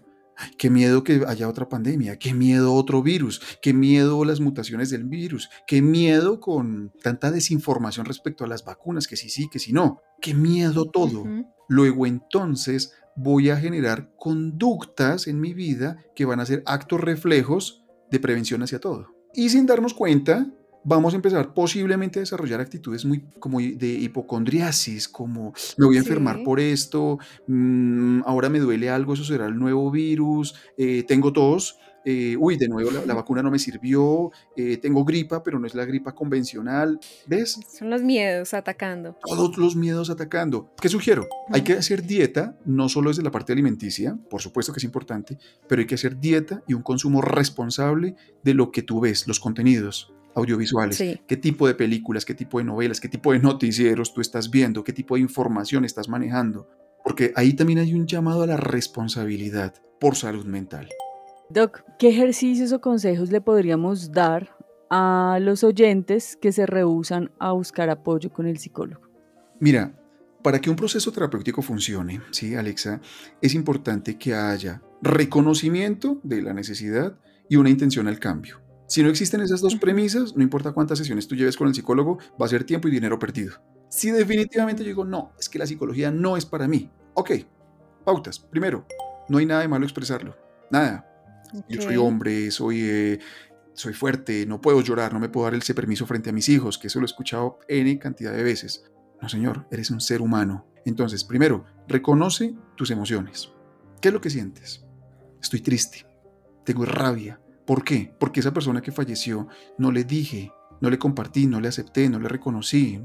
qué 0.58 0.70
miedo 0.70 1.04
que 1.04 1.24
haya 1.28 1.48
otra 1.48 1.70
pandemia, 1.70 2.18
qué 2.18 2.34
miedo 2.34 2.74
otro 2.74 3.02
virus, 3.04 3.42
qué 3.62 3.74
miedo 3.74 4.26
las 4.26 4.40
mutaciones 4.40 4.90
del 4.90 5.06
virus, 5.06 5.50
qué 5.68 5.82
miedo 5.82 6.40
con 6.40 6.92
tanta 7.02 7.32
desinformación 7.32 8.06
respecto 8.06 8.44
a 8.44 8.48
las 8.48 8.64
vacunas, 8.64 9.08
que 9.08 9.16
sí 9.16 9.30
sí, 9.30 9.48
que 9.52 9.60
sí 9.60 9.74
no, 9.74 10.02
qué 10.22 10.34
miedo 10.34 10.86
todo. 10.86 11.24
Luego 11.68 12.06
entonces 12.06 12.94
voy 13.16 13.50
a 13.50 13.58
generar 13.58 14.12
conductas 14.18 15.28
en 15.28 15.40
mi 15.40 15.54
vida 15.54 15.98
que 16.16 16.26
van 16.26 16.40
a 16.40 16.46
ser 16.46 16.64
actos 16.66 17.00
reflejos 17.00 17.84
de 18.10 18.20
prevención 18.20 18.64
hacia 18.64 18.80
todo. 18.80 19.08
Y 19.34 19.50
sin 19.50 19.66
darnos 19.66 19.94
cuenta, 19.94 20.48
vamos 20.84 21.14
a 21.14 21.16
empezar 21.18 21.54
posiblemente 21.54 22.20
a 22.20 22.22
desarrollar 22.22 22.62
actitudes 22.62 23.06
muy 23.06 23.22
como 23.40 23.60
de 23.60 23.88
hipocondriasis, 23.88 25.08
como 25.08 25.54
me 25.78 25.86
voy 25.86 25.98
a 25.98 26.00
enfermar 26.00 26.44
por 26.44 26.60
esto, 26.60 27.20
mm, 27.48 28.22
ahora 28.26 28.50
me 28.50 28.60
duele 28.60 28.90
algo, 28.90 29.14
eso 29.14 29.24
será 29.24 29.48
el 29.48 29.58
nuevo 29.58 29.90
virus, 29.92 30.56
eh, 30.78 31.04
tengo 31.08 31.32
tos, 31.34 31.78
eh, 32.06 32.36
uy, 32.38 32.58
de 32.58 32.68
nuevo 32.68 32.92
la, 32.92 33.14
vacuna 33.14 33.42
no 33.42 33.50
me 33.50 33.60
sirvió, 33.60 34.32
eh, 34.58 34.78
tengo 34.78 35.06
gripa, 35.06 35.42
pero 35.42 35.58
no 35.58 35.68
es 35.68 35.74
la 35.74 35.86
gripa 35.86 36.14
convencional, 36.14 37.00
¿ves? 37.28 37.60
Son 37.78 37.90
los 37.90 38.02
miedos 38.02 38.54
atacando. 38.54 39.18
Todos 39.26 39.58
los 39.58 39.76
miedos 39.76 40.10
atacando. 40.10 40.74
¿Qué 40.82 40.90
sugiero? 40.90 41.28
Hay 41.50 41.62
que 41.62 41.74
hacer 41.74 42.06
dieta, 42.06 42.58
no 42.66 42.90
solo 42.90 43.10
desde 43.10 43.24
la 43.24 43.32
parte 43.32 43.54
alimenticia, 43.54 44.18
por 44.30 44.42
supuesto 44.42 44.74
que 44.74 44.80
es 44.80 44.84
importante, 44.84 45.38
pero 45.68 45.80
hay 45.80 45.88
que 45.88 45.96
hacer 45.96 46.20
dieta 46.20 46.62
y 46.68 46.74
un 46.74 46.82
consumo 46.82 47.22
responsable 47.22 48.16
de 48.44 48.54
lo 48.54 48.72
que 48.72 48.82
tú 48.82 49.00
ves, 49.00 49.26
los 49.28 49.40
contenidos 49.40 50.14
audiovisuales, 50.36 50.98
qué 51.28 51.38
tipo 51.38 51.68
de 51.68 51.76
películas, 51.76 52.26
qué 52.26 52.34
tipo 52.34 52.60
de 52.60 52.66
novelas, 52.66 53.00
qué 53.00 53.10
tipo 53.10 53.32
de 53.34 53.40
noticieros 53.40 54.14
tú 54.14 54.22
estás 54.22 54.50
viendo, 54.50 54.84
qué 54.84 54.94
tipo 54.94 55.16
de 55.16 55.22
información 55.22 55.86
estás 55.86 56.10
manejando, 56.10 56.68
porque 57.04 57.34
ahí 57.36 57.54
también 57.54 57.80
hay 57.80 57.94
un 57.94 58.08
llamado 58.08 58.44
a 58.44 58.48
la 58.48 58.58
responsabilidad 58.58 59.74
por 60.00 60.16
salud 60.16 60.46
mental. 60.46 60.90
Doc, 61.50 61.84
¿qué 62.00 62.10
ejercicios 62.10 62.72
o 62.72 62.82
consejos 62.82 63.32
le 63.32 63.42
podríamos 63.42 64.12
dar 64.12 64.56
a 64.90 65.40
los 65.42 65.64
oyentes 65.64 66.36
que 66.36 66.52
se 66.52 66.66
rehusan 66.66 67.32
a 67.40 67.52
buscar 67.52 67.90
apoyo 67.90 68.32
con 68.32 68.48
el 68.48 68.58
psicólogo? 68.58 69.02
Mira, 69.60 69.94
Para 70.44 70.60
que 70.60 70.70
un 70.70 70.76
proceso 70.76 71.10
terapéutico 71.10 71.62
funcione, 71.62 72.20
¿sí, 72.32 72.54
Alexa? 72.54 73.00
Es 73.42 73.56
importante 73.56 74.18
que 74.18 74.34
haya 74.34 74.82
reconocimiento 75.02 76.20
de 76.22 76.42
la 76.42 76.54
necesidad 76.54 77.18
y 77.48 77.56
una 77.56 77.70
intención 77.70 78.10
al 78.10 78.20
cambio. 78.20 78.63
Si 78.94 79.02
no 79.02 79.10
existen 79.10 79.42
esas 79.42 79.60
dos 79.60 79.76
premisas, 79.78 80.36
no 80.36 80.44
importa 80.44 80.72
cuántas 80.72 81.00
sesiones 81.00 81.28
tú 81.28 81.36
lleves 81.36 81.58
con 81.58 81.68
el 81.68 81.74
psicólogo, 81.74 82.20
va 82.40 82.46
a 82.46 82.50
ser 82.50 82.64
tiempo 82.64 82.88
y 82.88 82.92
dinero 82.92 83.18
perdido. 83.18 83.56
Si 83.90 84.12
definitivamente 84.12 84.84
yo 84.84 84.90
digo, 84.90 85.04
no, 85.04 85.34
es 85.40 85.50
que 85.50 85.58
la 85.58 85.66
psicología 85.66 86.12
no 86.12 86.38
es 86.38 86.46
para 86.46 86.68
mí. 86.68 86.92
Ok, 87.16 87.32
pautas. 88.06 88.38
Primero, 88.38 88.86
no 89.30 89.40
hay 89.40 89.48
nada 89.48 89.62
de 89.62 89.68
malo 89.68 89.84
expresarlo. 89.84 90.38
Nada. 90.70 91.10
Yo 91.68 91.82
soy 91.82 91.98
hombre, 91.98 92.52
soy, 92.52 92.82
eh, 92.84 93.20
soy 93.74 93.94
fuerte, 93.94 94.46
no 94.46 94.62
puedo 94.62 94.80
llorar, 94.82 95.12
no 95.12 95.20
me 95.20 95.28
puedo 95.28 95.46
dar 95.46 95.56
ese 95.56 95.74
permiso 95.74 96.06
frente 96.06 96.30
a 96.30 96.34
mis 96.34 96.48
hijos, 96.50 96.78
que 96.78 96.86
eso 96.86 97.00
lo 97.00 97.06
he 97.06 97.10
escuchado 97.10 97.58
N 97.68 97.98
cantidad 97.98 98.32
de 98.32 98.44
veces. 98.44 98.86
No, 99.20 99.28
señor, 99.28 99.66
eres 99.72 99.90
un 99.90 100.02
ser 100.02 100.22
humano. 100.22 100.68
Entonces, 100.86 101.24
primero, 101.24 101.66
reconoce 101.88 102.54
tus 102.78 102.92
emociones. 102.92 103.52
¿Qué 104.02 104.10
es 104.10 104.14
lo 104.14 104.22
que 104.22 104.30
sientes? 104.30 104.86
Estoy 105.42 105.62
triste, 105.62 106.06
tengo 106.64 106.86
rabia. 106.86 107.40
¿Por 107.66 107.84
qué? 107.84 108.14
Porque 108.20 108.40
esa 108.40 108.54
persona 108.54 108.82
que 108.82 108.92
falleció 108.92 109.48
no 109.78 109.92
le 109.92 110.04
dije, 110.04 110.52
no 110.82 110.90
le 110.90 111.00
compartí, 111.00 111.48
no 111.48 111.62
le 111.62 111.70
acepté, 111.70 112.10
no 112.10 112.20
le 112.20 112.28
reconocí. 112.28 113.02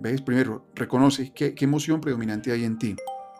¿Ves? 0.00 0.20
Primero, 0.20 0.66
reconoce 0.74 1.32
qué, 1.34 1.54
qué 1.54 1.64
emoción 1.64 2.00
predominante 2.00 2.52
hay 2.52 2.64
en 2.64 2.78
ti. 2.78 2.96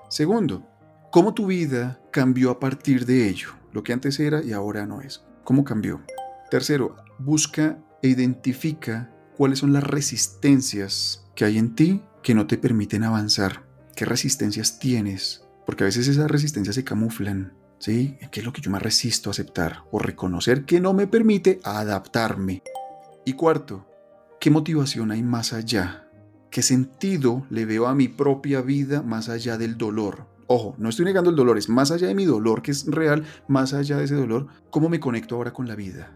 Segundo, 0.09 0.67
cómo 1.11 1.35
tu 1.35 1.47
vida 1.47 2.01
cambió 2.11 2.51
a 2.51 2.61
partir 2.61 3.05
de 3.05 3.29
ello. 3.29 3.51
Lo 3.73 3.83
que 3.83 3.93
antes 3.93 4.21
era 4.21 4.43
y 4.43 4.53
ahora 4.53 4.87
no 4.87 5.01
es. 5.01 5.25
¿Cómo 5.43 5.65
cambió? 5.65 6.01
Tercero, 6.51 6.97
busca 7.19 7.79
e 8.03 8.09
identifica 8.09 9.11
cuáles 9.37 9.59
son 9.59 9.73
las 9.73 9.85
resistencias 9.85 11.27
que 11.35 11.45
hay 11.45 11.59
en 11.59 11.75
ti 11.75 12.03
que 12.23 12.35
no 12.35 12.47
te 12.47 12.57
permiten 12.57 13.05
avanzar. 13.05 13.65
¿Qué 13.95 14.05
resistencias 14.05 14.79
tienes? 14.79 15.45
Porque 15.67 15.85
a 15.85 15.87
veces 15.87 16.09
esas 16.09 16.31
resistencias 16.31 16.75
se 16.75 16.85
camuflan. 16.85 17.53
¿Sí? 17.85 18.17
¿Qué 18.31 18.41
es 18.41 18.47
lo 18.47 18.53
que 18.55 18.63
yo 18.63 18.71
más 18.71 18.81
resisto 18.81 19.29
a 19.29 19.33
aceptar 19.33 19.83
o 19.91 19.99
reconocer 19.99 20.65
que 20.65 20.81
no 20.81 20.95
me 20.95 21.07
permite 21.07 21.61
adaptarme? 21.65 22.63
Y 23.27 23.35
cuarto, 23.35 23.85
¿qué 24.41 24.51
motivación 24.51 25.11
hay 25.11 25.23
más 25.23 25.53
allá? 25.53 26.09
¿Qué 26.51 26.63
sentido 26.63 27.47
le 27.51 27.67
veo 27.67 27.87
a 27.87 27.95
mi 27.95 28.09
propia 28.09 28.63
vida 28.63 29.03
más 29.03 29.29
allá 29.29 29.59
del 29.59 29.77
dolor? 29.77 30.27
Ojo, 30.47 30.75
no 30.79 30.89
estoy 30.89 31.05
negando 31.05 31.29
el 31.29 31.37
dolor, 31.37 31.59
es 31.59 31.69
más 31.69 31.91
allá 31.91 32.07
de 32.07 32.15
mi 32.15 32.25
dolor 32.25 32.63
que 32.63 32.71
es 32.71 32.87
real, 32.87 33.27
más 33.49 33.75
allá 33.75 33.99
de 33.99 34.05
ese 34.05 34.15
dolor, 34.15 34.47
¿cómo 34.71 34.89
me 34.89 34.99
conecto 34.99 35.37
ahora 35.37 35.53
con 35.53 35.69
la 35.69 35.75
vida? 35.75 36.11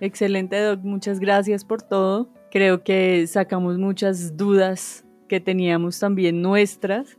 Excelente, 0.00 0.58
Doc, 0.58 0.80
muchas 0.82 1.20
gracias 1.20 1.66
por 1.66 1.82
todo. 1.82 2.32
Creo 2.50 2.82
que 2.82 3.26
sacamos 3.26 3.76
muchas 3.76 4.38
dudas 4.38 5.04
que 5.32 5.40
teníamos 5.40 5.98
también 5.98 6.42
nuestras 6.42 7.16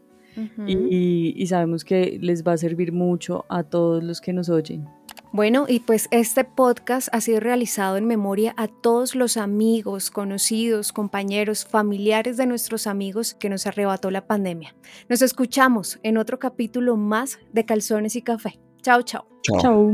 y, 0.67 1.43
sabemos 1.47 1.83
que 1.83 2.19
les 2.21 2.43
va 2.43 2.51
a 2.51 2.57
servir 2.57 2.91
mucho 2.91 3.43
a 3.49 3.63
todos 3.63 4.03
los 4.03 4.21
que 4.21 4.33
nos 4.33 4.49
oyen. 4.49 4.87
Bueno, 5.31 5.65
y 5.67 5.79
pues 5.79 6.07
este 6.11 6.43
podcast 6.43 7.07
ha 7.11 7.21
sido 7.21 7.39
realizado 7.39 7.97
en 7.97 8.05
memoria 8.05 8.53
a 8.55 8.67
todos 8.67 9.15
los 9.15 9.35
amigos, 9.35 10.11
conocidos, 10.11 10.93
compañeros, 10.93 11.65
familiares 11.65 12.37
de 12.37 12.45
nuestros 12.45 12.85
amigos 12.85 13.33
que 13.33 13.49
nos 13.49 13.65
arrebató 13.65 14.11
la 14.11 14.27
pandemia. 14.27 14.75
Nos 15.09 15.23
escuchamos 15.23 15.99
en 16.03 16.19
otro 16.19 16.37
capítulo 16.37 16.97
más 16.97 17.39
de 17.51 17.65
Calzones 17.65 18.15
y 18.15 18.21
Café. 18.21 18.59
Chao, 18.83 19.01
chao. 19.01 19.25
Chao. 19.59 19.91